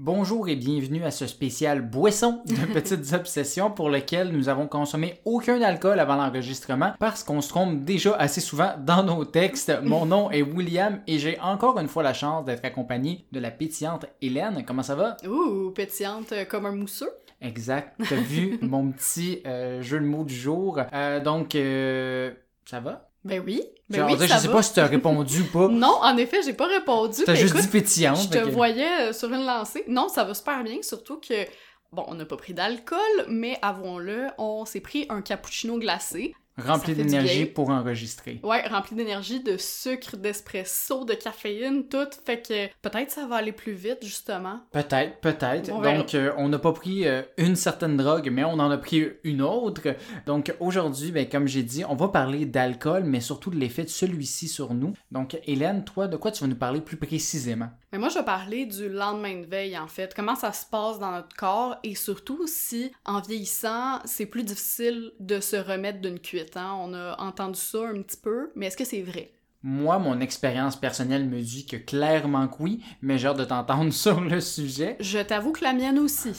Bonjour 0.00 0.48
et 0.48 0.54
bienvenue 0.54 1.02
à 1.02 1.10
ce 1.10 1.26
spécial 1.26 1.82
boisson 1.82 2.40
de 2.46 2.72
petites 2.72 3.12
obsessions 3.14 3.68
pour 3.68 3.90
lequel 3.90 4.30
nous 4.30 4.48
avons 4.48 4.68
consommé 4.68 5.18
aucun 5.24 5.60
alcool 5.60 5.98
avant 5.98 6.14
l'enregistrement 6.14 6.92
parce 7.00 7.24
qu'on 7.24 7.40
se 7.40 7.48
trompe 7.48 7.82
déjà 7.82 8.14
assez 8.14 8.40
souvent 8.40 8.74
dans 8.78 9.02
nos 9.02 9.24
textes. 9.24 9.72
Mon 9.82 10.06
nom 10.06 10.30
est 10.30 10.42
William 10.42 11.00
et 11.08 11.18
j'ai 11.18 11.36
encore 11.40 11.80
une 11.80 11.88
fois 11.88 12.04
la 12.04 12.14
chance 12.14 12.44
d'être 12.44 12.64
accompagné 12.64 13.26
de 13.32 13.40
la 13.40 13.50
pétillante 13.50 14.06
Hélène. 14.22 14.62
Comment 14.64 14.84
ça 14.84 14.94
va? 14.94 15.16
Ouh, 15.26 15.72
pétillante 15.72 16.32
comme 16.48 16.66
un 16.66 16.76
mousseux. 16.76 17.10
Exact. 17.40 18.00
T'as 18.08 18.14
vu 18.20 18.60
mon 18.62 18.92
petit 18.92 19.42
euh, 19.46 19.82
jeu 19.82 19.98
de 19.98 20.04
mots 20.04 20.22
du 20.22 20.34
jour? 20.36 20.78
Euh, 20.92 21.18
donc, 21.18 21.56
euh, 21.56 22.30
ça 22.64 22.78
va? 22.78 23.07
Ben 23.24 23.42
oui. 23.44 23.62
Ben 23.90 24.04
oui, 24.06 24.16
je 24.20 24.26
ça 24.26 24.38
sais 24.38 24.46
va. 24.48 24.54
pas 24.54 24.62
si 24.62 24.74
t'as 24.74 24.86
répondu 24.86 25.40
ou 25.42 25.44
pas. 25.46 25.68
Non, 25.72 25.98
en 26.02 26.16
effet, 26.16 26.40
j'ai 26.42 26.52
pas 26.52 26.66
répondu. 26.66 27.22
T'as 27.26 27.34
juste 27.34 27.54
écoute, 27.54 27.62
dit 27.66 27.68
pétillante. 27.68 28.18
Je 28.22 28.28
te 28.28 28.44
que- 28.44 28.50
voyais 28.50 29.08
euh, 29.08 29.12
sur 29.12 29.28
une 29.32 29.44
lancée. 29.44 29.84
Non, 29.88 30.08
ça 30.08 30.24
va 30.24 30.34
super 30.34 30.62
bien, 30.62 30.76
surtout 30.82 31.18
que, 31.18 31.44
bon, 31.92 32.04
on 32.08 32.14
n'a 32.14 32.24
pas 32.24 32.36
pris 32.36 32.54
d'alcool, 32.54 32.98
mais 33.28 33.58
avouons-le, 33.62 34.28
on 34.38 34.64
s'est 34.64 34.80
pris 34.80 35.06
un 35.08 35.20
cappuccino 35.22 35.78
glacé. 35.78 36.34
Rempli 36.58 36.94
d'énergie 36.94 37.46
pour 37.46 37.70
enregistrer. 37.70 38.40
Ouais, 38.42 38.66
rempli 38.66 38.96
d'énergie, 38.96 39.42
de 39.42 39.56
sucre, 39.56 40.16
d'espresso, 40.16 41.04
de 41.04 41.14
caféine, 41.14 41.88
tout. 41.88 42.08
Fait 42.24 42.42
que 42.42 42.66
peut-être 42.82 43.10
ça 43.10 43.26
va 43.26 43.36
aller 43.36 43.52
plus 43.52 43.72
vite, 43.72 43.98
justement. 44.02 44.60
Peut-être, 44.72 45.20
peut-être. 45.20 45.70
Donc, 45.80 46.14
euh, 46.14 46.32
on 46.36 46.48
n'a 46.48 46.58
pas 46.58 46.72
pris 46.72 47.06
euh, 47.06 47.22
une 47.36 47.56
certaine 47.56 47.96
drogue, 47.96 48.28
mais 48.32 48.44
on 48.44 48.54
en 48.54 48.70
a 48.70 48.78
pris 48.78 49.08
une 49.24 49.42
autre. 49.42 49.82
Donc, 50.26 50.54
aujourd'hui, 50.60 51.12
ben, 51.12 51.28
comme 51.28 51.46
j'ai 51.46 51.62
dit, 51.62 51.84
on 51.84 51.94
va 51.94 52.08
parler 52.08 52.46
d'alcool, 52.46 53.04
mais 53.04 53.20
surtout 53.20 53.50
de 53.50 53.56
l'effet 53.56 53.84
de 53.84 53.88
celui-ci 53.88 54.48
sur 54.48 54.74
nous. 54.74 54.94
Donc, 55.10 55.38
Hélène, 55.46 55.84
toi, 55.84 56.08
de 56.08 56.16
quoi 56.16 56.30
tu 56.30 56.42
vas 56.42 56.48
nous 56.48 56.56
parler 56.56 56.80
plus 56.80 56.96
précisément? 56.96 57.68
Mais 57.92 57.98
moi, 57.98 58.10
je 58.10 58.18
vais 58.18 58.24
parler 58.24 58.66
du 58.66 58.88
lendemain 58.88 59.40
de 59.40 59.46
veille, 59.46 59.78
en 59.78 59.88
fait. 59.88 60.12
Comment 60.14 60.34
ça 60.34 60.52
se 60.52 60.66
passe 60.66 60.98
dans 60.98 61.10
notre 61.10 61.34
corps 61.34 61.76
et 61.82 61.94
surtout 61.94 62.46
si, 62.46 62.92
en 63.06 63.20
vieillissant, 63.20 64.00
c'est 64.04 64.26
plus 64.26 64.44
difficile 64.44 65.12
de 65.20 65.40
se 65.40 65.56
remettre 65.56 66.00
d'une 66.00 66.20
cuite. 66.20 66.56
Hein? 66.56 66.76
On 66.80 66.92
a 66.92 67.18
entendu 67.18 67.58
ça 67.58 67.86
un 67.88 68.02
petit 68.02 68.18
peu, 68.18 68.50
mais 68.54 68.66
est-ce 68.66 68.76
que 68.76 68.84
c'est 68.84 69.02
vrai? 69.02 69.32
Moi, 69.62 69.98
mon 69.98 70.20
expérience 70.20 70.76
personnelle 70.76 71.28
me 71.28 71.40
dit 71.40 71.66
que 71.66 71.76
clairement 71.76 72.46
que 72.46 72.62
oui, 72.62 72.84
mais 73.02 73.18
j'ai 73.18 73.26
hâte 73.26 73.38
de 73.38 73.44
t'entendre 73.44 73.92
sur 73.92 74.20
le 74.20 74.40
sujet. 74.40 74.96
Je 75.00 75.18
t'avoue 75.18 75.52
que 75.52 75.64
la 75.64 75.72
mienne 75.72 75.98
aussi. 75.98 76.32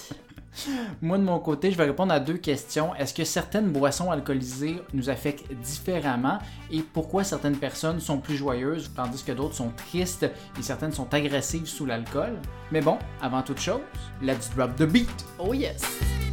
Moi, 1.02 1.18
de 1.18 1.24
mon 1.24 1.40
côté, 1.40 1.72
je 1.72 1.78
vais 1.78 1.86
répondre 1.86 2.14
à 2.14 2.20
deux 2.20 2.38
questions. 2.38 2.94
Est-ce 2.96 3.14
que 3.14 3.24
certaines 3.24 3.72
boissons 3.72 4.12
alcoolisées 4.12 4.82
nous 4.94 5.10
affectent 5.10 5.52
différemment 5.54 6.40
et 6.72 6.82
pourquoi 6.82 7.24
certaines 7.24 7.58
personnes 7.58 8.00
sont 8.00 8.20
plus 8.20 8.36
joyeuses 8.36 8.92
tandis 8.96 9.24
que 9.24 9.32
d'autres 9.32 9.56
sont 9.56 9.72
tristes 9.76 10.24
et 10.58 10.62
certaines 10.62 10.92
sont 10.92 11.14
agressives 11.14 11.68
sous 11.68 11.86
l'alcool? 11.86 12.38
Mais 12.72 12.82
bon, 12.82 12.98
avant 13.22 13.42
toute 13.42 13.60
chose, 13.60 13.82
let's 14.22 14.50
drop 14.56 14.76
the 14.76 14.84
beat! 14.84 15.26
Oh 15.38 15.54
yes! 15.54 15.82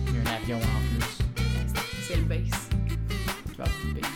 Il 0.09 0.15
y 0.15 0.19
a 0.19 0.31
un 0.31 0.37
avion 0.37 0.57
en 0.57 0.99
plus. 0.99 1.19
C'est 2.03 2.17
le 2.17 2.25
base. 2.25 2.69
Drop 3.57 3.69
the 3.69 3.95
beat. 3.95 4.16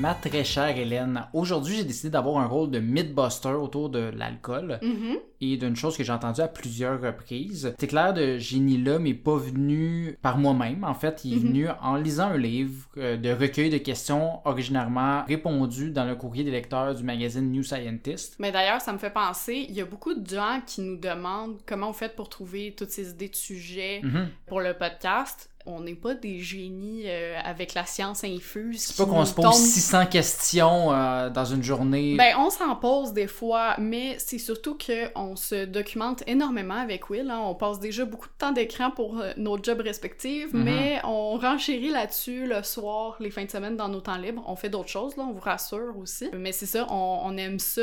Ma 0.00 0.14
très 0.14 0.44
chère 0.44 0.78
Hélène, 0.78 1.26
aujourd'hui 1.34 1.76
j'ai 1.76 1.84
décidé 1.84 2.08
d'avoir 2.08 2.38
un 2.38 2.46
rôle 2.46 2.70
de 2.70 2.78
mythbuster 2.78 3.50
autour 3.52 3.90
de 3.90 3.98
l'alcool 4.16 4.78
Mhm. 4.80 5.18
et 5.42 5.58
d'une 5.58 5.76
chose 5.76 5.94
que 5.94 6.02
j'ai 6.02 6.12
entendue 6.12 6.40
à 6.40 6.48
plusieurs 6.48 6.98
reprises. 7.02 7.74
C'est 7.78 7.86
clair 7.86 8.14
de 8.14 8.38
Génie 8.38 8.78
là, 8.82 8.98
mais 8.98 9.12
pas 9.12 9.36
venu 9.36 10.16
par 10.22 10.38
moi-même. 10.38 10.84
En 10.84 10.94
fait, 10.94 11.20
il 11.24 11.34
est 11.34 11.36
Mhm. 11.36 11.42
venu 11.48 11.66
en 11.82 11.96
lisant 11.96 12.28
un 12.30 12.38
livre 12.38 12.86
euh, 12.96 13.18
de 13.18 13.30
recueil 13.30 13.68
de 13.68 13.76
questions 13.76 14.40
originairement 14.46 15.24
répondues 15.26 15.90
dans 15.90 16.06
le 16.06 16.14
courrier 16.14 16.44
des 16.44 16.50
lecteurs 16.50 16.94
du 16.94 17.02
magazine 17.04 17.50
New 17.50 17.62
Scientist. 17.62 18.36
Mais 18.38 18.52
d'ailleurs, 18.52 18.80
ça 18.80 18.94
me 18.94 18.98
fait 18.98 19.12
penser, 19.12 19.66
il 19.68 19.74
y 19.74 19.82
a 19.82 19.84
beaucoup 19.86 20.14
de 20.14 20.26
gens 20.26 20.62
qui 20.66 20.80
nous 20.80 20.96
demandent 20.96 21.58
comment 21.66 21.90
on 21.90 21.94
fait 21.94 22.14
pour 22.16 22.30
trouver 22.30 22.74
toutes 22.74 22.90
ces 22.90 23.10
idées 23.10 23.28
de 23.28 23.36
sujets 23.36 24.00
Mhm. 24.02 24.28
pour 24.46 24.60
le 24.60 24.72
podcast. 24.72 25.49
On 25.66 25.80
n'est 25.80 25.94
pas 25.94 26.14
des 26.14 26.40
génies 26.40 27.02
euh, 27.06 27.38
avec 27.44 27.74
la 27.74 27.84
science 27.84 28.24
infuse. 28.24 28.80
C'est 28.80 28.96
pas 28.96 29.04
qu'on 29.10 29.24
se 29.26 29.34
pose 29.34 29.54
600 29.54 30.06
questions 30.06 30.92
euh, 30.92 31.28
dans 31.28 31.44
une 31.44 31.62
journée. 31.62 32.16
Ben, 32.16 32.34
on 32.38 32.48
s'en 32.48 32.74
pose 32.76 33.12
des 33.12 33.26
fois, 33.26 33.74
mais 33.78 34.16
c'est 34.18 34.38
surtout 34.38 34.76
que 34.78 35.10
on 35.16 35.36
se 35.36 35.66
documente 35.66 36.22
énormément 36.26 36.74
avec 36.78 37.10
Will. 37.10 37.30
hein. 37.30 37.40
On 37.44 37.54
passe 37.54 37.78
déjà 37.78 38.04
beaucoup 38.06 38.28
de 38.28 38.34
temps 38.38 38.52
d'écran 38.52 38.90
pour 38.90 39.20
euh, 39.20 39.32
nos 39.36 39.62
jobs 39.62 39.80
respectifs, 39.82 40.52
Mhm. 40.54 40.62
mais 40.64 41.00
on 41.04 41.36
renchérit 41.36 41.90
là-dessus 41.90 42.46
le 42.46 42.62
soir, 42.62 43.16
les 43.20 43.30
fins 43.30 43.44
de 43.44 43.50
semaine, 43.50 43.76
dans 43.76 43.88
nos 43.88 44.00
temps 44.00 44.16
libres. 44.18 44.42
On 44.46 44.56
fait 44.56 44.70
d'autres 44.70 44.88
choses, 44.88 45.16
là, 45.16 45.24
on 45.28 45.32
vous 45.32 45.40
rassure 45.40 45.96
aussi. 45.98 46.28
Mais 46.32 46.52
c'est 46.52 46.66
ça, 46.66 46.86
on, 46.90 47.20
on 47.24 47.36
aime 47.36 47.58
ça, 47.58 47.82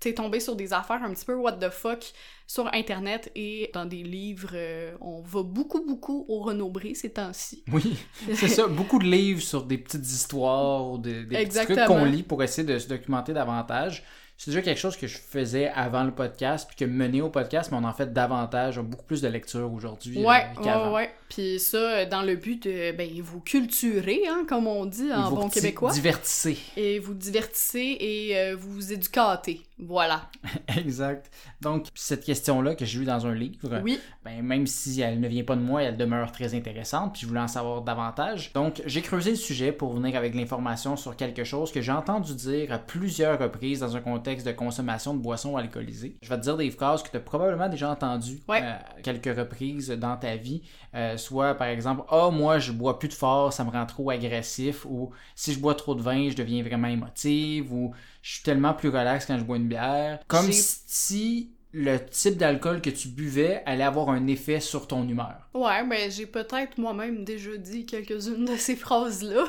tu 0.00 0.14
tomber 0.14 0.40
sur 0.40 0.56
des 0.56 0.72
affaires 0.72 1.02
un 1.04 1.12
petit 1.12 1.26
peu 1.26 1.34
what 1.34 1.52
the 1.52 1.68
fuck 1.68 2.02
sur 2.50 2.68
Internet 2.74 3.30
et 3.36 3.70
dans 3.74 3.84
des 3.84 4.02
livres. 4.02 4.50
euh, 4.54 4.96
on 5.00 5.20
va 5.20 5.44
beaucoup, 5.44 5.86
beaucoup 5.86 6.24
au 6.26 6.40
renombré 6.40 6.94
ces 6.94 7.10
temps-ci. 7.10 7.62
Oui, 7.72 7.96
c'est 8.34 8.48
ça. 8.48 8.66
Beaucoup 8.66 8.98
de 8.98 9.04
livres 9.04 9.40
sur 9.40 9.62
des 9.62 9.78
petites 9.78 10.04
histoires 10.04 10.90
ou 10.90 10.98
des, 10.98 11.22
petits 11.22 11.26
trucs 11.28 11.38
Exactement. 11.38 11.86
qu'on 11.86 12.04
lit 12.06 12.24
pour 12.24 12.42
essayer 12.42 12.66
de 12.66 12.76
se 12.80 12.88
documenter 12.88 13.32
davantage. 13.32 14.02
C'est 14.36 14.50
déjà 14.50 14.62
quelque 14.62 14.80
chose 14.80 14.96
que 14.96 15.06
je 15.06 15.16
faisais 15.16 15.68
avant 15.68 16.02
le 16.02 16.10
podcast, 16.10 16.66
puis 16.66 16.76
que 16.76 16.90
mené 16.90 17.22
au 17.22 17.30
podcast, 17.30 17.70
mais 17.70 17.78
on 17.80 17.84
en 17.84 17.92
fait 17.92 18.12
davantage, 18.12 18.78
on 18.78 18.80
a 18.80 18.84
beaucoup 18.84 19.04
plus 19.04 19.22
de 19.22 19.28
lecture 19.28 19.72
aujourd'hui 19.72 20.18
euh, 20.18 20.26
Ouais, 20.26 20.46
qu'avant. 20.60 20.88
ouais, 20.88 20.94
ouais. 21.02 21.10
Puis 21.30 21.58
ça, 21.58 21.78
euh, 21.78 22.06
dans 22.06 22.22
le 22.22 22.36
but 22.36 22.64
de 22.64 22.92
ben, 22.92 23.08
vous 23.22 23.40
culturer, 23.40 24.22
hein, 24.28 24.44
comme 24.46 24.66
on 24.66 24.84
dit 24.84 25.10
en 25.12 25.30
bon 25.30 25.48
québécois. 25.48 25.92
Divertissez. 25.92 26.58
Et 26.76 26.98
vous 26.98 27.14
divertissez 27.14 27.96
et 28.00 28.36
euh, 28.36 28.56
vous 28.58 28.92
éducatez. 28.92 29.62
Voilà. 29.78 30.28
exact. 30.76 31.30
Donc, 31.62 31.86
cette 31.94 32.24
question-là 32.24 32.74
que 32.74 32.84
j'ai 32.84 32.98
eue 33.00 33.04
dans 33.04 33.26
un 33.26 33.34
livre, 33.34 33.80
Oui. 33.82 33.98
ben, 34.24 34.42
même 34.42 34.66
si 34.66 35.00
elle 35.00 35.20
ne 35.20 35.28
vient 35.28 35.44
pas 35.44 35.56
de 35.56 35.62
moi, 35.62 35.82
elle 35.82 35.96
demeure 35.96 36.32
très 36.32 36.54
intéressante, 36.54 37.12
puis 37.14 37.22
je 37.22 37.26
voulais 37.28 37.40
en 37.40 37.48
savoir 37.48 37.80
davantage. 37.82 38.52
Donc, 38.52 38.82
j'ai 38.84 39.00
creusé 39.00 39.30
le 39.30 39.36
sujet 39.36 39.72
pour 39.72 39.94
venir 39.94 40.16
avec 40.16 40.34
l'information 40.34 40.96
sur 40.96 41.16
quelque 41.16 41.44
chose 41.44 41.72
que 41.72 41.80
j'ai 41.80 41.92
entendu 41.92 42.34
dire 42.34 42.72
à 42.72 42.78
plusieurs 42.78 43.38
reprises 43.38 43.80
dans 43.80 43.96
un 43.96 44.00
contexte 44.00 44.46
de 44.46 44.52
consommation 44.52 45.14
de 45.14 45.20
boissons 45.20 45.56
alcoolisées. 45.56 46.16
Je 46.22 46.28
vais 46.28 46.36
te 46.36 46.42
dire 46.42 46.56
des 46.58 46.70
phrases 46.70 47.02
que 47.02 47.10
tu 47.10 47.16
as 47.16 47.20
probablement 47.20 47.68
déjà 47.68 47.90
entendues 47.90 48.40
Ouais. 48.48 48.60
euh, 48.62 48.72
à 48.98 49.00
quelques 49.02 49.34
reprises 49.38 49.88
dans 49.90 50.16
ta 50.16 50.36
vie. 50.36 50.62
Euh, 50.94 51.16
soit, 51.20 51.54
par 51.54 51.68
exemple, 51.68 52.02
«Ah, 52.08 52.30
moi, 52.30 52.58
je 52.58 52.72
bois 52.72 52.98
plus 52.98 53.08
de 53.08 53.14
fort, 53.14 53.52
ça 53.52 53.64
me 53.64 53.70
rend 53.70 53.86
trop 53.86 54.10
agressif» 54.10 54.84
ou 54.88 55.10
«Si 55.36 55.52
je 55.52 55.60
bois 55.60 55.74
trop 55.74 55.94
de 55.94 56.02
vin, 56.02 56.28
je 56.30 56.36
deviens 56.36 56.62
vraiment 56.62 56.88
émotive» 56.88 57.72
ou 57.74 57.92
«Je 58.22 58.32
suis 58.34 58.42
tellement 58.42 58.74
plus 58.74 58.88
relax 58.88 59.26
quand 59.26 59.38
je 59.38 59.44
bois 59.44 59.56
une 59.56 59.68
bière». 59.68 60.18
Comme 60.26 60.50
si 60.50 61.50
le 61.72 61.98
type 61.98 62.36
d'alcool 62.36 62.80
que 62.80 62.90
tu 62.90 63.08
buvais 63.08 63.62
allait 63.64 63.84
avoir 63.84 64.08
un 64.10 64.26
effet 64.26 64.58
sur 64.60 64.86
ton 64.88 65.06
humeur. 65.06 65.34
Ouais, 65.54 65.84
ben 65.88 66.10
j'ai 66.10 66.26
peut-être 66.26 66.78
moi-même 66.78 67.24
déjà 67.24 67.56
dit 67.56 67.84
quelques-unes 67.86 68.44
de 68.44 68.56
ces 68.56 68.76
phrases-là. 68.76 69.44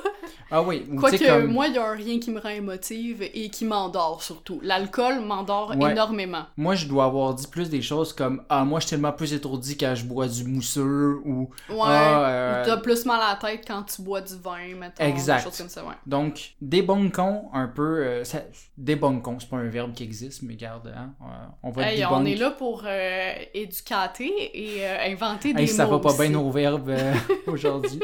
Ah 0.50 0.62
oui, 0.62 0.86
Quoique, 1.00 1.24
comme... 1.26 1.48
moi, 1.52 1.68
il 1.68 1.76
y 1.76 1.78
a 1.78 1.88
un 1.88 1.96
rien 1.96 2.20
qui 2.20 2.32
me 2.32 2.40
rend 2.40 2.50
émotive 2.50 3.22
et 3.22 3.50
qui 3.50 3.66
m'endort 3.66 4.22
surtout. 4.24 4.60
L'alcool 4.64 5.22
m'endort 5.22 5.76
Ouais. 5.78 5.92
énormément. 5.92 6.44
Moi, 6.58 6.76
je 6.76 6.88
dois 6.88 7.06
avoir 7.06 7.34
dit 7.34 7.48
plus 7.48 7.70
des 7.70 7.82
choses 7.82 8.14
comme 8.14 8.44
«Ah, 8.50 8.66
moi, 8.66 8.80
je 8.80 8.88
suis 8.88 8.96
tellement 8.96 9.12
plus 9.14 9.34
étourdi 9.34 9.78
quand 9.78 9.94
je 9.96 10.06
bois 10.06 10.28
du 10.28 10.44
mousseux» 10.44 11.20
ou 11.26 11.50
Ouais. 11.70 11.78
Ah, 11.82 12.26
euh, 12.30 12.66
T'as 12.66 12.78
plus 12.78 13.06
mal 13.06 13.22
à 13.22 13.30
la 13.42 13.50
tête 13.50 13.64
quand 13.66 13.84
tu 13.84 14.02
bois 14.02 14.22
du 14.22 14.36
vin, 14.36 14.76
mettons. 14.80 15.04
Exact. 15.04 15.38
Des 15.38 15.44
choses 15.44 15.58
comme 15.58 15.70
ça, 15.70 15.84
ouais. 15.86 15.94
Donc, 16.06 16.56
des 16.62 16.86
cons 16.86 17.46
un 17.54 17.68
peu... 17.68 18.04
Euh, 18.04 18.24
ça- 18.24 18.44
des 18.78 19.00
cons 19.00 19.38
c'est 19.40 19.50
pas 19.50 19.58
un 19.58 19.70
verbe 19.70 19.94
qui 19.94 20.04
existe, 20.04 20.42
mais 20.42 20.56
garde, 20.56 20.92
hein, 20.96 21.14
euh, 21.22 21.26
on 21.64 21.70
va 21.72 21.84
Hey. 21.92 22.04
On 22.18 22.26
est 22.26 22.36
là 22.36 22.52
pour 22.52 22.84
euh, 22.86 23.34
éducater 23.54 24.32
et 24.54 24.86
euh, 24.86 24.98
inventer 25.12 25.54
des 25.54 25.64
Hey, 25.64 25.68
ça 25.68 25.86
mots 25.86 25.92
va 25.94 26.00
pas 26.00 26.10
aussi. 26.10 26.20
bien 26.22 26.30
nos 26.30 26.50
verbes 26.52 26.90
euh, 26.90 27.14
aujourd'hui. 27.48 28.00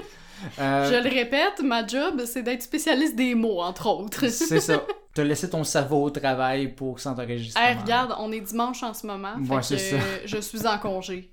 Euh, 0.59 0.91
Je 0.91 1.03
le 1.03 1.09
répète, 1.09 1.62
ma 1.63 1.85
job, 1.85 2.22
c'est 2.25 2.44
d'être 2.44 2.62
spécialiste 2.62 3.16
des 3.16 3.34
mots, 3.35 3.59
entre 3.61 3.87
autres. 3.87 4.28
C'est 4.28 4.59
ça. 4.59 4.84
T'as 5.14 5.23
laissé 5.23 5.49
ton 5.49 5.64
cerveau 5.64 6.03
au 6.03 6.09
travail 6.11 6.67
pour 6.76 6.99
cet 6.99 7.17
enregistrement. 7.17 7.66
Hey, 7.66 7.76
regarde, 7.76 8.14
on 8.20 8.31
est 8.31 8.40
dimanche 8.41 8.84
en 8.84 8.93
ce 8.93 9.08
moment, 9.08 9.34
Ouais, 9.49 9.64
fait 9.64 9.76
que 9.76 9.81
ça. 9.81 9.97
je 10.26 10.37
suis 10.37 10.67
en 10.67 10.78
congé. 10.78 11.31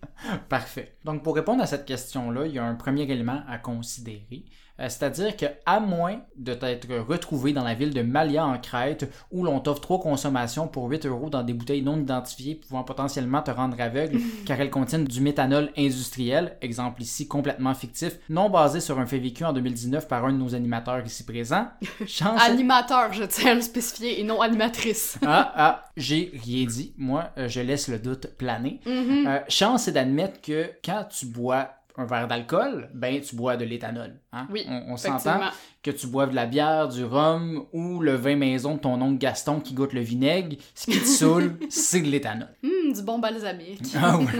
Parfait. 0.49 0.97
Donc, 1.05 1.23
pour 1.23 1.35
répondre 1.35 1.63
à 1.63 1.67
cette 1.67 1.85
question-là, 1.85 2.47
il 2.47 2.55
y 2.55 2.59
a 2.59 2.65
un 2.65 2.77
premier 2.77 3.03
élément 3.03 3.43
à 3.47 3.59
considérer. 3.59 4.45
Euh, 4.81 4.89
C'est-à-dire 4.89 5.37
que, 5.37 5.47
à 5.67 5.81
moins 5.81 6.21
de 6.37 6.55
t'être 6.55 6.89
retrouvé 7.07 7.53
dans 7.53 7.65
la 7.65 7.75
ville 7.75 7.95
de 7.95 8.03
Malia 8.03 8.45
en 8.45 8.59
Crète, 8.59 9.11
où 9.31 9.45
l'on 9.45 9.61
t'offre 9.61 9.81
trois 9.81 10.01
consommations 10.01 10.69
pour 10.69 10.89
8 10.89 11.07
euros 11.07 11.31
dans 11.31 11.43
des 11.43 11.53
bouteilles 11.53 11.83
non 11.83 11.99
identifiées 11.99 12.57
pouvant 12.57 12.83
potentiellement 12.83 13.43
te 13.43 13.51
rendre 13.51 13.81
aveugle 13.81 14.19
car 14.47 14.61
elles 14.61 14.71
contiennent 14.71 15.05
du 15.05 15.21
méthanol 15.21 15.71
industriel, 15.77 16.57
exemple 16.61 17.03
ici 17.03 17.29
complètement 17.29 17.75
fictif, 17.75 18.19
non 18.29 18.51
basé 18.51 18.81
sur 18.81 18.99
un 18.99 19.07
fait 19.07 19.19
vécu 19.19 19.45
en 19.45 19.53
2019 19.53 20.09
par 20.09 20.25
un 20.25 20.33
de 20.33 20.39
nos 20.39 20.55
animateurs 20.55 21.05
ici 21.05 21.25
présents. 21.25 21.69
Chance 22.07 22.41
Animateur, 22.43 23.13
je 23.13 23.25
tiens 23.25 23.53
à 23.53 23.55
le 23.55 23.61
spécifier, 23.61 24.21
et 24.21 24.25
non 24.25 24.41
animatrice. 24.41 25.19
Ah, 25.25 25.53
ah, 25.57 25.85
j'ai 25.97 26.33
rien 26.45 26.67
dit. 26.67 26.95
Moi, 26.97 27.31
euh, 27.39 27.49
je 27.49 27.61
laisse 27.61 27.89
le 27.89 27.99
doute 27.99 28.27
planer. 28.37 28.81
Mhm. 28.87 29.27
Euh, 29.27 29.39
chance 29.49 29.89
est 29.89 29.93
d'admettre 29.93 30.41
que 30.41 30.71
quand 30.85 31.05
tu 31.11 31.27
bois 31.27 31.71
un 31.97 32.07
verre 32.07 32.27
d'alcool, 32.27 32.91
ben 32.93 33.21
tu 33.21 33.37
bois 33.37 33.57
de 33.57 33.65
l'éthanol. 33.65 34.19
Hein? 34.35 34.47
Oui, 34.51 34.65
On, 34.69 34.93
on 34.93 34.97
s'entend 34.97 35.41
que 35.83 35.91
tu 35.91 36.07
boives 36.07 36.31
de 36.31 36.35
la 36.35 36.47
bière, 36.47 36.89
du 36.89 37.05
rhum 37.05 37.67
ou 37.73 38.01
le 38.01 38.15
vin 38.15 38.37
maison 38.37 38.75
de 38.75 38.81
ton 38.81 39.01
oncle 39.03 39.19
Gaston 39.19 39.61
qui 39.61 39.75
goûte 39.75 39.93
le 39.93 40.01
vinaigre, 40.01 40.57
ce 40.75 40.87
qui 40.91 40.99
te 40.99 41.05
saoule, 41.07 41.59
c'est 41.69 42.01
de 42.01 42.07
l'éthanol. 42.09 42.49
Hum, 42.65 42.93
du 42.95 43.03
bon 43.03 43.19
balsamique. 43.19 43.83
Ah 43.97 44.19
ouais. 44.19 44.25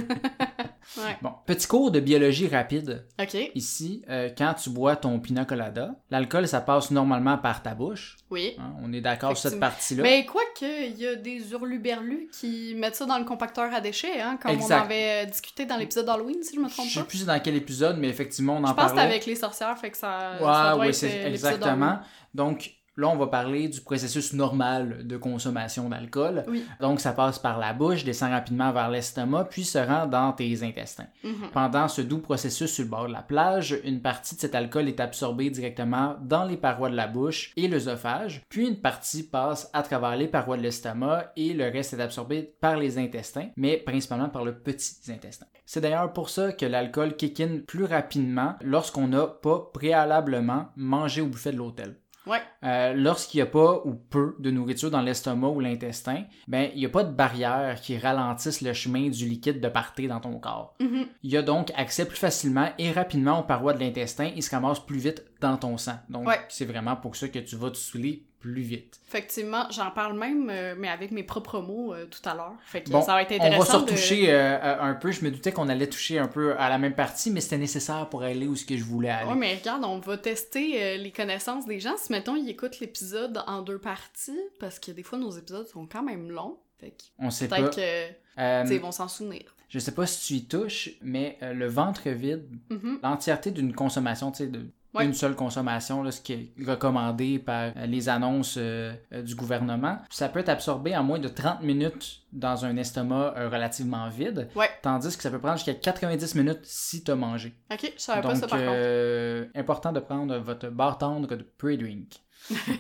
Ouais. 0.99 1.17
Bon, 1.23 1.31
petit 1.47 1.67
cours 1.67 1.91
de 1.91 1.99
biologie 1.99 2.47
rapide. 2.47 3.07
Ok. 3.21 3.35
Ici, 3.55 4.03
euh, 4.11 4.29
quand 4.37 4.53
tu 4.55 4.69
bois 4.69 4.97
ton 4.97 5.19
pina 5.19 5.47
colada, 5.47 5.95
l'alcool, 6.11 6.47
ça 6.47 6.61
passe 6.61 6.91
normalement 6.91 7.39
par 7.39 7.63
ta 7.63 7.75
bouche. 7.75 8.17
Oui. 8.31 8.55
hein, 8.61 8.75
on 8.83 8.93
est 8.93 9.01
d'accord 9.01 9.35
sur 9.37 9.51
cette 9.51 9.59
partie-là. 9.59 10.03
Mais 10.03 10.27
quoi 10.27 10.43
que, 10.61 10.87
il 10.91 10.99
y 11.01 11.07
a 11.07 11.15
des 11.17 11.51
hurluberlus 11.53 12.29
qui 12.39 12.75
mettent 12.77 12.97
ça 12.97 13.07
dans 13.07 13.19
le 13.19 13.25
compacteur 13.25 13.73
à 13.75 13.81
déchets, 13.81 14.21
hein, 14.21 14.39
comme 14.41 14.53
Exact. 14.53 14.83
on 14.83 14.85
avait 14.85 15.27
discuté 15.27 15.65
dans 15.65 15.79
l'épisode 15.79 16.05
d'Halloween, 16.05 16.43
si 16.43 16.55
je 16.55 16.61
me 16.61 16.69
trompe 16.69 16.87
Je 16.87 16.93
sais 16.95 17.01
pas. 17.01 17.07
plus 17.07 17.25
dans 17.25 17.41
quel 17.41 17.57
épisode, 17.57 17.97
mais 17.99 18.09
effectivement, 18.09 18.57
on 18.59 18.63
en 18.65 18.69
Je 18.69 18.75
pense 18.75 18.85
parlait. 18.93 19.03
avec 19.03 19.25
les 19.25 19.37
sorcières, 19.37 19.71
fait 19.85 19.91
que 19.91 19.97
ça, 19.99 20.39
ça 20.39 20.77
Ouais, 20.77 20.77
doit 20.77 20.89
être 20.89 21.03
euh, 21.05 21.29
exactement. 21.29 22.01
Donc, 22.33 22.71
là, 22.97 23.09
on 23.09 23.17
va 23.17 23.27
parler 23.27 23.69
du 23.69 23.81
processus 23.81 24.33
normal 24.33 25.07
de 25.07 25.17
consommation 25.17 25.89
d'alcool. 25.89 26.45
Oui. 26.49 26.65
Donc, 26.81 27.01
ça 27.01 27.13
passe 27.13 27.39
par 27.39 27.59
la 27.59 27.73
bouche, 27.73 28.05
descend 28.05 28.31
rapidement 28.31 28.73
vers 28.73 28.91
l'estomac, 28.91 29.49
puis 29.51 29.65
se 29.65 29.79
rend 29.79 30.07
dans 30.07 30.33
tes 30.33 30.63
intestins. 30.63 31.07
Mhm. 31.23 31.51
Pendant 31.53 31.89
ce 31.89 32.03
doux 32.03 32.19
processus 32.19 32.73
sur 32.73 32.85
le 32.85 32.91
bord 32.91 33.09
de 33.09 33.13
la 33.13 33.23
plage, 33.23 33.79
une 33.85 34.01
partie 34.01 34.35
de 34.35 34.41
cet 34.41 34.55
alcool 34.55 34.89
est 34.89 35.01
absorbée 35.01 35.51
directement 35.51 36.17
dans 36.23 36.45
les 36.45 36.57
parois 36.57 36.91
de 36.91 36.97
la 36.97 37.07
bouche 37.07 37.53
et 37.57 37.69
l'œsophage, 37.69 38.43
puis 38.49 38.67
une 38.67 38.81
partie 38.81 39.23
passe 39.23 39.71
à 39.73 39.83
travers 39.83 40.17
les 40.17 40.29
parois 40.29 40.57
de 40.57 40.63
l'estomac 40.63 41.33
et 41.37 41.53
le 41.53 41.65
reste 41.65 41.95
est 41.95 42.01
absorbé 42.01 42.55
par 42.61 42.77
les 42.77 42.99
intestins, 42.99 43.49
mais 43.57 43.77
principalement 43.77 44.29
par 44.29 44.45
le 44.45 44.55
petit 44.55 45.11
intestin. 45.11 45.47
C'est 45.67 45.81
d'ailleurs 45.81 46.13
pour 46.13 46.29
ça 46.29 46.53
que 46.53 46.67
l'alcool 46.67 47.17
kick 47.17 47.41
in 47.41 47.61
plus 47.67 47.85
rapidement 47.85 48.57
lorsqu'on 48.63 49.09
n'a 49.09 49.27
pas 49.27 49.71
préalablement 49.73 50.69
mangé 50.77 51.21
au 51.23 51.27
buffet 51.27 51.53
de 51.53 51.57
l'hôtel. 51.57 51.97
Ouais. 52.27 52.41
Euh, 52.65 52.95
Lorsqu'il 52.95 53.39
n'y 53.39 53.43
a 53.43 53.47
pas 53.47 53.83
ou 53.85 53.95
peu 53.95 54.35
de 54.39 54.51
nourriture 54.51 54.91
dans 54.91 55.01
l'estomac 55.03 55.49
ou 55.49 55.61
l'intestin, 55.61 56.25
ben 56.49 56.71
il 56.75 56.79
n'y 56.81 56.87
a 56.87 56.89
pas 56.89 57.05
de 57.05 57.13
barrière 57.13 57.81
qui 57.81 57.99
ralentisse 57.99 58.61
le 58.63 58.73
chemin 58.73 59.09
du 59.11 59.27
liquide 59.29 59.61
de 59.61 59.69
partir 59.69 60.09
dans 60.09 60.21
ton 60.21 60.39
corps. 60.39 60.75
Mhm. 60.81 61.07
Il 61.23 61.31
y 61.31 61.37
a 61.37 61.43
donc 61.43 61.71
accès 61.77 62.07
plus 62.07 62.17
facilement 62.17 62.69
et 62.79 62.93
rapidement 62.93 63.41
aux 63.41 63.45
parois 63.45 63.75
de 63.75 63.81
l'intestin. 63.81 64.31
Il 64.35 64.43
se 64.43 64.51
ramasse 64.51 64.81
plus 64.81 64.99
vite 64.99 65.23
dans 65.41 65.57
ton 65.57 65.77
sang. 65.77 65.97
Donc, 66.09 66.27
Ouais. 66.27 66.41
c'est 66.49 66.65
vraiment 66.65 66.97
pour 66.97 67.17
ça 67.17 67.29
que 67.29 67.39
tu 67.41 67.57
vas 67.57 67.71
te 67.71 67.77
saouler 67.77 68.25
plus 68.53 68.63
vite. 68.63 69.01
Effectivement, 69.09 69.65
j'en 69.71 69.91
parle 69.91 70.19
même, 70.19 70.51
euh, 70.51 70.75
mais 70.77 70.89
avec 70.89 71.11
mes 71.13 71.23
propres 71.23 71.61
mots 71.61 71.95
euh, 71.95 72.05
tout 72.07 72.21
à 72.29 72.35
l'heure. 72.35 72.53
Fait 72.67 72.83
que 72.83 72.91
Bon, 72.91 73.01
ça 73.01 73.13
va 73.15 73.23
être 73.23 73.33
On 73.33 73.37
intéressant. 73.37 73.59
va 73.59 73.67
se 73.71 73.77
retoucher 73.77 74.31
euh, 74.33 74.59
euh, 74.63 74.77
un 74.81 74.95
peu. 74.95 75.11
Je 75.13 75.25
me 75.25 75.31
doutais 75.31 75.51
qu'on 75.53 75.69
allait 75.71 75.87
toucher 75.89 76.19
un 76.19 76.29
peu 76.29 76.55
à 76.59 76.69
la 76.69 76.77
même 76.79 76.95
partie, 76.95 77.31
mais 77.31 77.41
c'était 77.41 77.59
nécessaire 77.59 78.09
pour 78.11 78.23
aller 78.23 78.47
où 78.47 78.55
ce 78.55 78.67
que 78.67 78.77
je 78.77 78.85
voulais 78.85 79.09
aller. 79.11 79.31
Ouais, 79.31 79.35
mais 79.37 79.55
regarde, 79.57 79.83
on 79.85 79.99
va 79.99 80.19
tester 80.19 80.99
les 80.99 81.11
connaissances 81.11 81.65
des 81.67 81.81
gens. 81.81 81.97
Si, 81.97 82.13
mettons, 82.13 82.37
ils 82.37 82.49
écoutent 82.51 82.81
l'épisode 82.81 83.43
en 83.47 83.63
deux 83.63 83.79
parties, 83.79 84.39
parce 84.61 84.79
que 84.79 84.91
des 84.93 85.03
fois, 85.03 85.19
nos 85.19 85.31
épisodes 85.31 85.67
sont 85.69 85.87
quand 85.87 86.03
même 86.03 86.31
longs. 86.31 86.59
Fait 86.79 86.91
que 86.91 87.03
On 87.19 87.31
sait 87.31 87.49
pas. 87.49 87.57
peut-être 87.61 87.77
que, 87.77 88.15
Euh, 88.41 88.63
tu 88.63 88.69
sais, 88.69 88.75
ils 88.77 88.81
vont 88.83 88.91
s'en 88.93 89.09
souvenir. 89.09 89.55
je 89.69 89.79
sais 89.79 89.93
pas 89.93 90.07
si 90.07 90.27
tu 90.27 90.35
y 90.35 90.45
touches, 90.45 90.91
mais 91.01 91.39
euh, 91.43 91.53
le 91.55 91.67
ventre 91.69 92.09
vide, 92.11 92.47
Mhm. 92.69 92.99
l'entièreté 93.03 93.51
d'une 93.53 93.73
consommation, 93.75 94.31
tu 94.33 94.39
sais, 94.39 94.47
de 94.49 94.67
Ouais. 94.95 95.05
une 95.07 95.15
seule 95.15 95.35
consommation, 95.35 96.03
là, 96.03 96.11
ce 96.13 96.21
qui 96.21 96.33
est 96.33 96.53
recommandé 96.67 97.39
par 97.39 97.73
euh, 97.77 97.87
les 97.87 98.09
annonces 98.09 98.57
euh, 98.59 98.93
euh, 99.13 99.23
du 99.23 99.35
gouvernement, 99.35 99.99
ça 100.11 100.29
peut 100.29 100.39
être 100.41 100.49
absorbé 100.51 100.97
en 100.97 101.03
moins 101.03 101.19
de 101.19 101.29
30 101.29 101.63
minutes 101.63 102.21
dans 102.33 102.65
un 102.65 102.77
estomac 102.77 103.35
euh, 103.37 103.49
relativement 103.49 104.09
vide, 104.09 104.49
Ouais. 104.55 104.69
tandis 104.83 105.17
que 105.17 105.23
ça 105.23 105.31
peut 105.31 105.39
prendre 105.41 105.57
jusqu'à 105.57 105.75
90 105.75 106.35
minutes 106.37 106.61
si 106.65 107.03
tu 107.03 107.11
as 107.11 107.17
mangé. 107.17 107.55
Ok, 107.73 107.93
je 107.97 108.01
savais 108.03 108.23
pas 108.23 108.35
ça 108.35 108.47
par 108.47 108.59
contre. 108.59 109.59
important 109.59 109.93
de 109.93 110.01
prendre 110.01 110.37
votre 110.39 110.69
bar 110.69 110.99
tendre 110.99 111.29
de 111.37 111.47
pre-drink. 111.59 112.24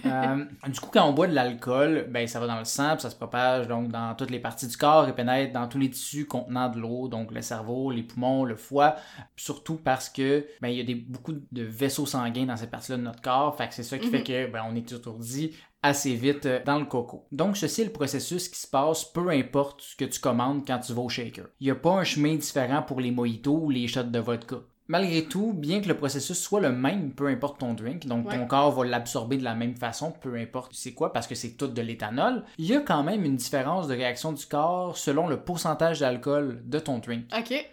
Euh, 0.06 0.44
du 0.69 0.81
coup, 0.81 0.90
quand 0.93 1.08
on 1.08 1.12
boit 1.12 1.26
de 1.26 1.34
l'alcool, 1.34 2.06
ben, 2.11 2.26
ça 2.26 2.38
va 2.40 2.46
dans 2.46 2.58
le 2.58 2.64
sang, 2.64 2.93
puis 2.93 3.02
ça 3.02 3.11
se 3.11 3.16
propage 3.16 3.66
donc 3.69 3.88
dans 3.88 4.14
toutes 4.14 4.31
les 4.31 4.38
parties 4.38 4.66
du 4.66 4.76
corps 4.76 5.08
et 5.08 5.14
pénètre 5.14 5.52
dans 5.52 5.66
tous 5.69 5.78
les 5.78 5.90
tissus 5.90 6.26
contenant 6.26 6.69
de 6.69 6.78
l'eau, 6.78 7.08
donc 7.08 7.32
le 7.32 7.40
cerveau, 7.43 7.90
les 7.90 8.02
poumons, 8.02 8.44
le 8.44 8.56
foie, 8.56 8.96
surtout 9.37 9.76
parce 9.76 10.08
que 10.11 10.46
ben, 10.61 10.69
il 10.69 10.76
y 10.76 10.81
a 10.81 10.84
des, 10.84 10.94
beaucoup 10.94 11.32
de 11.32 11.62
vaisseaux 11.62 12.06
sanguins 12.06 12.44
dans 12.46 12.56
cette 12.56 12.70
partie-là 12.70 12.99
de 12.99 13.02
notre 13.02 13.22
corps, 13.22 13.56
fait 13.56 13.69
que 13.69 13.75
c'est 13.75 13.82
ça 13.82 13.99
qui 13.99 14.06
Mhm. 14.06 14.11
fait 14.12 14.22
que 14.22 14.52
ben, 14.52 14.62
on 14.70 14.75
est 14.76 14.93
étourdi 14.93 15.52
assez 15.82 16.14
vite 16.14 16.46
euh, 16.46 16.61
dans 16.64 16.78
le 16.78 16.87
coco. 16.87 17.26
Donc, 17.32 17.56
ceci 17.56 17.82
est 17.82 17.87
le 17.87 17.93
processus 17.93 18.49
qui 18.49 18.58
se 18.58 18.66
passe 18.66 19.05
peu 19.05 19.28
importe 19.31 19.82
ce 19.82 19.96
que 19.96 20.05
tu 20.06 20.19
commandes 20.20 20.66
quand 20.66 20.78
tu 20.78 20.93
vas 20.93 21.02
au 21.02 21.08
shaker. 21.08 21.46
Il 21.61 21.64
n'y 21.66 21.70
a 21.70 21.75
pas 21.75 21.93
un 21.93 22.05
chemin 22.05 22.34
différent 22.37 22.82
pour 22.82 23.00
les 23.00 23.11
mojitos 23.11 23.58
ou 23.64 23.70
les 23.70 23.87
shots 23.87 24.05
de 24.05 24.19
vodka. 24.19 24.56
Malgré 24.86 25.25
tout, 25.25 25.54
bien 25.54 25.81
que 25.81 25.88
le 25.88 25.96
processus 25.96 26.38
soit 26.38 26.60
le 26.60 26.70
même, 26.70 27.12
peu 27.12 27.28
importe 27.28 27.60
ton 27.60 27.72
drink, 27.72 28.06
donc 28.06 28.28
ton 28.28 28.46
corps 28.46 28.70
va 28.72 28.84
l'absorber 28.84 29.38
de 29.38 29.44
la 29.44 29.54
même 29.54 29.75
façon, 29.76 30.12
peu 30.12 30.34
importe 30.36 30.72
c'est 30.75 30.92
quoi, 30.92 31.12
parce 31.12 31.26
que 31.26 31.34
c'est 31.34 31.52
tout 31.56 31.69
de 31.69 31.81
l'éthanol, 31.82 32.44
il 32.58 32.66
y 32.66 32.75
a 32.75 32.81
quand 32.81 33.02
même 33.02 33.25
une 33.25 33.36
différence 33.36 33.88
de 33.88 33.94
réaction 33.94 34.32
du 34.32 34.44
corps 34.44 34.98
selon 34.98 35.26
le 35.26 35.40
pourcentage 35.40 36.00
d'alcool 36.00 36.62
de 36.66 36.78
ton 36.78 36.98
drink. 36.98 37.25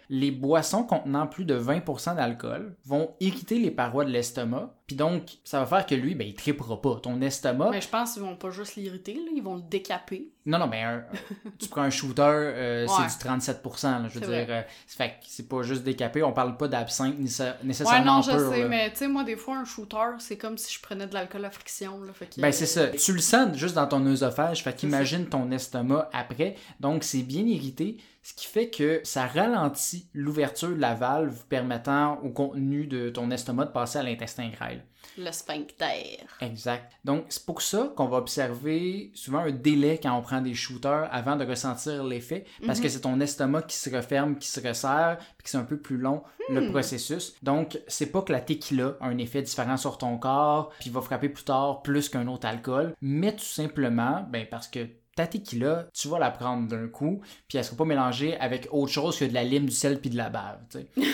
Les 0.08 0.30
boissons 0.30 0.84
contenant 0.84 1.26
plus 1.26 1.44
de 1.44 1.58
20% 1.58 2.16
d'alcool 2.16 2.76
vont 2.86 3.10
irriter 3.20 3.58
les 3.58 3.70
parois 3.70 4.06
de 4.06 4.10
l'estomac, 4.10 4.74
puis 4.86 4.96
donc 4.96 5.22
ça 5.44 5.60
va 5.60 5.66
faire 5.66 5.86
que 5.86 5.94
lui, 5.94 6.14
ben, 6.14 6.26
il 6.26 6.34
trippera 6.34 6.80
pas. 6.80 6.96
Ton 7.02 7.20
estomac, 7.22 7.70
mais 7.70 7.80
je 7.80 7.88
pense 7.88 8.12
qu'ils 8.14 8.22
vont 8.22 8.36
pas 8.36 8.50
juste 8.50 8.76
l'irriter, 8.76 9.14
là, 9.14 9.30
ils 9.34 9.42
vont 9.42 9.56
le 9.56 9.62
décaper. 9.62 10.28
non, 10.44 10.58
non, 10.58 10.66
mais 10.66 10.82
un- 10.82 11.04
tu 11.58 11.68
prends 11.68 11.82
un 11.82 11.90
shooter, 11.90 12.22
euh, 12.22 12.86
Ouais. 12.86 12.92
c'est 13.08 13.18
du 13.18 13.24
37%. 13.24 14.02
là, 14.02 14.08
je 14.08 14.18
veux 14.18 14.26
dire, 14.26 14.46
euh, 14.48 14.62
c'est 14.86 14.96
fait 14.96 15.08
que 15.10 15.14
c'est 15.28 15.48
pas 15.48 15.62
juste 15.62 15.82
décapé. 15.84 16.22
On 16.22 16.32
parle 16.32 16.56
pas 16.56 16.68
d'absinthe 16.68 17.18
nécess- 17.20 17.52
Ouais, 17.52 17.56
nécessairement 17.64 18.16
non, 18.16 18.22
je 18.22 18.30
sais, 18.32 18.62
là. 18.62 18.68
mais 18.68 18.90
tu 18.90 18.98
sais, 18.98 19.08
moi, 19.08 19.24
des 19.24 19.36
fois, 19.36 19.56
un 19.58 19.64
shooter, 19.64 19.96
c'est 20.18 20.36
comme 20.36 20.58
si 20.58 20.74
je 20.74 20.80
prenais 20.82 21.06
de 21.06 21.14
l'alcool 21.14 21.44
à 21.44 21.50
friction, 21.50 22.02
là. 22.02 22.12
Fait 22.12 22.26
que, 22.26 22.40
Ben, 22.40 22.52
c'est 22.52 22.66
ça. 22.66 22.88
Tu 22.88 23.12
le 23.12 23.20
sens 23.20 23.56
juste 23.56 23.74
dans 23.76 23.86
ton 23.86 24.04
œsophage. 24.06 24.62
Fait 24.64 24.74
qu'imagine 24.74 25.26
ton 25.26 25.50
estomac 25.52 26.08
après. 26.12 26.56
Donc, 26.80 27.04
c'est 27.04 27.22
bien 27.22 27.42
irrité. 27.44 27.96
Ce 28.22 28.34
qui 28.34 28.46
fait 28.46 28.70
que 28.70 29.00
ça 29.02 29.26
ralentit 29.26 30.08
l'ouverture 30.14 30.70
de 30.70 30.80
la 30.80 30.94
valve 30.94 31.44
permettant 31.48 32.20
au 32.22 32.30
contenu 32.30 32.86
de 32.86 33.10
ton 33.10 33.30
estomac 33.32 33.66
de 33.66 33.72
passer 33.72 33.98
à 33.98 34.04
l'intestin 34.04 34.48
grêle. 34.48 34.84
Le 35.18 35.32
sphincter. 35.32 36.20
Exact. 36.40 36.92
Donc, 37.04 37.24
c'est 37.28 37.44
pour 37.44 37.60
ça 37.60 37.92
qu'on 37.96 38.06
va 38.06 38.18
observer 38.18 39.10
souvent 39.14 39.40
un 39.40 39.50
délai 39.50 39.98
quand 40.00 40.16
on 40.16 40.22
prend 40.22 40.40
des 40.40 40.54
shooters 40.54 41.08
avant 41.10 41.34
de 41.34 41.44
ressentir 41.44 42.04
l'effet, 42.04 42.44
parce 42.64 42.80
que 42.80 42.88
c'est 42.88 43.00
ton 43.00 43.18
estomac 43.18 43.62
qui 43.62 43.76
se 43.76 43.90
referme, 43.94 44.38
qui 44.38 44.46
se 44.46 44.60
resserre, 44.60 45.18
puis 45.18 45.44
que 45.44 45.50
c'est 45.50 45.58
un 45.58 45.64
peu 45.64 45.76
plus 45.76 45.98
long 45.98 46.22
le 46.48 46.70
processus. 46.70 47.34
Donc, 47.42 47.80
c'est 47.88 48.06
pas 48.06 48.22
que 48.22 48.32
la 48.32 48.40
tequila 48.40 48.96
a 49.00 49.06
un 49.06 49.18
effet 49.18 49.42
différent 49.42 49.76
sur 49.76 49.98
ton 49.98 50.16
corps, 50.18 50.72
puis 50.78 50.90
va 50.90 51.00
frapper 51.00 51.28
plus 51.28 51.44
tard 51.44 51.82
plus 51.82 52.08
qu'un 52.08 52.28
autre 52.28 52.46
alcool, 52.46 52.94
mais 53.00 53.32
tout 53.32 53.44
simplement, 53.44 54.24
ben, 54.30 54.46
parce 54.48 54.68
que 54.68 54.86
ta 55.14 55.26
tequila, 55.26 55.88
tu 55.92 56.08
vas 56.08 56.18
la 56.18 56.30
prendre 56.30 56.68
d'un 56.68 56.88
coup, 56.88 57.20
puis 57.48 57.58
elle 57.58 57.64
sera 57.64 57.76
pas 57.76 57.84
mélangée 57.84 58.36
avec 58.38 58.68
autre 58.70 58.92
chose 58.92 59.18
que 59.18 59.24
de 59.24 59.34
la 59.34 59.44
lime, 59.44 59.66
du 59.66 59.74
sel 59.74 60.00
puis 60.00 60.10
de 60.10 60.16
la 60.16 60.30
bave. 60.30 60.60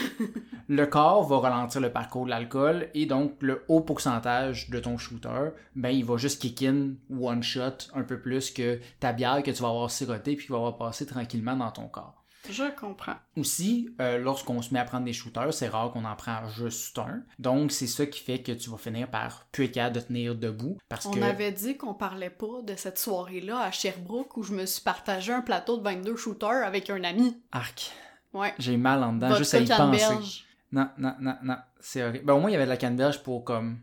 le 0.69 0.87
corps 0.87 1.25
va 1.25 1.39
ralentir 1.39 1.81
le 1.81 1.91
parcours 1.91 2.25
de 2.25 2.31
l'alcool 2.31 2.89
et 2.95 3.07
donc 3.07 3.35
le 3.41 3.65
haut 3.69 3.81
pourcentage 3.81 4.71
de 4.71 4.79
ton 4.79 4.99
shooter, 4.99 5.51
ben 5.75 5.91
il 5.91 6.05
va 6.05 6.17
juste 6.17 6.41
kick 6.41 6.63
in 6.63 6.95
one 7.11 7.43
shot 7.43 7.89
un 7.95 8.03
peu 8.03 8.21
plus 8.21 8.51
que 8.51 8.81
ta 9.01 9.13
bière 9.13 9.43
que 9.43 9.51
tu 9.51 9.63
vas 9.63 9.69
avoir 9.69 9.91
siroté 9.91 10.37
puis 10.37 10.47
qui 10.47 10.53
va 10.53 10.59
avoir 10.59 10.77
passé 10.77 11.07
tranquillement 11.07 11.57
dans 11.57 11.71
ton 11.71 11.89
corps. 11.89 12.25
Je 12.51 12.65
comprends. 12.79 13.17
Aussi, 13.37 13.91
euh, 14.01 14.19
lorsqu'on 14.19 14.63
se 14.63 14.73
met 14.73 14.81
à 14.81 14.85
prendre 14.85 15.05
des 15.05 15.13
shooters, 15.13 15.53
c'est 15.53 15.69
rare 15.69 15.91
qu'on 15.91 16.05
en 16.05 16.17
prend 16.17 16.47
juste 16.49 16.99
un. 16.99 17.23
Donc, 17.39 17.73
c'est 17.73 17.87
ça 17.87 18.07
qui 18.07 18.21
fait 18.21 18.43
que 18.43 18.53
tu 18.53 18.71
vas 18.71 18.77
finir 18.79 19.11
par 19.11 19.47
plus 19.53 19.65
être 19.67 19.73
capable 19.73 19.97
de 19.97 20.01
tenir 20.01 20.35
debout. 20.35 20.79
Parce 20.89 21.07
On 21.07 21.11
que. 21.13 21.21
avait 21.21 21.53
dit 21.53 21.77
qu'on 21.77 21.95
parlait 21.95 22.31
pas 22.31 22.63
de 22.63 22.75
cette 22.77 22.99
soirée-là 22.99 23.61
à 23.61 23.71
Sherbrooke 23.71 24.37
où 24.37 24.43
je 24.43 24.53
me 24.53 24.67
suis 24.67 24.83
partagé 24.83 25.33
un 25.33 25.43
plateau 25.43 25.77
de 25.79 25.83
22 25.83 26.17
shooters 26.17 26.65
avec 26.67 26.89
un 26.91 27.05
ami. 27.05 27.41
Arc. 27.53 27.93
Ouais. 28.33 28.55
J'ai 28.59 28.77
mal 28.77 29.03
en 29.05 29.13
dedans, 29.15 29.35
juste 29.37 29.55
à 29.55 29.59
y 29.61 29.67
penser. 29.67 30.45
Non, 30.73 30.89
non, 30.99 31.15
non, 31.21 31.37
non. 31.43 31.57
C'est 31.81 32.03
horrible. 32.03 32.25
Ben, 32.27 32.35
au 32.35 32.41
moins, 32.41 32.51
il 32.51 32.53
y 32.53 32.57
avait 32.57 32.65
de 32.67 32.71
la 32.71 32.77
canneberge 32.77 33.23
pour 33.23 33.45
comme 33.45 33.79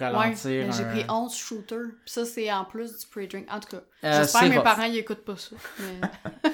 Ouais, 0.00 0.06
ralentir. 0.06 0.66
mais 0.66 0.72
j'ai 0.72 0.84
un- 0.84 0.90
pris 0.90 1.04
11 1.08 1.34
shooters. 1.34 1.86
Puis 2.04 2.12
ça, 2.12 2.24
c'est 2.26 2.52
en 2.52 2.64
plus 2.64 2.98
du 2.98 3.06
pre-drink. 3.06 3.46
En 3.50 3.60
tout 3.60 3.68
cas, 3.68 3.82
Euh, 4.04 4.20
j'espère 4.20 4.42
que 4.42 4.46
mes 4.48 4.56
rough. 4.56 4.64
parents, 4.64 4.82
ils 4.84 4.98
écoutent 4.98 5.24
pas 5.24 5.36
ça. 5.36 5.56
Mais... 5.78 6.00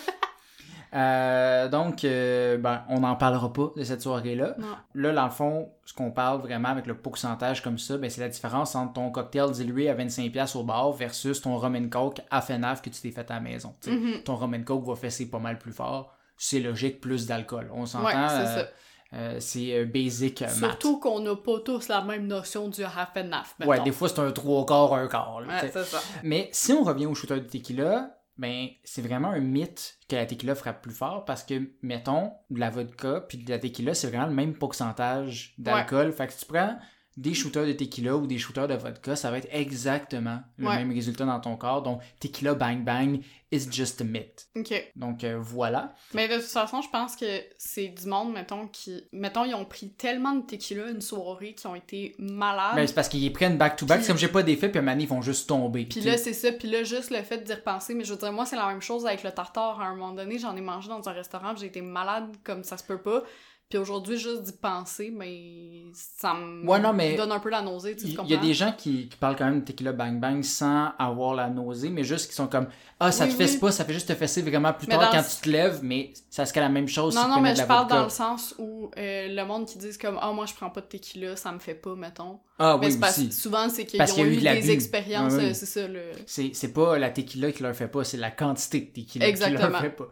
Euh, 0.94 1.68
donc, 1.68 2.04
euh, 2.04 2.58
ben, 2.58 2.82
on 2.88 3.00
n'en 3.00 3.16
parlera 3.16 3.52
pas 3.52 3.70
de 3.76 3.82
cette 3.84 4.02
soirée-là. 4.02 4.56
Là, 4.94 5.12
dans 5.12 5.24
le 5.24 5.30
fond, 5.30 5.70
ce 5.84 5.94
qu'on 5.94 6.10
parle 6.10 6.40
vraiment 6.40 6.68
avec 6.68 6.86
le 6.86 6.94
pourcentage 6.94 7.62
comme 7.62 7.78
ça, 7.78 7.96
ben, 7.96 8.10
c'est 8.10 8.20
la 8.20 8.28
différence 8.28 8.74
entre 8.74 8.94
ton 8.94 9.10
cocktail 9.10 9.50
dilué 9.52 9.88
à 9.88 9.94
25$ 9.94 10.56
au 10.56 10.62
bar 10.64 10.92
versus 10.92 11.40
ton 11.40 11.56
rum 11.56 11.76
and 11.76 11.88
coke 11.88 12.20
à 12.30 12.40
FNAF 12.42 12.82
que 12.82 12.90
tu 12.90 13.00
t'es 13.00 13.10
fait 13.10 13.30
à 13.30 13.34
la 13.34 13.40
maison. 13.40 13.74
Mhm. 13.86 14.22
Ton 14.24 14.36
rum 14.36 14.54
and 14.54 14.64
coke 14.64 14.84
va 14.86 14.94
fesser 14.96 15.30
pas 15.30 15.38
mal 15.38 15.58
plus 15.58 15.72
fort. 15.72 16.14
C'est 16.36 16.60
logique, 16.60 17.00
plus 17.00 17.26
d'alcool. 17.26 17.70
On 17.72 17.86
s'entend. 17.86 18.06
Ouais, 18.06 18.12
c'est 18.28 18.34
euh, 18.40 18.62
ça. 18.62 18.68
euh, 19.14 19.36
c'est 19.38 19.74
euh, 19.78 19.84
basic 19.86 20.42
euh. 20.42 20.48
Surtout 20.48 20.98
qu'on 20.98 21.20
n'a 21.20 21.36
pas 21.36 21.60
tous 21.64 21.88
la 21.88 22.02
même 22.02 22.26
notion 22.26 22.68
du 22.68 22.82
half 22.84 23.10
and 23.16 23.30
half. 23.32 23.54
Ouais, 23.60 23.66
mettons. 23.68 23.84
des 23.84 23.92
fois, 23.92 24.08
c'est 24.08 24.18
un 24.18 24.32
trois 24.32 24.66
quarts, 24.66 24.92
un 24.94 25.06
quart. 25.06 25.40
là, 25.40 25.62
Ouais, 25.62 25.70
ça. 25.70 25.98
Mais 26.22 26.48
si 26.52 26.72
on 26.72 26.82
revient 26.82 27.06
au 27.06 27.14
shooter 27.14 27.36
de 27.40 27.46
tequila, 27.46 28.10
ben 28.42 28.68
c'est 28.82 29.02
vraiment 29.02 29.30
un 29.30 29.40
mythe 29.40 29.98
que 30.08 30.16
la 30.16 30.26
tequila 30.26 30.56
frappe 30.56 30.82
plus 30.82 30.92
fort 30.92 31.24
parce 31.24 31.44
que, 31.44 31.70
mettons, 31.80 32.32
de 32.50 32.58
la 32.58 32.70
vodka 32.70 33.20
puis 33.28 33.38
de 33.38 33.48
la 33.48 33.60
tequila, 33.60 33.94
c'est 33.94 34.08
vraiment 34.08 34.26
le 34.26 34.34
même 34.34 34.54
pourcentage 34.54 35.54
d'alcool. 35.58 36.12
Fait 36.12 36.26
que 36.26 36.32
tu 36.32 36.44
prends 36.46 36.76
des 37.16 37.34
shooters 37.34 37.66
de 37.66 37.72
tequila 37.72 38.16
ou 38.16 38.26
des 38.26 38.38
shooters 38.38 38.68
de 38.68 38.74
vodka, 38.74 39.16
ça 39.16 39.30
va 39.30 39.38
être 39.38 39.48
exactement 39.50 40.40
le 40.56 40.66
Ouais. 40.68 40.76
même 40.76 40.92
résultat 40.92 41.24
dans 41.26 41.40
ton 41.40 41.56
corps. 41.56 41.82
Donc, 41.82 42.00
tequila 42.20 42.54
bang 42.54 42.82
bang 42.84 43.20
is 43.50 43.68
just 43.70 44.00
a 44.00 44.04
myth. 44.04 44.48
Ok. 44.56 44.92
Donc, 44.96 45.24
euh, 45.24 45.38
voilà. 45.38 45.94
Mais 46.14 46.26
de 46.26 46.36
toute 46.36 46.44
façon, 46.44 46.80
je 46.80 46.88
pense 46.88 47.16
que 47.16 47.26
c'est 47.58 47.88
du 47.88 48.06
monde, 48.06 48.32
mettons, 48.32 48.66
qui. 48.66 49.04
Mettons, 49.12 49.44
ils 49.44 49.54
ont 49.54 49.66
pris 49.66 49.90
tellement 49.92 50.32
de 50.32 50.46
tequila 50.46 50.88
une 50.88 51.02
soirée 51.02 51.52
qu'ils 51.54 51.68
ont 51.68 51.74
été 51.74 52.14
malades. 52.18 52.76
Ben, 52.76 52.86
c'est 52.86 52.94
parce 52.94 53.10
qu'ils 53.10 53.30
prennent 53.32 53.58
back-to-back. 53.58 54.00
C'est 54.00 54.08
comme 54.08 54.16
j'ai 54.18 54.28
pas 54.28 54.42
d'effet, 54.42 54.70
puis 54.70 54.78
à 54.78 54.82
un 54.82 54.84
moment 54.86 54.98
ils 54.98 55.06
vont 55.08 55.20
juste 55.20 55.48
tomber. 55.48 55.84
Puis 55.84 56.00
là, 56.00 56.16
c'est 56.16 56.32
ça. 56.32 56.50
Puis 56.52 56.70
là, 56.70 56.82
juste 56.82 57.10
le 57.10 57.22
fait 57.22 57.44
d'y 57.44 57.52
repenser. 57.52 57.94
Mais 57.94 58.04
je 58.04 58.12
veux 58.14 58.18
dire, 58.18 58.32
moi, 58.32 58.46
c'est 58.46 58.56
la 58.56 58.68
même 58.68 58.80
chose 58.80 59.04
avec 59.04 59.22
le 59.22 59.32
tartare. 59.32 59.80
À 59.82 59.84
un 59.88 59.94
moment 59.96 60.12
donné, 60.12 60.38
j'en 60.38 60.56
ai 60.56 60.62
mangé 60.62 60.88
dans 60.88 61.06
un 61.06 61.12
restaurant, 61.12 61.54
j'ai 61.54 61.66
été 61.66 61.82
malade 61.82 62.34
comme 62.44 62.64
ça 62.64 62.78
se 62.78 62.84
peut 62.84 63.02
pas. 63.02 63.22
Puis 63.68 63.78
aujourd'hui, 63.78 64.18
juste 64.18 64.42
d'y 64.42 64.52
penser, 64.52 65.10
mais 65.10 65.84
ça 65.94 66.34
me 66.34 66.68
Ouais, 66.68 66.78
non, 66.78 66.92
mais- 66.92 67.16
donne 67.16 67.32
un 67.32 67.38
peu 67.40 67.48
la 67.48 67.62
nausée, 67.62 67.96
tu 67.96 68.04
Il 68.04 68.18
tu 68.18 68.26
y 68.26 68.34
a 68.34 68.36
des 68.36 68.52
gens 68.52 68.72
qui, 68.76 69.08
qui 69.08 69.16
parlent 69.16 69.34
quand 69.34 69.46
même 69.46 69.60
de 69.60 69.64
tequila 69.64 69.92
bang 69.92 70.20
bang 70.20 70.42
sans 70.42 70.92
avoir 70.98 71.32
la 71.34 71.48
nausée, 71.48 71.88
mais 71.88 72.04
juste 72.04 72.28
qui 72.28 72.34
sont 72.34 72.48
comme 72.48 72.66
Ah, 73.00 73.10
ça 73.10 73.24
Oui, 73.24 73.30
te 73.30 73.36
fesse 73.36 73.54
oui. 73.54 73.60
pas, 73.60 73.72
ça 73.72 73.86
fait 73.86 73.94
juste 73.94 74.08
te 74.08 74.14
fesser 74.14 74.42
vraiment 74.42 74.74
plus 74.74 74.86
Mais 74.88 74.98
tard 74.98 75.10
quand 75.10 75.22
tu 75.22 75.36
te 75.42 75.48
lèves, 75.48 75.80
mais 75.82 76.12
ça 76.28 76.44
serait 76.44 76.60
la 76.60 76.68
même 76.68 76.86
chose 76.86 77.14
Non, 77.14 77.22
si 77.22 77.24
tu 77.26 77.30
non, 77.30 77.36
prenais 77.38 77.50
mais 77.54 77.60
je 77.62 77.66
parle 77.66 77.86
dans 77.88 78.02
le 78.04 78.10
sens 78.10 78.54
où 78.58 78.90
euh, 78.98 79.28
le 79.34 79.44
monde 79.46 79.66
qui 79.66 79.78
disent 79.78 79.96
comme 79.96 80.18
«Ah, 80.20 80.30
moi, 80.32 80.44
je 80.44 80.52
prends 80.52 80.68
pas 80.68 80.82
de 80.82 80.86
tequila, 80.86 81.34
ça 81.36 81.50
me 81.50 81.58
fait 81.58 81.74
pas, 81.74 81.94
mettons. 81.96 82.40
Ah 82.58 82.76
mais 82.78 82.88
oui, 82.92 82.98
parce- 83.00 83.16
aussi. 83.18 83.32
souvent, 83.32 83.70
c'est 83.70 83.86
qu'ils 83.86 83.96
Parce 83.98 84.12
ont 84.12 84.16
qu'il 84.16 84.42
y 84.42 84.48
a 84.48 84.54
eu 84.54 84.60
des 84.60 84.70
expériences, 84.70 85.32
oui. 85.32 85.54
c'est 85.54 85.64
ça, 85.66 85.88
le... 85.88 86.10
C'est 86.26 86.50
c'est 86.54 86.74
pas 86.74 86.98
la 86.98 87.08
tequila 87.08 87.50
qui 87.52 87.62
leur 87.62 87.74
fait 87.74 87.88
pas, 87.88 88.04
c'est 88.04 88.18
la 88.18 88.30
quantité 88.30 88.80
de 88.82 88.86
tequila 88.92 89.24
qui 89.24 89.30
Exactement. 89.30 89.68
leur 89.70 89.80
fait 89.80 89.90
pas. 89.96 90.08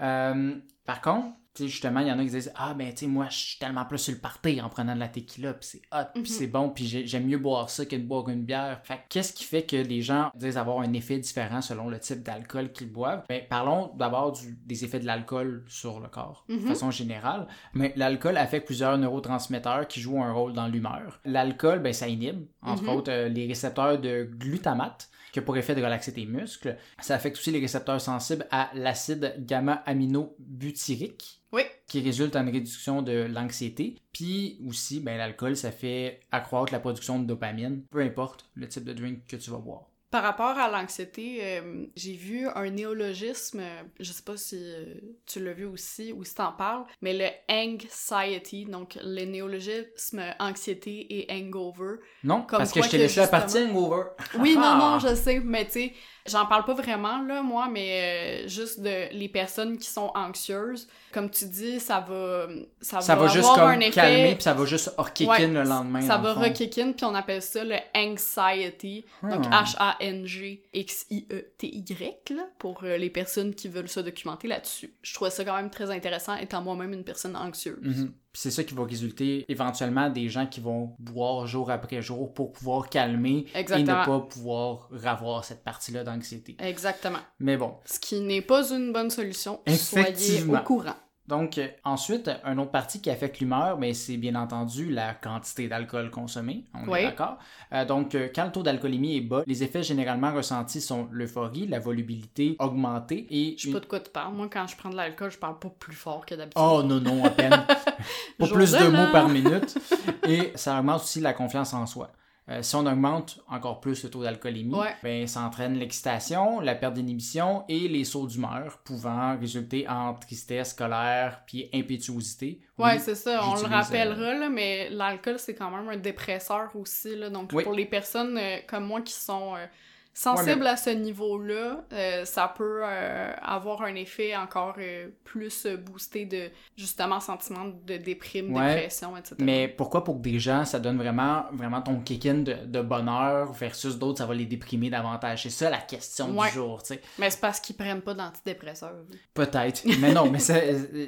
Euh, 0.00 0.54
par 0.84 1.00
contre, 1.00 1.28
tu 1.28 1.43
sais, 1.62 1.68
justement, 1.68 2.00
il 2.00 2.08
y 2.08 2.12
en 2.12 2.18
a 2.18 2.24
qui 2.24 2.30
disent 2.30 2.52
Ah, 2.56 2.74
ben, 2.74 2.90
tu 2.92 3.04
sais, 3.04 3.06
moi, 3.06 3.26
je 3.30 3.36
suis 3.36 3.58
tellement 3.58 3.84
plus 3.84 3.98
sur 3.98 4.12
le 4.12 4.18
party 4.20 4.60
en 4.60 4.68
prenant 4.68 4.94
de 4.94 5.00
la 5.00 5.08
tequila, 5.08 5.54
puis 5.54 5.68
c'est 5.70 5.82
hot, 5.92 6.06
puis 6.14 6.22
Mhm. 6.22 6.26
c'est 6.26 6.46
bon, 6.48 6.70
puis 6.70 6.86
j'ai- 6.86 7.06
j'aime 7.06 7.26
mieux 7.26 7.38
boire 7.38 7.70
ça 7.70 7.86
que 7.86 7.94
de 7.96 8.02
boire 8.02 8.28
une 8.28 8.42
bière. 8.44 8.80
Fait 8.84 8.96
que 8.96 9.00
qu'est-ce 9.10 9.32
qui 9.32 9.44
fait 9.44 9.62
que 9.62 9.76
les 9.76 10.02
gens 10.02 10.30
disent 10.34 10.56
avoir 10.56 10.80
un 10.80 10.92
effet 10.92 11.18
différent 11.18 11.60
selon 11.62 11.88
le 11.88 11.98
type 12.00 12.22
d'alcool 12.22 12.72
qu'ils 12.72 12.90
boivent? 12.90 13.24
Ben, 13.28 13.42
parlons 13.48 13.92
d'abord 13.96 14.36
des 14.66 14.84
effets 14.84 14.98
de 15.00 15.06
l'alcool 15.06 15.64
sur 15.68 16.00
le 16.00 16.08
corps, 16.08 16.44
de 16.48 16.54
Mhm. 16.56 16.60
façon 16.66 16.90
générale. 16.90 17.46
Mais 17.72 17.92
l'alcool 17.96 18.36
affecte 18.36 18.66
plusieurs 18.66 18.98
neurotransmetteurs 18.98 19.86
qui 19.86 20.00
jouent 20.00 20.22
un 20.22 20.32
rôle 20.32 20.52
dans 20.54 20.66
l'humeur. 20.68 21.20
L'alcool, 21.24 21.80
ben, 21.80 21.92
ça 21.92 22.08
inhibe, 22.08 22.46
entre 22.62 22.82
Mhm. 22.84 22.88
autres, 22.88 23.12
euh, 23.12 23.28
les 23.28 23.46
récepteurs 23.46 23.98
de 24.00 24.28
glutamate 24.38 25.08
qui 25.32 25.40
a 25.40 25.42
pour 25.42 25.56
effet 25.56 25.74
de 25.74 25.82
relaxer 25.82 26.12
tes 26.12 26.26
muscles. 26.26 26.76
Ça 27.00 27.16
affecte 27.16 27.36
aussi 27.38 27.50
les 27.50 27.58
récepteurs 27.58 28.00
sensibles 28.00 28.46
à 28.52 28.70
l'acide 28.74 29.34
gamma-aminobutyrique 29.40 31.40
Oui, 31.54 31.62
qui 31.86 32.00
résulte 32.00 32.34
en 32.36 32.44
réduction 32.44 33.00
de 33.02 33.26
l'anxiété. 33.30 33.96
Puis 34.12 34.58
aussi, 34.68 35.00
ben, 35.00 35.16
l'alcool, 35.16 35.56
ça 35.56 35.70
fait 35.70 36.20
accroître 36.32 36.72
la 36.72 36.80
production 36.80 37.18
de 37.20 37.26
dopamine, 37.26 37.82
peu 37.90 38.00
importe 38.00 38.50
le 38.54 38.66
type 38.68 38.84
de 38.84 38.92
drink 38.92 39.26
que 39.28 39.36
tu 39.36 39.50
vas 39.50 39.58
boire. 39.58 39.82
Par 40.10 40.22
rapport 40.22 40.56
à 40.56 40.70
l'anxiété, 40.70 41.38
euh, 41.42 41.86
j'ai 41.96 42.12
vu 42.14 42.46
un 42.54 42.70
néologisme, 42.70 43.58
euh, 43.58 43.82
je 43.98 44.12
sais 44.12 44.22
pas 44.22 44.36
si 44.36 44.56
euh, 44.62 44.94
tu 45.26 45.42
l'as 45.42 45.52
vu 45.54 45.64
aussi 45.64 46.12
ou 46.12 46.22
si 46.22 46.36
t'en 46.36 46.52
parles, 46.52 46.84
mais 47.02 47.14
le 47.14 47.26
anxiety, 47.52 48.64
donc 48.64 48.96
le 49.02 49.24
néologisme 49.24 50.22
anxiété 50.38 51.06
et 51.18 51.26
hangover. 51.32 51.96
Non, 52.22 52.42
Comme 52.42 52.58
parce 52.58 52.72
que 52.72 52.80
je 52.82 52.90
t'ai 52.90 52.98
laissé 52.98 53.18
la 53.20 53.26
partie 53.28 53.58
hangover. 53.58 54.04
Oui, 54.38 54.54
non, 54.54 54.62
Ah! 54.64 54.78
non, 54.78 55.08
je 55.08 55.16
sais, 55.16 55.40
mais 55.40 55.64
tu 55.66 55.72
sais, 55.72 55.92
j'en 56.26 56.46
parle 56.46 56.64
pas 56.64 56.74
vraiment, 56.74 57.20
là, 57.22 57.42
moi, 57.42 57.68
mais 57.70 58.42
euh, 58.44 58.48
juste 58.48 58.80
de 58.80 59.12
les 59.12 59.28
personnes 59.28 59.78
qui 59.78 59.88
sont 59.88 60.10
anxieuses, 60.14 60.88
comme 61.12 61.30
tu 61.30 61.44
dis, 61.46 61.80
ça 61.80 62.00
va, 62.00 62.46
ça, 62.80 63.00
Ça 63.00 63.14
va 63.14 63.26
juste 63.28 63.44
avoir 63.44 63.56
comme 63.58 63.68
un 63.68 63.80
effet... 63.80 63.90
calmer, 63.92 64.34
puis 64.34 64.42
ça 64.42 64.54
va 64.54 64.64
juste 64.64 64.90
kick 65.14 65.28
Ouais, 65.28 65.44
in 65.44 65.48
le 65.48 65.62
lendemain. 65.64 66.00
Ça 66.00 66.16
va 66.16 66.32
rekick 66.34 66.72
puis 66.72 67.04
on 67.04 67.14
appelle 67.14 67.42
ça 67.42 67.62
le 67.64 67.76
anxiety. 67.94 69.04
Donc 69.22 69.44
Ah. 69.50 69.64
H-A-N-G-X-I-E-T-Y, 69.64 72.30
là, 72.30 72.46
pour 72.58 72.82
euh, 72.84 72.96
les 72.96 73.10
personnes 73.10 73.54
qui 73.54 73.68
veulent 73.68 73.88
se 73.88 74.00
documenter 74.00 74.48
là-dessus. 74.48 74.94
Je 75.02 75.14
trouvais 75.14 75.30
ça 75.30 75.44
quand 75.44 75.56
même 75.56 75.70
très 75.70 75.90
intéressant, 75.90 76.36
étant 76.36 76.62
moi-même 76.62 76.92
une 76.92 77.04
personne 77.04 77.36
anxieuse. 77.36 77.78
Mhm. 77.82 78.12
Puis 78.23 78.23
C'est 78.36 78.50
ça 78.50 78.64
qui 78.64 78.74
va 78.74 78.84
résulter 78.84 79.44
éventuellement 79.48 80.10
des 80.10 80.28
gens 80.28 80.46
qui 80.46 80.60
vont 80.60 80.94
boire 80.98 81.46
jour 81.46 81.70
après 81.70 82.02
jour 82.02 82.34
pour 82.34 82.52
pouvoir 82.52 82.88
calmer 82.88 83.46
Exactement. 83.54 83.96
et 83.96 84.00
ne 84.00 84.04
pas 84.04 84.20
pouvoir 84.20 84.88
avoir 85.04 85.44
cette 85.44 85.62
partie-là 85.62 86.02
d'anxiété. 86.02 86.56
Exactement. 86.58 87.20
Mais 87.38 87.56
bon, 87.56 87.74
Ce 87.84 88.00
qui 88.00 88.20
n'est 88.20 88.42
pas 88.42 88.68
une 88.70 88.92
bonne 88.92 89.10
solution. 89.10 89.60
Soyez 89.68 90.42
au 90.42 90.58
courant. 90.58 90.96
Donc, 91.26 91.56
euh, 91.56 91.68
ensuite, 91.84 92.30
un 92.44 92.58
autre 92.58 92.70
partie 92.70 93.00
qui 93.00 93.08
affecte 93.08 93.40
l'humeur, 93.40 93.78
mais 93.78 93.94
c'est 93.94 94.18
bien 94.18 94.34
entendu 94.34 94.90
la 94.90 95.14
quantité 95.14 95.68
d'alcool 95.68 96.10
consommé. 96.10 96.64
On 96.74 96.86
Oui. 96.90 96.98
est 97.00 97.04
d'accord. 97.04 97.38
Euh, 97.72 97.86
donc, 97.86 98.14
euh, 98.14 98.28
quand 98.34 98.44
le 98.44 98.52
taux 98.52 98.62
d'alcoolémie 98.62 99.16
est 99.16 99.20
bas, 99.22 99.42
les 99.46 99.62
effets 99.62 99.82
généralement 99.82 100.34
ressentis 100.34 100.82
sont 100.82 101.08
l'euphorie, 101.10 101.66
la 101.66 101.78
volubilité 101.78 102.56
augmentée 102.58 103.26
et. 103.30 103.54
Je 103.56 103.62
sais 103.62 103.68
une- 103.68 103.74
pas 103.74 103.80
de 103.80 103.86
quoi 103.86 104.00
tu 104.00 104.10
parles. 104.10 104.34
Moi, 104.34 104.48
quand 104.52 104.66
je 104.66 104.76
prends 104.76 104.90
de 104.90 104.96
l'alcool, 104.96 105.30
je 105.30 105.38
parle 105.38 105.58
pas 105.58 105.70
plus 105.70 105.94
fort 105.96 106.26
que 106.26 106.34
d'habitude. 106.34 106.60
Oh 106.62 106.82
non, 106.84 107.00
non, 107.00 107.24
à 107.24 107.30
peine. 107.30 107.50
Pas 108.38 108.46
plus 108.48 108.72
de 108.72 108.88
mots 108.88 109.10
par 109.12 109.28
minute. 109.30 109.78
Et 110.28 110.52
ça 110.56 110.78
augmente 110.78 111.02
aussi 111.02 111.20
la 111.20 111.32
confiance 111.32 111.72
en 111.72 111.86
soi. 111.86 112.10
Euh, 112.50 112.60
si 112.60 112.76
on 112.76 112.84
augmente 112.84 113.40
encore 113.48 113.80
plus 113.80 114.04
le 114.04 114.10
taux 114.10 114.22
d'alcoolémie, 114.22 114.74
Ouais. 114.74 114.94
ben, 115.02 115.26
ça 115.26 115.40
entraîne 115.40 115.74
l'excitation, 115.78 116.60
la 116.60 116.74
perte 116.74 116.92
d'inhibition 116.94 117.64
et 117.70 117.88
les 117.88 118.04
sauts 118.04 118.26
d'humeur, 118.26 118.78
pouvant 118.84 119.38
résulter 119.38 119.88
en 119.88 120.12
tristesse, 120.12 120.74
colère, 120.74 121.40
puis 121.46 121.70
impétuosité. 121.72 122.60
Ouais, 122.78 122.92
Oui, 122.94 123.00
c'est 123.00 123.14
ça, 123.14 123.40
on 123.44 123.52
le 123.52 123.56
j'utilise, 123.60 123.72
rappellera, 123.74 124.34
là, 124.34 124.48
mais 124.50 124.90
l'alcool, 124.90 125.38
c'est 125.38 125.54
quand 125.54 125.70
même 125.70 125.88
un 125.88 125.96
dépresseur 125.96 126.70
aussi. 126.76 127.16
Là, 127.16 127.30
donc, 127.30 127.50
Oui. 127.54 127.64
pour 127.64 127.72
les 127.72 127.86
personnes 127.86 128.36
euh, 128.36 128.58
comme 128.66 128.84
moi 128.84 129.00
qui 129.00 129.14
sont 129.14 129.54
euh, 129.56 129.64
sensibles 130.14 130.66
à 130.66 130.76
ce 130.76 130.90
niveau-là, 130.90 131.84
euh, 131.92 132.24
ça 132.24 132.52
peut 132.56 132.80
euh, 132.84 133.32
avoir 133.42 133.82
un 133.82 133.94
effet 133.96 134.36
encore 134.36 134.76
euh, 134.78 135.08
plus 135.24 135.66
boosté 135.66 136.24
de, 136.24 136.50
justement, 136.76 137.18
sentiment 137.20 137.64
de 137.84 137.96
déprime, 137.96 138.54
Ouais, 138.54 138.74
dépression, 138.76 139.16
etc. 139.16 139.34
Mais 139.40 139.66
pourquoi 139.68 140.04
pour 140.04 140.16
des 140.20 140.38
gens, 140.38 140.64
ça 140.64 140.78
donne 140.78 140.96
vraiment, 140.98 141.44
vraiment 141.52 141.82
ton 141.82 141.98
kick-in 142.00 142.34
de, 142.38 142.54
de 142.64 142.80
bonheur 142.80 143.52
versus 143.52 143.98
d'autres, 143.98 144.18
ça 144.18 144.26
va 144.26 144.34
les 144.34 144.46
déprimer 144.46 144.88
davantage? 144.88 145.42
C'est 145.42 145.50
ça 145.50 145.68
la 145.68 145.78
question 145.78 146.30
Ouais. 146.38 146.48
du 146.48 146.54
jour, 146.54 146.82
tu 146.82 146.94
sais. 146.94 147.02
Mais 147.18 147.28
c'est 147.30 147.40
parce 147.40 147.58
qu'ils 147.60 147.76
prennent 147.76 148.00
pas 148.02 148.14
d'antidépresseurs. 148.14 148.94
Peut-être. 149.34 149.82
Mais 150.00 150.12
non, 150.12 150.30
mais 150.30 150.38
ça, 150.38 150.54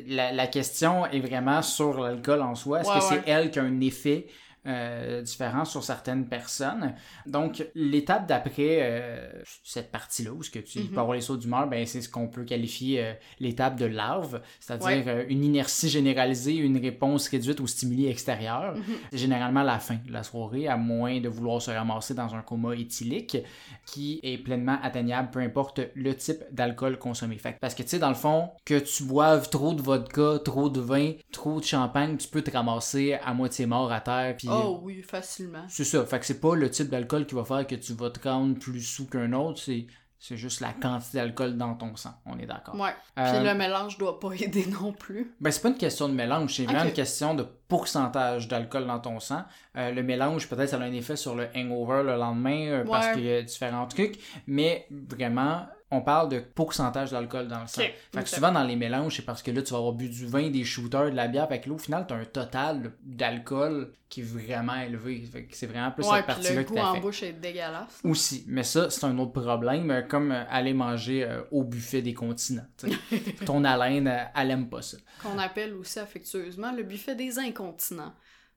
la, 0.09 0.33
la 0.33 0.47
question 0.49 1.07
est 1.07 1.21
vraiment 1.21 1.63
sur 1.63 2.01
l'alcool 2.01 2.43
en 2.43 2.55
soi. 2.57 2.81
Est-ce 2.81 2.91
que 2.91 3.01
c'est 3.01 3.23
elle 3.31 3.51
qui 3.53 3.59
a 3.61 3.63
un 3.63 3.81
effet 3.81 4.27
euh, 4.67 5.23
différent 5.23 5.65
sur 5.65 5.83
certaines 5.85 6.27
personnes? 6.27 6.95
Donc, 7.27 7.67
l'étape 7.75 8.27
d'après 8.27 8.79
euh, 8.83 9.43
cette 9.65 9.91
partie-là, 9.91 10.33
où 10.33 10.43
ce 10.43 10.51
que 10.51 10.59
tu 10.59 10.81
Mhm. 10.81 10.89
peux 10.89 11.01
avoir 11.01 11.15
les 11.15 11.21
sauts 11.21 11.37
d'humeur, 11.37 11.67
ben, 11.69 11.85
c'est 11.87 12.01
ce 12.03 12.09
qu'on 12.09 12.29
peut 12.29 12.45
qualifier 12.45 13.03
euh, 13.03 13.13
l'étape 13.41 13.77
de 13.77 13.87
larve, 13.87 14.41
c'est-à-dire 14.61 14.87
Ouais. 14.89 15.05
euh, 15.09 15.25
une 15.29 15.45
inertie 15.45 15.89
généralisée, 15.89 16.55
une 16.57 16.79
réponse 16.79 17.29
réduite 17.29 17.61
aux 17.61 17.67
stimuli 17.67 18.07
extérieurs. 18.09 18.75
Mhm. 18.77 18.83
C'est 19.13 19.19
généralement 19.19 19.63
la 19.63 19.79
fin 19.79 19.97
de 20.07 20.13
la 20.13 20.23
soirée, 20.23 20.69
à 20.69 20.77
moins 20.77 21.21
de 21.21 21.29
vouloir 21.29 21.61
se 21.63 21.71
ramasser 21.71 22.15
dans 22.15 22.35
un 22.35 22.43
coma 22.43 22.75
éthylique 22.75 23.39
qui 23.85 24.21
est 24.23 24.39
pleinement 24.39 24.79
atteignable, 24.83 25.31
peu 25.31 25.41
importe 25.41 25.81
le 25.95 26.15
type 26.15 26.43
d'alcool 26.53 26.99
consommé. 26.99 27.37
Fait 27.39 27.57
parce 27.61 27.75
que 27.75 27.83
tu 27.83 27.91
sais, 27.91 27.99
dans 27.99 28.09
le 28.09 28.15
fond, 28.15 28.51
que 28.65 28.79
tu 28.79 29.05
boives 29.05 29.49
trop 29.51 29.75
de 29.75 29.83
vodka, 29.83 30.39
trop 30.45 30.69
de 30.69 30.81
vin, 30.81 31.13
trop 31.33 31.61
de 31.61 31.65
champagne, 31.65 32.17
tu 32.17 32.29
peux 32.29 32.43
te 32.43 32.51
ramasser 32.51 33.15
à 33.25 33.35
moitié 33.35 33.67
mort 33.67 33.93
à 33.93 34.01
terre. 34.01 34.35
Puis 34.37 34.49
Oh 34.65 34.81
oui, 34.83 35.03
facilement. 35.03 35.65
c'est 35.69 35.85
ça. 35.85 36.05
Fait 36.07 36.19
que 36.19 36.27
c'est 36.27 36.41
pas 36.41 36.55
le 36.55 36.71
type 36.71 36.89
d'alcool 36.89 37.27
qui 37.27 37.35
va 37.35 37.45
faire 37.45 37.67
que 37.67 37.75
tu 37.75 37.93
vas 37.95 38.11
te 38.11 38.27
rendre 38.29 38.59
plus 38.59 38.83
sous 38.83 39.07
qu'un 39.07 39.33
autre. 39.33 39.61
C'est 39.61 39.87
c'est 40.19 40.37
juste 40.37 40.61
la 40.61 40.73
quantité 40.73 41.19
d'alcool 41.19 41.57
dans 41.57 41.75
ton 41.75 41.95
sang. 41.95 42.15
On 42.25 42.39
est 42.39 42.47
d'accord. 42.47 42.75
Ouais. 42.75 42.95
Euh, 43.19 43.33
Puis 43.33 43.47
le 43.47 43.55
mélange 43.55 43.99
doit 43.99 44.19
pas 44.19 44.33
aider 44.41 44.67
non 44.67 44.93
plus. 44.93 45.35
Ben, 45.41 45.51
c'est 45.51 45.61
pas 45.61 45.69
une 45.69 45.77
question 45.77 46.09
de 46.09 46.15
mélange, 46.15 46.55
c'est 46.55 46.65
vraiment 46.65 46.85
une 46.85 46.93
question 46.93 47.35
de 47.35 47.47
pourcentage 47.69 48.49
d'alcool 48.49 48.87
dans 48.87 48.99
ton 48.99 49.21
sang. 49.21 49.45
Euh, 49.77 49.93
le 49.93 50.03
mélange, 50.03 50.49
peut-être, 50.49 50.71
ça 50.71 50.77
a 50.77 50.81
un 50.81 50.93
effet 50.93 51.17
sur 51.17 51.35
le 51.35 51.49
hangover 51.55 52.03
le 52.03 52.17
lendemain 52.17 52.67
euh, 52.69 52.85
parce 52.85 53.13
qu'il 53.13 53.25
y 53.25 53.33
a 53.33 53.43
différents 53.43 53.87
trucs, 53.87 54.19
mais 54.47 54.87
vraiment, 54.91 55.67
on 55.91 56.01
parle 56.01 56.29
de 56.29 56.41
pourcentage 56.41 57.13
d'alcool 57.13 57.47
dans 57.47 57.61
le 57.61 57.67
sang. 57.69 57.83
Fait 58.13 58.23
que 58.23 58.29
souvent, 58.29 58.51
dans 58.51 58.65
les 58.65 58.75
mélanges, 58.75 59.17
c'est 59.17 59.25
parce 59.25 59.43
que 59.43 59.53
là, 59.53 59.63
tu 59.63 59.71
vas 59.73 59.79
avoir 59.79 59.93
bu 59.93 60.09
du 60.09 60.27
vin, 60.27 60.51
des 60.51 60.65
shooters, 60.65 61.11
de 61.11 61.17
la 61.17 61.29
bière, 61.29 61.49
fait 61.49 61.61
que 61.61 61.69
là, 61.69 61.75
au 61.77 61.79
final, 61.79 62.07
tu 62.09 62.15
as 62.15 62.17
un 62.17 62.25
total 62.25 62.93
d'alcool 63.03 63.93
qui 64.09 64.21
est 64.21 64.25
vraiment 64.25 64.75
élevé. 64.75 65.25
Fait 65.31 65.45
que 65.45 65.57
c'est 65.57 65.67
vraiment 65.67 65.93
plus 65.93 66.05
ouais, 66.05 66.17
cette 66.17 66.27
partie-là 66.27 66.55
le 66.55 66.65
qui 66.65 66.73
goût 66.73 66.79
en 66.79 66.99
bouche 66.99 67.23
est 67.23 67.35
dégueulasse. 67.35 68.01
Aussi, 68.03 68.45
mais 68.49 68.65
ça, 68.65 68.91
c'est 68.91 69.05
un 69.05 69.17
autre 69.19 69.41
problème, 69.41 69.91
euh, 69.91 70.03
comme 70.03 70.33
euh, 70.33 70.45
aller 70.49 70.75
manger 70.75 71.25
euh, 71.25 71.43
au 71.53 71.63
buffet 71.63 72.03
des 72.03 72.15
continents. 72.15 72.67
tu. 72.79 72.89
Ton 73.47 73.63
haleine, 73.65 74.13
elle 74.35 74.51
aime 74.51 74.69
pas 74.69 74.83
ça. 74.83 74.97
Qu'on 75.23 75.39
appelle 75.39 75.75
aussi 75.75 75.99
affectueusement 76.01 76.73
le 76.73 76.83
buffet 76.83 77.15
des 77.15 77.39
incontinents. 77.39 78.13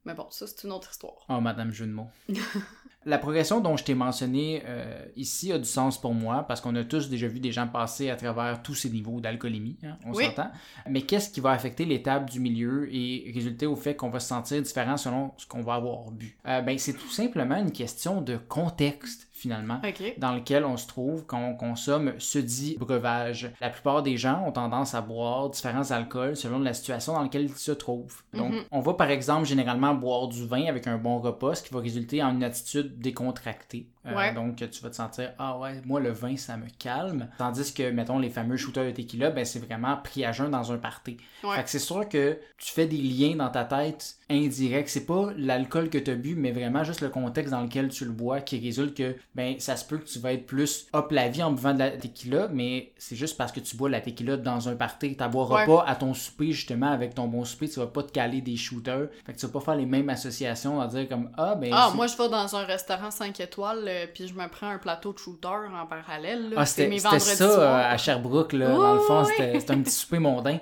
Mais 0.05 0.13
bon, 0.13 0.27
ça, 0.29 0.47
c'est 0.47 0.63
une 0.63 0.71
autre 0.71 0.89
histoire. 0.91 1.25
Oh, 1.27 1.41
Madame 1.41 1.71
Jeu 1.71 1.85
de 1.85 1.91
mots. 1.91 2.09
La 3.05 3.17
progression 3.17 3.61
dont 3.61 3.77
je 3.77 3.85
t'ai 3.85 3.93
mentionné 3.95 4.61
euh, 4.65 5.05
ici 5.15 5.53
a 5.53 5.57
du 5.57 5.63
sens 5.63 5.99
pour 5.99 6.13
moi 6.13 6.43
parce 6.47 6.59
qu'on 6.59 6.75
a 6.75 6.83
tous 6.83 7.09
déjà 7.09 7.27
vu 7.27 7.39
des 7.39 7.51
gens 7.53 7.65
passer 7.65 8.09
à 8.09 8.17
travers 8.17 8.61
tous 8.61 8.75
ces 8.75 8.89
niveaux 8.89 9.21
d'alcoolémie, 9.21 9.77
hein, 9.85 9.97
on 10.05 10.11
Oui. 10.13 10.25
s'entend. 10.25 10.49
Mais 10.89 11.03
qu'est-ce 11.03 11.29
qui 11.29 11.39
va 11.39 11.51
affecter 11.51 11.85
l'étape 11.85 12.29
du 12.29 12.41
milieu 12.41 12.93
et 12.93 13.31
résulter 13.33 13.65
au 13.65 13.77
fait 13.77 13.95
qu'on 13.95 14.09
va 14.09 14.19
se 14.19 14.27
sentir 14.27 14.61
différent 14.61 14.97
selon 14.97 15.31
ce 15.37 15.47
qu'on 15.47 15.61
va 15.63 15.75
avoir 15.75 16.11
bu? 16.11 16.37
Euh, 16.45 16.59
ben, 16.61 16.77
c'est 16.77 16.93
tout 16.93 17.09
simplement 17.09 17.55
une 17.55 17.71
question 17.71 18.19
de 18.21 18.35
contexte 18.35 19.28
finalement 19.39 19.79
dans 20.17 20.33
lequel 20.33 20.65
on 20.65 20.75
se 20.77 20.87
trouve 20.87 21.25
quand 21.25 21.39
on 21.41 21.55
consomme 21.55 22.13
ce 22.17 22.39
dit 22.39 22.75
breuvage. 22.79 23.51
La 23.61 23.69
plupart 23.69 24.03
des 24.03 24.17
gens 24.17 24.43
ont 24.45 24.51
tendance 24.51 24.93
à 24.93 25.01
boire 25.01 25.49
différents 25.49 25.91
alcools 25.91 26.35
selon 26.35 26.59
la 26.59 26.73
situation 26.73 27.13
dans 27.13 27.21
laquelle 27.23 27.43
ils 27.43 27.55
se 27.55 27.71
trouvent. 27.71 28.21
Donc, 28.33 28.51
Mhm. 28.53 28.63
on 28.71 28.79
va 28.81 28.93
par 28.93 29.09
exemple 29.09 29.45
généralement 29.45 29.93
boire 29.95 30.27
du 30.27 30.45
vin 30.45 30.65
avec 30.65 30.87
un 30.87 30.97
bon 30.97 31.19
repas, 31.19 31.55
ce 31.55 31.63
qui 31.63 31.73
va 31.73 31.79
résulter 31.79 32.21
en 32.21 32.31
une 32.31 32.43
attitude 32.43 32.99
décontractée. 32.99 33.87
Euh, 34.05 34.15
Ouais. 34.15 34.33
Donc, 34.33 34.55
tu 34.55 34.81
vas 34.81 34.89
te 34.89 34.95
sentir, 34.95 35.33
ah 35.37 35.57
ouais, 35.57 35.81
moi 35.85 35.99
le 35.99 36.11
vin, 36.11 36.35
ça 36.37 36.55
me 36.57 36.67
calme. 36.79 37.27
Tandis 37.37 37.73
que, 37.73 37.89
mettons, 37.91 38.17
les 38.17 38.29
fameux 38.29 38.55
shooters 38.57 38.85
de 38.85 38.91
tequila, 38.91 39.29
ben, 39.29 39.43
c'est 39.45 39.59
vraiment 39.59 39.97
pris 39.97 40.23
à 40.23 40.31
jeun 40.31 40.49
dans 40.51 40.71
un 40.71 40.77
party. 40.77 41.17
Ouais. 41.43 41.55
Fait 41.57 41.63
que 41.63 41.69
c'est 41.69 41.79
sûr 41.79 42.07
que 42.07 42.39
tu 42.57 42.71
fais 42.73 42.85
des 42.87 42.97
liens 42.97 43.35
dans 43.35 43.49
ta 43.49 43.65
tête 43.65 44.15
indirects. 44.29 44.89
C'est 44.89 45.05
pas 45.05 45.31
l'alcool 45.35 45.89
que 45.89 45.97
tu 45.97 46.11
as 46.11 46.15
bu, 46.15 46.35
mais 46.35 46.51
vraiment 46.51 46.83
juste 46.83 47.01
le 47.01 47.09
contexte 47.09 47.51
dans 47.51 47.61
lequel 47.61 47.89
tu 47.89 48.05
le 48.05 48.11
bois 48.11 48.41
qui 48.41 48.59
résulte 48.59 48.95
que 48.95 49.15
ben 49.35 49.55
ça 49.59 49.75
se 49.75 49.83
peut 49.85 49.97
que 49.97 50.05
tu 50.05 50.19
vas 50.19 50.33
être 50.33 50.45
plus 50.45 50.87
hop 50.93 51.11
la 51.11 51.27
vie 51.29 51.41
en 51.43 51.51
buvant 51.51 51.73
de 51.73 51.79
la 51.79 51.91
tequila, 51.91 52.47
mais 52.49 52.93
c'est 52.97 53.15
juste 53.15 53.37
parce 53.37 53.51
que 53.51 53.59
tu 53.59 53.75
bois 53.75 53.89
la 53.89 54.01
tequila 54.01 54.37
dans 54.37 54.69
un 54.69 54.75
party. 54.75 55.17
Tu 55.17 55.27
boiras 55.29 55.61
Ouais. 55.61 55.65
pas 55.65 55.83
à 55.87 55.95
ton 55.95 56.13
souper 56.13 56.51
justement 56.51 56.91
avec 56.91 57.15
ton 57.15 57.27
bon 57.27 57.43
souper, 57.43 57.67
tu 57.67 57.79
vas 57.79 57.87
pas 57.87 58.03
te 58.03 58.11
caler 58.11 58.41
des 58.41 58.55
shooters. 58.55 59.07
Fait 59.25 59.33
que 59.33 59.39
tu 59.39 59.45
vas 59.47 59.51
pas 59.51 59.59
faire 59.61 59.75
les 59.75 59.85
mêmes 59.87 60.09
associations 60.09 60.79
à 60.79 60.87
dire 60.87 61.09
comme 61.09 61.31
ah 61.37 61.55
ben 61.55 61.71
Ah, 61.73 61.91
moi, 61.95 62.05
je 62.07 62.15
vais 62.15 62.29
dans 62.29 62.55
un 62.55 62.63
restaurant 62.65 63.09
5 63.11 63.39
étoiles, 63.39 63.88
euh, 63.89 64.07
puis 64.13 64.27
je 64.27 64.33
me 64.33 64.47
prends 64.47 64.67
un 64.69 64.77
plateau 64.77 65.11
de 65.13 65.17
shooter 65.17 65.47
en 65.47 65.85
parallèle. 65.87 66.49
là. 66.49 66.55
ah, 66.59 66.65
c'était 66.65 66.97
ça 66.99 67.45
euh, 67.61 67.93
à 67.93 67.97
Sherbrooke 67.97 68.53
là, 68.53 68.67
dans 68.69 68.93
le 68.93 68.99
Oui, 68.99 69.05
fond 69.07 69.23
oui. 69.25 69.33
c'était 69.37 69.71
un 69.71 69.81
petit 69.81 69.91
souper 69.95 70.19
mondain. 70.19 70.59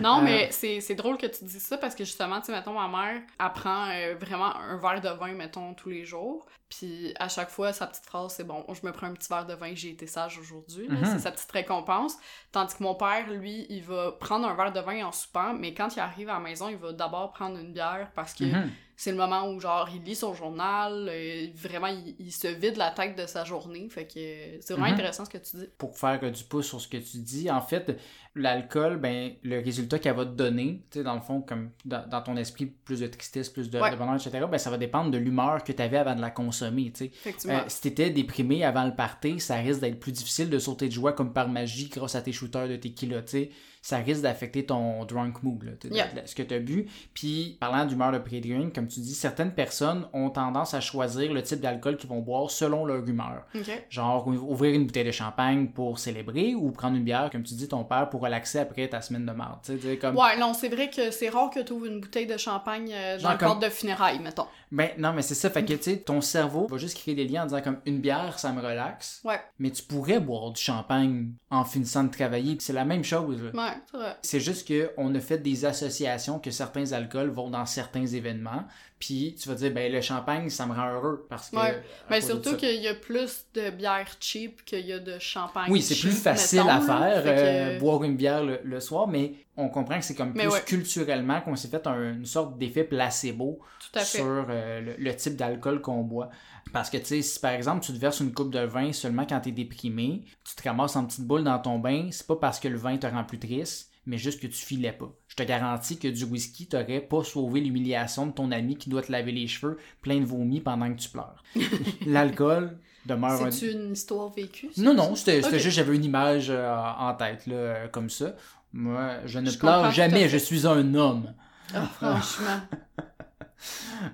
Non, 0.00 0.18
Euh, 0.18 0.22
mais 0.22 0.48
c'est 0.50 0.80
c'est 0.80 0.94
drôle 0.94 1.16
que 1.18 1.26
tu 1.26 1.44
dis 1.44 1.60
ça 1.60 1.76
parce 1.78 1.94
que 1.94 2.04
justement, 2.04 2.40
tu 2.40 2.46
sais, 2.46 2.52
mettons, 2.52 2.72
ma 2.72 2.88
mère 2.88 3.20
apprend 3.38 3.86
vraiment 4.20 4.54
un 4.56 4.76
verre 4.76 5.00
de 5.00 5.08
vin, 5.18 5.32
mettons, 5.34 5.74
tous 5.74 5.88
les 5.90 6.04
jours. 6.04 6.46
Puis 6.68 7.14
à 7.18 7.28
chaque 7.28 7.48
fois, 7.48 7.72
sa 7.72 7.86
petite 7.86 8.04
phrase, 8.04 8.34
c'est 8.36 8.44
bon, 8.44 8.62
je 8.68 8.86
me 8.86 8.92
prends 8.92 9.06
un 9.06 9.14
petit 9.14 9.28
verre 9.30 9.46
de 9.46 9.54
vin, 9.54 9.72
j'ai 9.74 9.90
été 9.90 10.06
sage 10.06 10.38
aujourd'hui. 10.38 10.86
Mhm. 10.88 10.98
C'est 11.04 11.18
sa 11.20 11.30
petite 11.32 11.50
récompense. 11.50 12.14
Tandis 12.52 12.74
que 12.76 12.82
mon 12.82 12.94
père, 12.94 13.26
lui, 13.30 13.66
il 13.70 13.82
va 13.82 14.12
prendre 14.12 14.46
un 14.46 14.54
verre 14.54 14.72
de 14.72 14.80
vin 14.80 15.06
en 15.06 15.12
soupant, 15.12 15.54
mais 15.54 15.72
quand 15.72 15.96
il 15.96 16.00
arrive 16.00 16.28
à 16.28 16.34
la 16.34 16.40
maison, 16.40 16.68
il 16.68 16.76
va 16.76 16.92
d'abord 16.92 17.32
prendre 17.32 17.58
une 17.58 17.72
bière 17.72 18.10
parce 18.14 18.34
que 18.34 18.44
Mhm. 18.44 18.70
C'est 19.00 19.12
le 19.12 19.16
moment 19.16 19.48
où, 19.48 19.60
genre, 19.60 19.88
il 19.94 20.02
lit 20.02 20.16
son 20.16 20.34
journal, 20.34 21.08
euh, 21.08 21.46
vraiment, 21.54 21.86
il, 21.86 22.16
il 22.18 22.32
se 22.32 22.48
vide 22.48 22.76
la 22.76 22.90
tête 22.90 23.16
de 23.16 23.26
sa 23.26 23.44
journée. 23.44 23.88
Fait 23.88 24.06
que 24.06 24.18
euh, 24.18 24.58
c'est 24.60 24.74
vraiment 24.74 24.88
Mhm. 24.88 24.94
intéressant 24.94 25.24
ce 25.24 25.30
que 25.30 25.38
tu 25.38 25.56
dis. 25.56 25.68
pour 25.78 25.96
faire 25.96 26.20
du 26.32 26.42
pouce 26.44 26.66
sur 26.66 26.80
ce 26.80 26.88
que 26.88 26.96
tu 26.96 27.18
dis, 27.18 27.48
en 27.50 27.60
fait, 27.60 27.96
l'alcool, 28.34 28.98
ben, 28.98 29.32
le 29.42 29.58
résultat 29.62 29.98
qu'elle 29.98 30.14
va 30.16 30.24
te 30.24 30.30
donner, 30.30 30.82
tu 30.90 30.98
sais, 30.98 31.04
dans 31.04 31.14
le 31.14 31.20
fond, 31.20 31.40
comme 31.40 31.70
dans, 31.84 32.06
dans 32.08 32.22
ton 32.22 32.36
esprit, 32.36 32.66
plus 32.66 33.00
de 33.00 33.06
tristesse, 33.06 33.48
plus 33.48 33.70
de, 33.70 33.78
Ouais. 33.80 33.90
de 33.90 33.96
bonheur, 33.96 34.14
etc., 34.16 34.44
ben, 34.50 34.58
ça 34.58 34.70
va 34.70 34.78
dépendre 34.78 35.10
de 35.10 35.18
l'humeur 35.18 35.62
que 35.64 35.72
tu 35.72 35.82
avais 35.82 35.98
avant 35.98 36.14
de 36.14 36.20
la 36.20 36.30
consommer, 36.30 36.92
tu 36.94 37.06
sais. 37.06 37.10
Euh, 37.50 37.60
si 37.68 37.80
t'étais 37.82 38.10
déprimé 38.10 38.64
avant 38.64 38.84
le 38.84 38.94
party, 38.94 39.40
ça 39.40 39.56
risque 39.56 39.80
d'être 39.80 39.98
plus 40.00 40.12
difficile 40.12 40.50
de 40.50 40.58
sauter 40.58 40.88
de 40.88 40.92
joie 40.92 41.12
comme 41.12 41.32
par 41.32 41.48
magie 41.48 41.88
grâce 41.88 42.14
à 42.14 42.22
tes 42.22 42.32
shooters 42.32 42.68
de 42.68 42.76
tequila, 42.76 43.22
tu 43.22 43.30
sais. 43.30 43.50
Ça 43.80 43.98
risque 43.98 44.22
d'affecter 44.22 44.66
ton 44.66 45.04
drunk 45.04 45.42
mood, 45.44 45.62
là, 45.62 45.70
Yeah. 45.90 46.08
ce 46.26 46.34
que 46.34 46.42
tu 46.42 46.52
as 46.52 46.58
bu. 46.58 46.86
Puis, 47.14 47.56
parlant 47.60 47.86
d'humeur 47.86 48.10
de 48.10 48.18
pré-drink, 48.18 48.74
comme 48.74 48.88
tu 48.88 48.98
dis, 49.00 49.14
certaines 49.14 49.52
personnes 49.54 50.06
ont 50.12 50.30
tendance 50.30 50.74
à 50.74 50.80
choisir 50.80 51.32
le 51.32 51.42
type 51.42 51.60
d'alcool 51.60 51.96
qu'ils 51.96 52.08
vont 52.10 52.18
boire 52.20 52.50
selon 52.50 52.84
leur 52.84 53.06
humeur. 53.08 53.46
Genre 53.88 54.26
ou- 54.26 54.32
ouvrir 54.52 54.74
une 54.74 54.84
bouteille 54.84 55.04
de 55.06 55.12
champagne 55.12 55.68
pour 55.68 55.98
célébrer 56.00 56.54
ou 56.56 56.72
prendre 56.72 56.96
une 56.96 57.04
bière, 57.04 57.30
comme 57.30 57.44
tu 57.44 57.54
dis, 57.54 57.68
ton 57.68 57.84
père 57.84 58.10
pour 58.10 58.20
relaxer 58.28 58.58
après 58.60 58.88
ta 58.88 59.00
semaine 59.00 59.26
de 59.26 59.32
marde. 59.32 59.58
Comme... 60.00 60.16
Ouais, 60.16 60.36
non, 60.38 60.54
c'est 60.54 60.68
vrai 60.68 60.88
que 60.90 61.10
c'est 61.10 61.28
rare 61.28 61.50
que 61.50 61.60
tu 61.60 61.72
ouvres 61.72 61.86
une 61.86 62.00
bouteille 62.00 62.26
de 62.26 62.36
champagne 62.36 62.90
euh, 62.94 63.16
dans 63.16 63.22
Genre 63.22 63.32
le 63.32 63.38
comme- 63.38 63.58
de 63.60 63.68
funérailles, 63.68 64.20
mettons. 64.20 64.46
Ben 64.70 64.90
non, 64.98 65.12
mais 65.14 65.22
c'est 65.22 65.34
ça. 65.34 65.48
Fait 65.50 65.64
que 65.64 65.72
tu 65.72 65.82
sais, 65.82 65.96
ton 65.98 66.20
cerveau 66.20 66.66
va 66.66 66.76
juste 66.76 66.96
créer 66.98 67.14
des 67.14 67.24
liens 67.26 67.42
en 67.44 67.46
disant 67.46 67.62
comme 67.62 67.78
une 67.86 68.00
bière, 68.00 68.38
ça 68.38 68.52
me 68.52 68.60
relaxe. 68.60 69.20
Ouais, 69.24 69.40
Mais 69.58 69.70
tu 69.70 69.82
pourrais 69.82 70.20
boire 70.20 70.50
du 70.52 70.60
champagne 70.60 71.32
en 71.50 71.64
finissant 71.64 72.04
de 72.04 72.10
travailler. 72.10 72.56
C'est 72.60 72.74
la 72.74 72.84
même 72.84 73.02
chose. 73.04 73.42
là. 73.42 73.50
ouais, 73.50 73.76
c'est 73.90 73.96
vrai. 73.98 74.16
C'est 74.22 74.40
juste 74.40 74.68
qu'on 74.68 75.14
a 75.14 75.20
fait 75.20 75.38
des 75.38 75.64
associations 75.64 76.38
que 76.38 76.50
certains 76.50 76.92
alcools 76.92 77.30
vont 77.30 77.48
dans 77.50 77.64
certains 77.66 78.06
événements. 78.06 78.64
Puis 78.98 79.36
tu 79.40 79.48
vas 79.48 79.54
dire, 79.54 79.72
ben 79.72 79.92
le 79.92 80.00
champagne, 80.00 80.50
ça 80.50 80.66
me 80.66 80.74
rend 80.74 80.92
heureux 80.92 81.26
parce 81.30 81.50
que. 81.50 81.56
Ouais. 81.56 81.82
Mais 82.10 82.20
de 82.20 82.24
surtout 82.26 82.56
qu'il 82.56 82.80
y 82.82 82.88
a 82.88 82.94
plus 82.94 83.44
de 83.54 83.70
bières 83.70 84.10
cheap 84.18 84.64
qu'il 84.64 84.84
y 84.86 84.92
a 84.92 84.98
de 84.98 85.18
champagne 85.20 85.70
Oui, 85.70 85.80
c'est 85.82 85.94
plus 85.94 86.10
facile 86.10 86.64
mettons, 86.64 86.70
à 86.70 86.80
faire, 86.80 87.22
que- 87.22 87.28
euh, 87.28 87.78
boire 87.78 88.02
une 88.02 88.16
bière 88.16 88.42
le, 88.42 88.60
le 88.64 88.80
soir, 88.80 89.06
mais 89.06 89.34
on 89.56 89.68
comprend 89.68 89.98
que 89.98 90.04
c'est 90.04 90.14
comme 90.16 90.32
Mais 90.34 90.44
plus 90.44 90.52
ouais. 90.52 90.62
culturellement 90.66 91.40
qu'on 91.40 91.54
s'est 91.54 91.68
fait 91.68 91.86
un- 91.86 92.14
une 92.14 92.26
sorte 92.26 92.58
d'effet 92.58 92.84
placebo 92.84 93.60
sur 94.02 94.24
euh, 94.48 94.80
le, 94.80 94.94
le 94.98 95.16
type 95.16 95.36
d'alcool 95.36 95.80
qu'on 95.80 96.02
boit. 96.02 96.30
Parce 96.72 96.90
que, 96.90 96.96
tu 96.98 97.04
sais, 97.06 97.22
si 97.22 97.38
par 97.40 97.52
exemple 97.52 97.84
tu 97.84 97.92
te 97.92 97.98
verses 97.98 98.20
une 98.20 98.32
coupe 98.34 98.52
de 98.52 98.60
vin 98.60 98.92
seulement 98.92 99.24
quand 99.26 99.40
t'es 99.40 99.52
déprimé, 99.52 100.24
tu 100.44 100.54
te 100.56 100.68
ramasses 100.68 100.96
en 100.96 101.06
petite 101.06 101.24
boule 101.26 101.44
dans 101.44 101.58
ton 101.58 101.78
bain, 101.78 102.08
c'est 102.10 102.26
pas 102.26 102.36
parce 102.36 102.60
que 102.60 102.68
le 102.68 102.76
vin 102.76 102.96
te 102.98 103.06
rend 103.06 103.24
plus 103.24 103.38
triste, 103.38 103.87
mais 104.08 104.18
juste 104.18 104.40
que 104.40 104.46
tu 104.48 104.56
filais 104.56 104.90
pas. 104.92 105.12
Je 105.28 105.36
te 105.36 105.42
garantis 105.44 105.98
que 105.98 106.08
du 106.08 106.24
whisky 106.24 106.66
t'aurait 106.66 107.00
pas 107.00 107.22
sauvé 107.22 107.60
l'humiliation 107.60 108.26
de 108.26 108.32
ton 108.32 108.50
ami 108.50 108.76
qui 108.76 108.90
doit 108.90 109.02
te 109.02 109.12
laver 109.12 109.30
les 109.30 109.46
cheveux 109.46 109.78
plein 110.02 110.18
de 110.18 110.24
vomi 110.24 110.60
pendant 110.60 110.92
que 110.92 110.98
tu 110.98 111.10
pleures. 111.10 111.44
L'alcool 112.06 112.78
demeure 113.06 113.42
un... 113.42 113.50
C'est 113.50 113.70
une 113.72 113.92
histoire 113.92 114.30
vécue? 114.32 114.70
Non, 114.78 114.94
non, 114.94 115.14
c'était 115.14 115.42
c'était 115.42 115.56
Ok. 115.56 115.62
juste, 115.62 115.76
j'avais 115.76 115.94
une 115.94 116.04
image 116.04 116.48
euh, 116.50 116.74
en 116.98 117.14
tête, 117.14 117.46
là, 117.46 117.54
euh, 117.54 117.88
comme 117.88 118.10
ça. 118.10 118.34
Moi, 118.72 119.18
je 119.26 119.38
ne 119.38 119.48
Je 119.50 119.58
pleure 119.58 119.90
jamais, 119.92 120.28
je 120.28 120.36
suis 120.38 120.66
un 120.66 120.94
homme. 120.94 121.32
Ah, 121.74 121.86
franchement. 121.94 122.60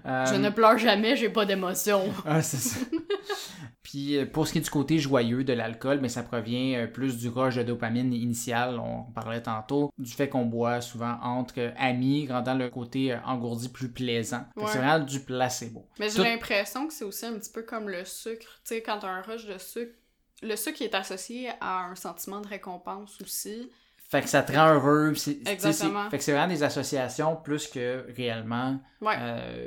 Euh, 0.07 0.27
Je 0.27 0.35
ne 0.37 0.51
pleure 0.51 0.79
jamais, 0.79 1.17
j'ai 1.17 1.29
pas 1.29 1.45
d'émotion. 1.47 2.03
ah, 2.27 2.43
c'est 2.43 2.57
ça. 2.57 2.81
Puis 3.95 4.17
euh, 4.17 4.27
pour 4.27 4.45
ce 4.49 4.53
qui 4.53 4.59
est 4.59 4.63
du 4.63 4.71
côté 4.71 4.99
joyeux 4.99 5.45
de 5.45 5.53
l'alcool, 5.53 6.01
mais 6.01 6.09
ça 6.09 6.25
provient 6.25 6.81
euh, 6.81 6.87
plus 6.89 7.17
du 7.17 7.29
rush 7.29 7.55
de 7.55 7.63
dopamine 7.63 8.13
initial, 8.13 8.81
on 8.81 9.05
parlait 9.13 9.41
tantôt, 9.41 9.93
du 9.99 10.11
fait 10.11 10.29
qu'on 10.29 10.47
boit 10.47 10.81
souvent 10.81 11.17
entre 11.23 11.55
euh, 11.59 11.71
amis, 11.77 12.27
rendant 12.29 12.55
le 12.55 12.71
côté 12.71 13.17
engourdi 13.25 13.69
plus 13.69 13.93
plaisant. 13.93 14.45
Ouais. 14.57 14.65
C'est 14.67 14.79
vraiment 14.79 14.99
du 14.99 15.21
placebo. 15.21 15.87
Mais 16.01 16.09
j'ai 16.09 16.17
Tout- 16.17 16.23
l'impression 16.25 16.89
que 16.89 16.93
c'est 16.93 17.05
aussi 17.05 17.25
un 17.25 17.35
petit 17.35 17.53
peu 17.53 17.63
comme 17.63 17.89
le 17.89 18.05
sucre. 18.05 18.61
Tu 18.65 18.75
sais, 18.75 18.83
quand 18.83 19.05
un 19.05 19.23
rush 19.23 19.47
de 19.47 19.59
sucre, 19.59 19.95
le 20.43 20.57
sucre 20.57 20.83
est 20.83 20.95
associé 20.97 21.51
à 21.61 21.85
un 21.85 21.95
sentiment 21.95 22.41
de 22.41 22.49
récompense 22.49 23.21
aussi. 23.23 23.71
Fait 24.15 24.23
que 24.23 24.29
ça 24.29 24.43
te 24.45 24.53
rend 24.53 24.75
heureux. 24.75 25.13
Exactement. 25.47 26.09
Fait 26.09 26.19
que 26.19 26.23
c'est 26.25 26.31
vraiment 26.33 26.47
des 26.53 26.63
associations 26.63 27.35
plus 27.35 27.67
que 27.67 28.07
réellement 28.17 28.79
Ouais. 29.01 29.17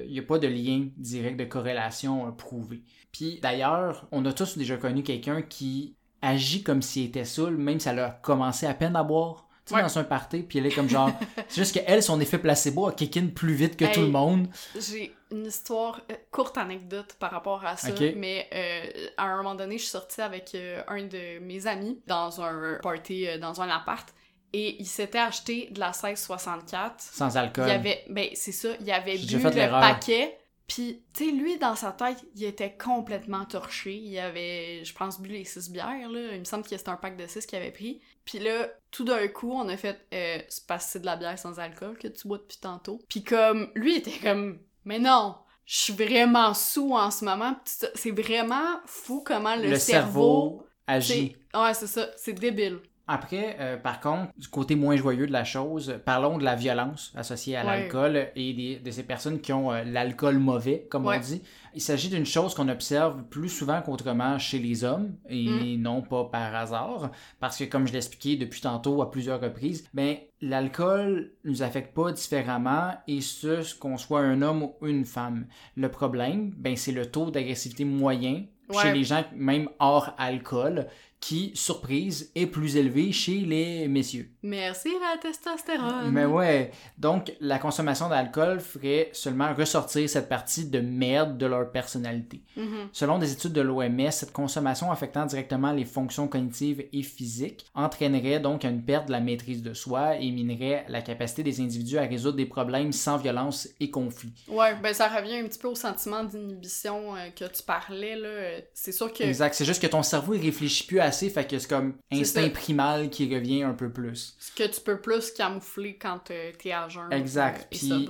Il 0.06 0.12
n'y 0.14 0.20
a 0.20 0.24
pas 0.24 0.40
de 0.40 0.48
lien 0.48 0.88
direct 0.96 1.38
de 1.38 1.44
corrélation 1.46 2.28
euh, 2.28 2.32
prouvé. 2.32 2.82
Puis 3.12 3.40
d'ailleurs, 3.42 4.08
on 4.12 4.26
a 4.26 4.32
tous 4.32 4.58
déjà 4.58 4.78
connu 4.78 5.04
quelqu'un 5.04 5.42
qui 5.42 5.96
agit 6.22 6.64
comme 6.64 6.82
s'il 6.82 7.08
était 7.08 7.26
saoul, 7.26 7.58
même 7.58 7.80
si 7.82 7.90
elle 7.90 8.00
a 8.00 8.10
commencé 8.24 8.66
à 8.66 8.74
peine 8.74 8.96
à 8.96 9.04
boire. 9.04 9.44
Tu 9.66 9.74
Ouais. 9.74 9.82
dans 9.82 9.98
un 10.00 10.06
party, 10.06 10.44
puis 10.44 10.60
elle 10.60 10.66
est 10.68 10.72
comme 10.72 10.88
genre. 10.88 11.12
c'est 11.50 11.60
juste 11.62 11.74
qu'elle, 11.74 12.02
son 12.02 12.22
effet 12.22 12.38
placebo 12.38 12.88
a 12.88 12.94
kick 12.94 13.18
in 13.18 13.28
plus 13.36 13.54
vite 13.54 13.76
que 13.76 13.84
Hey. 13.84 13.92
tout 13.92 14.00
le 14.00 14.08
monde. 14.08 14.48
J'ai 14.80 15.12
une 15.30 15.46
histoire, 15.46 16.00
euh, 16.10 16.16
courte 16.32 16.58
anecdote 16.58 17.18
par 17.20 17.32
rapport 17.32 17.66
à 17.66 17.76
ça, 17.76 17.90
mais 18.16 18.48
euh, 18.54 19.08
à 19.18 19.26
un 19.26 19.36
moment 19.36 19.56
donné, 19.56 19.74
je 19.78 19.82
suis 19.84 19.92
sortie 19.92 20.22
avec 20.22 20.52
euh, 20.56 20.82
un 20.88 21.04
de 21.04 21.40
mes 21.40 21.68
amis 21.68 22.00
dans 22.08 22.40
un 22.42 22.80
party, 22.82 23.28
euh, 23.28 23.38
dans 23.40 23.60
un 23.62 23.68
appart, 23.68 24.08
et 24.54 24.78
il 24.80 24.86
s'était 24.88 25.20
acheté 25.20 25.70
de 25.72 25.80
la 25.80 25.88
1664. 25.88 27.02
Sans 27.02 27.30
Il 27.34 27.38
alcool. 27.38 27.68
y 27.68 27.72
avait, 27.72 28.04
ben 28.10 28.28
c'est 28.34 28.52
ça, 28.52 28.70
il 28.80 28.92
avait 28.92 29.18
bu 29.18 29.38
le 29.38 29.70
paquet, 29.70 30.38
puis 30.68 31.02
tu 31.14 31.26
sais, 31.26 31.32
lui, 31.32 31.58
dans 31.58 31.76
sa 31.76 31.92
tête, 31.94 32.18
il 32.36 32.44
était 32.44 32.76
complètement 32.76 33.46
torché. 33.46 33.96
Il 33.96 34.18
avait, 34.20 34.84
je 34.84 34.94
pense, 34.94 35.22
bu 35.22 35.30
les 35.30 35.46
six 35.46 35.70
bières, 35.72 36.10
là. 36.10 36.34
Il 36.34 36.40
me 36.40 36.44
semble 36.44 36.64
que 36.64 36.76
c'était 36.76 36.90
un 36.90 36.98
pack 36.98 37.16
de 37.16 37.26
six 37.26 37.46
qu'il 37.46 37.58
avait 37.58 37.72
pris. 37.72 38.02
Puis 38.26 38.40
là, 38.40 38.68
tout 38.92 39.06
d'un 39.06 39.28
coup, 39.30 39.54
on 39.54 39.70
a 39.70 39.78
fait, 39.78 39.98
euh, 40.14 40.40
c'est 40.50 40.68
parce 40.68 40.86
que 40.86 40.92
c'est 40.92 41.00
de 41.00 41.06
la 41.06 41.16
bière 41.16 41.40
sans 41.40 41.58
alcool 41.60 41.98
que 41.98 42.10
tu 42.10 42.28
bois 42.28 42.40
depuis 42.40 42.58
tantôt. 42.58 43.00
Puis 43.08 43.24
comme, 43.24 43.70
lui 43.76 43.94
il 43.94 43.98
était 44.00 44.20
comme, 44.22 44.60
mais 44.84 45.00
non, 45.00 45.38
je 45.66 45.78
suis 45.78 45.94
vraiment 45.94 46.54
sous 46.54 46.94
en 46.94 47.12
ce 47.12 47.24
moment. 47.24 47.56
C'est 47.64 48.12
vraiment 48.12 48.82
fou 48.86 49.24
comment 49.26 49.56
le, 49.56 49.70
le 49.70 49.76
cerveau, 49.80 50.66
agit. 50.86 51.38
Ouais, 51.54 51.74
c'est 51.74 51.88
ça, 51.88 52.10
c'est 52.18 52.34
débile. 52.34 52.80
Après, 53.10 53.56
euh, 53.60 53.78
par 53.78 54.00
contre, 54.02 54.32
du 54.38 54.48
côté 54.50 54.76
moins 54.76 54.96
joyeux 54.98 55.28
de 55.28 55.32
la 55.32 55.46
chose, 55.46 55.96
parlons 56.06 56.38
de 56.38 56.44
la 56.44 56.56
violence 56.56 57.14
associée 57.16 57.56
à 57.56 57.62
Ouais. 57.62 57.68
l'alcool 57.82 58.28
et 58.36 58.54
des- 58.54 58.80
de 58.80 58.92
ces 58.92 59.04
personnes 59.04 59.40
qui 59.40 59.54
ont 59.54 59.72
euh, 59.72 59.84
l'alcool 59.86 60.38
mauvais, 60.40 60.86
comme 60.90 61.06
Ouais. 61.06 61.18
on 61.18 61.22
dit. 61.22 61.42
Il 61.74 61.82
s'agit 61.82 62.10
d'une 62.10 62.26
chose 62.26 62.54
qu'on 62.56 62.68
observe 62.70 63.24
plus 63.30 63.50
souvent 63.50 63.82
qu'autrement 63.82 64.38
chez 64.40 64.60
les 64.60 64.84
hommes, 64.84 65.14
et 65.30 65.46
Mm. 65.78 65.82
non 65.82 66.02
pas 66.02 66.26
par 66.26 66.54
hasard, 66.56 67.12
parce 67.40 67.58
que 67.58 67.64
comme 67.66 67.88
je 67.88 67.92
l'ai 67.94 67.98
expliqué 68.00 68.36
depuis 68.36 68.62
tantôt 68.62 69.02
à 69.02 69.10
plusieurs 69.12 69.40
reprises, 69.40 69.88
ben, 69.94 70.18
l'alcool 70.42 71.32
nous 71.44 71.62
affecte 71.64 71.94
pas 71.96 72.12
différemment, 72.12 72.92
et 73.08 73.22
ce, 73.22 73.78
qu'on 73.78 73.98
soit 73.98 74.20
un 74.22 74.42
homme 74.42 74.64
ou 74.64 74.88
une 74.88 75.06
femme. 75.06 75.46
Le 75.76 75.90
problème, 75.90 76.52
ben, 76.58 76.76
c'est 76.76 76.92
le 76.92 77.06
taux 77.06 77.32
d'agressivité 77.32 77.86
moyen 77.86 78.44
chez 78.82 78.92
les 78.92 79.06
gens, 79.06 79.24
même 79.34 79.70
hors 79.80 80.14
alcool, 80.18 80.88
qui, 81.20 81.52
surprise, 81.56 82.32
est 82.36 82.46
plus 82.46 82.78
élevé 82.78 83.12
chez 83.12 83.40
les 83.40 83.88
messieurs. 83.88 84.30
Merci 84.44 84.90
la 85.02 85.18
testostérone. 85.18 86.12
Mais 86.12 86.26
ouais, 86.26 86.72
donc 86.98 87.34
la 87.42 87.60
consommation 87.60 88.08
d'alcool 88.08 88.60
ferait 88.60 89.10
seulement 89.14 89.54
ressortir 89.54 90.10
cette 90.10 90.30
partie 90.30 90.66
de 90.66 90.80
merde 90.80 91.38
de 91.38 91.46
leur 91.46 91.72
personnalité. 91.72 92.44
Mhm. 92.56 92.90
Selon 92.92 93.18
des 93.18 93.32
études 93.32 93.54
de 93.54 93.62
l'OMS, 93.62 94.12
cette 94.12 94.32
consommation 94.32 94.92
affectant 94.92 95.26
directement 95.26 95.72
les 95.72 95.86
fonctions 95.86 96.28
cognitives 96.28 96.86
et 96.94 97.04
physiques 97.04 97.66
entraînerait 97.74 98.40
donc 98.40 98.64
une 98.64 98.84
perte 98.84 99.08
de 99.08 99.12
la 99.12 99.20
maîtrise 99.20 99.64
de 99.64 99.74
soi 99.74 100.18
et 100.18 100.32
minerait 100.32 100.86
la 100.88 101.02
capacité 101.02 101.44
des 101.44 101.60
individus 101.60 101.98
à 101.98 102.04
résoudre 102.04 102.38
des 102.38 102.46
problèmes 102.46 102.92
sans 102.92 103.18
violence 103.18 103.68
et 103.80 103.90
conflit. 103.90 104.34
Ouais, 104.48 104.76
ben 104.82 104.94
ça 104.94 105.08
revient 105.08 105.38
un 105.38 105.48
petit 105.48 105.60
peu 105.60 105.68
au 105.68 105.76
sentiment 105.76 106.24
d'inhibition 106.24 107.16
euh, 107.16 107.30
que 107.36 107.46
tu 107.46 107.64
parlais, 107.64 108.16
là. 108.16 108.62
C'est 108.74 108.92
sûr 108.92 109.12
que... 109.12 109.24
Exact, 109.24 109.54
c'est 109.54 109.66
juste 109.66 109.82
que 109.82 109.88
ton 109.88 110.04
cerveau 110.04 110.36
il 110.36 110.42
réfléchit 110.42 110.86
plus 110.86 111.00
assez, 111.08 111.30
fait 111.30 111.48
que 111.48 111.58
c'est 111.60 111.68
comme 111.70 111.96
instinct 112.12 112.44
ça. 112.44 112.50
primal 112.50 113.10
qui 113.10 113.34
revient 113.34 113.64
un 113.64 113.74
peu 113.74 113.90
plus. 113.92 114.36
Ce 114.40 114.52
que 114.52 114.68
tu 114.68 114.82
peux 114.82 115.02
plus 115.02 115.32
camoufler 115.32 115.98
quand 115.98 116.30
euh, 116.32 116.52
t'es 116.58 116.72
à 116.72 116.88
jeun. 116.88 117.12
Exact. 117.12 117.62
euh, 117.64 117.68
Puis, 117.72 118.10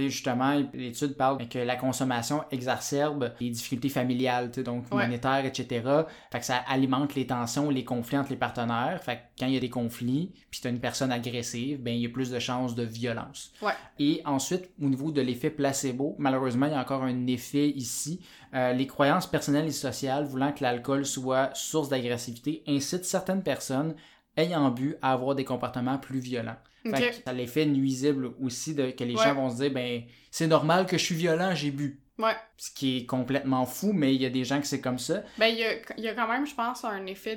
sais, 0.00 0.08
justement, 0.10 0.62
l'étude 0.72 1.16
parle 1.16 1.48
que 1.48 1.58
la 1.58 1.76
consommation 1.76 2.44
exacerbe 2.50 3.32
les 3.40 3.50
difficultés 3.50 3.88
familiales, 3.88 4.50
tu 4.50 4.60
sais, 4.60 4.62
donc 4.64 4.84
Ouais. 4.92 5.04
monétaires, 5.06 5.44
etc. 5.44 5.82
Fait 6.30 6.38
que 6.40 6.44
ça 6.44 6.56
alimente 6.68 7.14
les 7.14 7.26
tensions, 7.26 7.70
les 7.70 7.84
conflits 7.84 8.18
entre 8.18 8.30
les 8.30 8.36
partenaires. 8.36 9.02
Fait 9.02 9.16
que 9.16 9.20
quand 9.40 9.46
il 9.46 9.54
y 9.54 9.56
a 9.56 9.60
des 9.60 9.70
conflits, 9.70 10.32
puis 10.50 10.60
tu 10.60 10.66
as 10.66 10.70
une 10.70 10.80
personne 10.80 11.10
agressive, 11.12 11.80
ben 11.82 11.94
il 11.94 12.00
y 12.00 12.06
a 12.06 12.08
plus 12.10 12.30
de 12.30 12.38
chances 12.38 12.74
de 12.74 12.82
violence. 12.84 13.52
Ouais. 13.62 13.72
Et 13.98 14.22
ensuite, 14.24 14.70
au 14.82 14.86
niveau 14.88 15.10
de 15.10 15.20
l'effet 15.20 15.50
placebo, 15.50 16.14
malheureusement, 16.18 16.66
il 16.66 16.72
y 16.72 16.76
a 16.76 16.80
encore 16.80 17.02
un 17.02 17.26
effet 17.26 17.68
ici. 17.70 18.20
Euh, 18.54 18.72
les 18.72 18.86
croyances 18.86 19.26
personnelles 19.26 19.66
et 19.66 19.72
sociales 19.72 20.24
voulant 20.26 20.52
que 20.52 20.62
l'alcool 20.62 21.04
soit 21.04 21.50
source 21.54 21.88
d'agressivité 21.88 22.62
incitent 22.68 23.04
certaines 23.04 23.42
personnes 23.42 23.94
ayant 24.36 24.70
bu 24.70 24.96
à 25.02 25.12
avoir 25.12 25.34
des 25.34 25.44
comportements 25.44 25.98
plus 25.98 26.18
violents. 26.20 26.56
Fait 26.82 26.90
Ok. 26.90 26.98
que 27.10 27.14
ça 27.14 27.22
a 27.26 27.32
l'effet 27.32 27.64
nuisible 27.66 28.32
aussi 28.42 28.74
de, 28.74 28.90
que 28.90 29.04
les 29.04 29.14
Ouais. 29.14 29.24
gens 29.24 29.34
vont 29.34 29.48
se 29.50 29.56
dire 29.56 29.70
ben 29.72 30.02
c'est 30.30 30.46
normal 30.46 30.84
que 30.86 30.98
je 30.98 31.04
suis 31.04 31.14
violent, 31.14 31.54
j'ai 31.54 31.70
bu. 31.70 32.00
Ouais. 32.16 32.34
Ce 32.56 32.70
qui 32.70 32.98
est 32.98 33.06
complètement 33.06 33.66
fou, 33.66 33.92
mais 33.92 34.14
il 34.14 34.22
y 34.22 34.26
a 34.26 34.30
des 34.30 34.44
gens 34.44 34.60
que 34.60 34.66
c'est 34.68 34.80
comme 34.80 35.00
ça. 35.00 35.22
Ben, 35.36 35.46
il 35.48 35.56
y 35.58 36.00
y 36.02 36.06
a 36.08 36.14
quand 36.14 36.28
même, 36.28 36.46
je 36.46 36.54
pense, 36.54 36.84
un 36.84 37.06
effet 37.06 37.34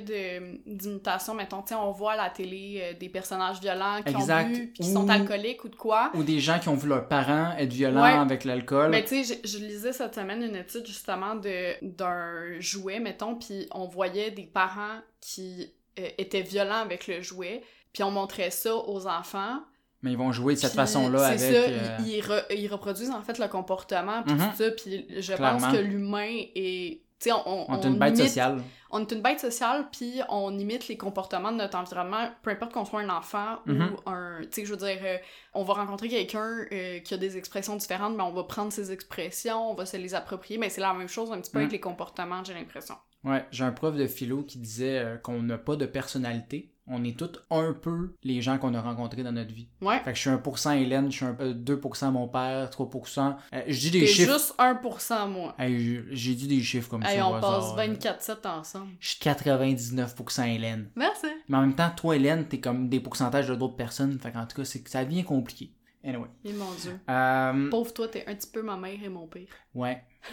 d'imitation. 0.66 1.34
Mettons, 1.34 1.62
tu 1.62 1.74
on 1.74 1.90
voit 1.90 2.12
à 2.12 2.16
la 2.16 2.30
télé 2.30 2.80
euh, 2.80 2.96
des 2.96 3.08
personnages 3.08 3.60
violents 3.60 4.02
qui 4.06 4.12
Exact. 4.14 4.46
ont 4.46 4.52
bu, 4.52 4.66
puis 4.68 4.72
qui 4.84 4.90
Ou- 4.90 4.92
sont 4.92 5.08
alcooliques 5.08 5.64
ou 5.64 5.68
de 5.68 5.74
quoi. 5.74 6.12
Ou 6.14 6.22
des 6.22 6.38
gens 6.38 6.60
qui 6.60 6.68
ont 6.68 6.76
vu 6.76 6.88
leurs 6.88 7.08
parents 7.08 7.56
être 7.58 7.72
violents 7.72 8.02
Ouais. 8.02 8.12
avec 8.12 8.44
l'alcool. 8.44 8.90
Mais 8.90 9.02
tu 9.04 9.24
sais, 9.24 9.40
je, 9.44 9.48
je 9.48 9.58
lisais 9.64 9.92
cette 9.92 10.14
semaine 10.14 10.42
une 10.44 10.54
étude 10.56 10.86
justement 10.86 11.34
d'un 11.82 12.60
jouet, 12.60 13.00
mettons, 13.00 13.34
puis 13.34 13.66
on 13.72 13.86
voyait 13.88 14.30
des 14.30 14.46
parents 14.46 15.00
qui 15.20 15.72
euh, 15.98 16.08
étaient 16.18 16.42
violents 16.42 16.80
avec 16.82 17.06
le 17.06 17.20
jouet, 17.22 17.62
puis 17.92 18.02
on 18.02 18.10
montrait 18.10 18.50
ça 18.50 18.74
aux 18.76 19.06
enfants. 19.06 19.60
Mais 20.02 20.12
ils 20.12 20.18
vont 20.18 20.30
jouer 20.30 20.54
de 20.54 20.58
cette 20.60 20.74
façon-là 20.74 21.26
avec. 21.26 21.40
C'est 21.40 21.52
ça, 21.52 21.58
euh, 21.68 21.96
ils, 22.00 22.08
ils 22.16 22.20
re- 22.22 22.44
ils 22.56 22.68
reproduisent 22.68 23.10
en 23.10 23.22
fait 23.22 23.38
le 23.38 23.48
comportement, 23.48 24.22
puis 24.22 24.34
Mhm. 24.34 24.50
tout 24.50 24.56
ça, 24.56 24.70
puis 24.70 25.06
je 25.20 25.32
Clairement. 25.32 25.58
pense 25.58 25.72
que 25.72 25.78
l'humain 25.82 26.40
est... 26.54 27.00
On, 27.26 27.66
On 27.68 27.80
est 27.80 27.84
une 27.86 27.98
bête 27.98 28.14
imite- 28.16 28.26
sociale. 28.28 28.62
On 28.90 29.00
est 29.00 29.12
une 29.12 29.20
bête 29.20 29.40
sociale, 29.40 29.86
puis 29.92 30.20
on 30.30 30.56
imite 30.58 30.88
les 30.88 30.96
comportements 30.96 31.50
de 31.52 31.56
notre 31.58 31.76
environnement, 31.76 32.30
peu 32.42 32.50
importe 32.50 32.72
qu'on 32.72 32.84
soit 32.84 33.00
un 33.00 33.10
enfant 33.10 33.58
Mhm. 33.66 33.90
ou 34.06 34.08
un... 34.10 34.40
Tu 34.42 34.48
sais, 34.52 34.64
je 34.64 34.70
veux 34.70 34.76
dire, 34.78 34.98
euh, 35.02 35.18
on 35.52 35.62
va 35.64 35.74
rencontrer 35.74 36.08
quelqu'un 36.08 36.64
euh, 36.72 37.00
qui 37.00 37.12
a 37.12 37.16
des 37.18 37.36
expressions 37.36 37.76
différentes, 37.76 38.16
mais 38.16 38.22
on 38.22 38.32
va 38.32 38.44
prendre 38.44 38.72
ses 38.72 38.90
expressions, 38.92 39.70
on 39.70 39.74
va 39.74 39.84
se 39.84 39.96
les 39.96 40.14
approprier, 40.14 40.58
mais 40.58 40.70
c'est 40.70 40.80
la 40.80 40.94
même 40.94 41.08
chose 41.08 41.30
un 41.32 41.40
petit 41.40 41.50
peu 41.50 41.58
Mhm. 41.58 41.64
avec 41.64 41.72
les 41.72 41.80
comportements, 41.80 42.42
j'ai 42.44 42.54
l'impression. 42.54 42.94
Ouais, 43.24 43.44
j'ai 43.50 43.64
un 43.64 43.72
prof 43.72 43.96
de 43.96 44.06
philo 44.06 44.44
qui 44.44 44.58
disait 44.58 44.98
euh, 44.98 45.16
qu'on 45.18 45.42
n'a 45.42 45.58
pas 45.58 45.74
de 45.76 45.86
personnalité. 45.86 46.72
On 46.90 47.04
est 47.04 47.18
tous 47.18 47.30
un 47.50 47.72
peu 47.74 48.14
les 48.22 48.40
gens 48.40 48.56
qu'on 48.58 48.72
a 48.74 48.80
rencontrés 48.80 49.22
dans 49.22 49.32
notre 49.32 49.52
vie. 49.52 49.68
Ouais. 49.82 49.98
Fait 50.00 50.12
que 50.12 50.16
je 50.16 50.20
suis 50.22 50.30
1% 50.30 50.72
Hélène, 50.80 51.10
je 51.10 51.16
suis 51.16 51.24
un, 51.26 51.36
euh, 51.40 51.52
2% 51.54 52.10
mon 52.12 52.28
père, 52.28 52.70
3%. 52.70 53.36
Euh, 53.52 53.62
je 53.66 53.78
dis 53.80 53.90
des 53.90 54.00
T'es 54.00 54.06
chiffres. 54.06 54.32
juste 54.32 54.54
1% 54.58 55.28
moi. 55.28 55.54
Hey, 55.58 56.02
j'ai- 56.10 56.34
dit 56.34 56.46
des 56.48 56.60
chiffres 56.62 56.88
comme 56.88 57.02
Hey, 57.02 57.18
ça. 57.18 57.26
au 57.26 57.34
on 57.34 57.40
passe 57.40 57.44
hasard, 57.64 57.76
là. 57.76 57.86
24-7 57.88 58.46
ensemble. 58.46 58.92
Je 59.00 59.08
suis 59.10 59.18
99% 59.18 60.44
Hélène. 60.44 60.88
Merci. 60.96 61.26
Mais 61.48 61.56
en 61.56 61.60
même 61.62 61.74
temps, 61.74 61.90
toi, 61.96 62.16
Hélène, 62.16 62.46
t'es 62.46 62.60
comme 62.60 62.88
des 62.88 63.00
pourcentages 63.00 63.48
de 63.48 63.54
d'autres 63.54 63.76
personnes. 63.76 64.18
Fait 64.18 64.32
qu'en 64.32 64.46
tout 64.46 64.56
cas, 64.56 64.64
c'est 64.64 64.86
ça 64.88 65.04
devient 65.04 65.24
compliqué. 65.24 65.72
Anyway. 66.04 66.28
Et 66.44 66.52
mon 66.52 66.72
dieu. 66.80 66.98
Euh, 67.10 67.70
Pauvre 67.70 67.92
toi, 67.92 68.08
t'es 68.08 68.24
un 68.26 68.34
petit 68.34 68.48
peu 68.50 68.62
ma 68.62 68.76
mère 68.76 68.96
et 69.02 69.08
mon 69.08 69.26
père. 69.26 69.48
ouais. 69.74 70.02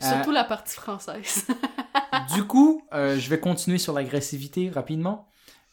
Surtout 0.00 0.30
la 0.32 0.44
partie 0.44 0.74
française. 0.74 1.46
du 2.34 2.44
coup, 2.44 2.82
euh, 2.92 3.18
je 3.18 3.28
vais 3.30 3.40
continuer 3.40 3.78
sur 3.78 3.92
l'agressivité 3.92 4.70
rapidement. 4.70 5.28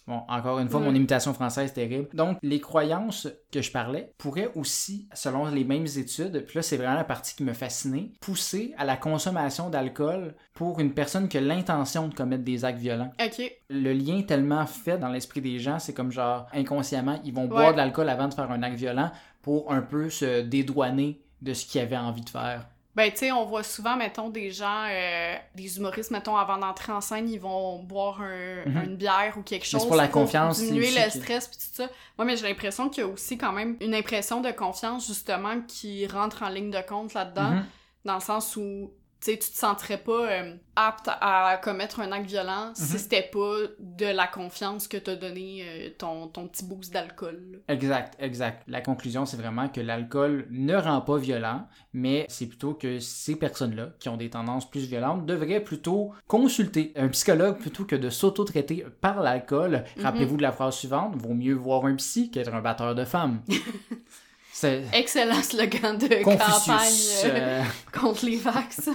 Bon, 0.08 0.24
encore 0.28 0.58
une 0.58 0.68
fois, 0.70 0.80
mon 0.80 0.96
imitation 0.96 1.36
française 1.36 1.70
est 1.70 1.74
terrible. 1.74 2.08
Donc, 2.16 2.40
les 2.42 2.60
croyances 2.60 3.28
que 3.52 3.62
je 3.62 3.72
parlais 3.72 4.12
pourraient 4.18 4.50
aussi, 4.56 5.08
selon 5.14 5.46
les 5.46 5.64
mêmes 5.64 5.86
études, 5.86 6.46
puis 6.48 6.56
là, 6.56 6.62
c'est 6.64 6.78
vraiment 6.78 6.96
la 6.96 7.04
partie 7.04 7.36
qui 7.36 7.44
me 7.44 7.54
fascinait, 7.54 8.10
pousser 8.20 8.74
à 8.80 8.86
la 8.86 8.98
consommation 8.98 9.70
d'alcool 9.70 10.34
pour 10.56 10.80
une 10.80 10.96
personne 10.96 11.28
qui 11.28 11.38
a 11.38 11.42
l'intention 11.42 12.08
de 12.08 12.16
commettre 12.16 12.44
des 12.44 12.66
actes 12.66 12.80
violents. 12.80 13.12
ok. 13.24 13.52
Le 13.70 13.94
lien 13.94 14.24
tellement 14.24 14.66
fait 14.66 14.98
dans 14.98 15.10
l'esprit 15.10 15.42
des 15.42 15.60
gens, 15.60 15.78
c'est 15.78 15.94
comme 15.94 16.12
genre, 16.12 16.48
inconsciemment, 16.54 17.20
ils 17.24 17.32
vont 17.34 17.44
Ouais. 17.44 17.48
boire 17.50 17.74
de 17.74 17.78
l'alcool 17.78 18.10
avant 18.10 18.28
de 18.30 18.34
faire 18.34 18.50
un 18.50 18.64
acte 18.64 18.78
violent 18.78 19.12
pour 19.44 19.72
un 19.72 19.82
peu 19.84 20.10
se 20.10 20.42
dédouaner 20.42 21.22
de 21.44 21.54
ce 21.54 21.68
qu'ils 21.68 21.82
avaient 21.82 21.98
envie 21.98 22.22
de 22.22 22.30
faire. 22.32 22.66
Ben, 23.00 23.12
tu 23.12 23.18
sais, 23.20 23.32
on 23.32 23.46
voit 23.46 23.64
souvent, 23.64 23.96
mettons, 23.96 24.30
des 24.30 24.52
gens, 24.52 24.84
euh, 24.90 25.36
des 25.56 25.78
humoristes, 25.78 26.12
mettons, 26.12 26.36
avant 26.36 26.58
d'entrer 26.58 26.92
en 26.92 27.00
scène, 27.00 27.30
ils 27.30 27.40
vont 27.40 27.82
boire 27.82 28.22
un- 28.22 28.66
Mhm. 28.66 28.84
une 28.84 28.96
bière 28.98 29.36
ou 29.38 29.42
quelque 29.42 29.66
chose 29.66 29.86
pour 29.86 29.96
la 29.96 30.10
confiance, 30.10 30.60
diminuer 30.60 30.92
le 30.92 31.10
stress 31.10 31.48
puis 31.48 31.58
tout 31.58 31.74
ça. 31.84 31.88
Moi, 32.18 32.26
mais 32.26 32.36
j'ai 32.36 32.46
l'impression 32.46 32.90
qu'il 32.90 33.04
y 33.06 33.08
a 33.08 33.10
aussi 33.10 33.38
quand 33.38 33.54
même 33.54 33.78
une 33.80 33.96
impression 33.96 34.42
de 34.42 34.52
confiance, 34.52 35.08
justement, 35.08 35.62
qui 35.66 36.08
rentre 36.08 36.44
en 36.44 36.50
ligne 36.50 36.72
de 36.72 36.82
compte 36.82 37.14
là-dedans, 37.14 37.52
Mhm. 37.52 37.66
dans 38.04 38.16
le 38.16 38.20
sens 38.22 38.58
où, 38.58 38.92
tu 39.22 39.32
sais, 39.32 39.38
tu 39.38 39.50
te 39.52 39.58
sentirais 39.58 39.98
pas 39.98 40.32
euh, 40.32 40.56
apte 40.76 41.10
à 41.10 41.60
commettre 41.62 42.00
un 42.00 42.12
acte 42.14 42.28
violent 42.30 42.72
si 42.74 42.94
Mhm. 42.94 42.98
c'était 43.00 43.30
pas 43.34 43.56
de 43.80 44.06
la 44.06 44.28
confiance 44.28 44.88
que 44.88 44.96
t'a 44.98 45.16
donné 45.18 45.64
euh, 45.68 45.90
ton, 45.98 46.28
ton 46.28 46.48
petit 46.48 46.64
boost 46.64 46.94
d'alcool. 46.94 47.62
Exact, 47.68 48.16
exact. 48.20 48.64
La 48.68 48.80
conclusion, 48.82 49.26
c'est 49.26 49.36
vraiment 49.38 49.68
que 49.68 49.82
l'alcool 49.82 50.48
ne 50.52 50.76
rend 50.76 51.02
pas 51.02 51.18
violent, 51.18 51.68
mais 51.92 52.26
c'est 52.30 52.46
plutôt 52.48 52.74
que 52.74 53.00
ces 53.00 53.36
personnes-là, 53.36 53.90
qui 54.00 54.08
ont 54.08 54.16
des 54.18 54.30
tendances 54.30 54.70
plus 54.70 54.86
violentes, 54.88 55.26
devraient 55.26 55.60
plutôt 55.64 56.14
consulter 56.28 56.94
un 56.96 57.10
psychologue 57.10 57.58
plutôt 57.58 57.84
que 57.84 57.98
de 57.98 58.10
s'auto-traiter 58.10 58.86
par 59.02 59.20
l'alcool. 59.22 59.84
Mhm. 59.98 60.04
Rappelez-vous 60.04 60.38
de 60.38 60.42
la 60.44 60.52
phrase 60.54 60.76
suivante, 60.78 61.16
vaut 61.18 61.34
mieux 61.34 61.56
voir 61.56 61.86
un 61.86 61.96
psy 61.96 62.32
qu'être 62.32 62.54
un 62.54 62.62
batteur 62.62 62.96
de 62.96 63.04
femmes. 63.04 63.42
c'est 64.60 64.84
Excellent 64.94 65.42
slogan 65.42 65.98
de 65.98 66.24
Confucius. 66.24 66.54
campagne 66.66 66.94
euh, 67.26 67.62
euh, 67.62 67.64
contre 67.98 68.26
les 68.26 68.38
vax. 68.38 68.90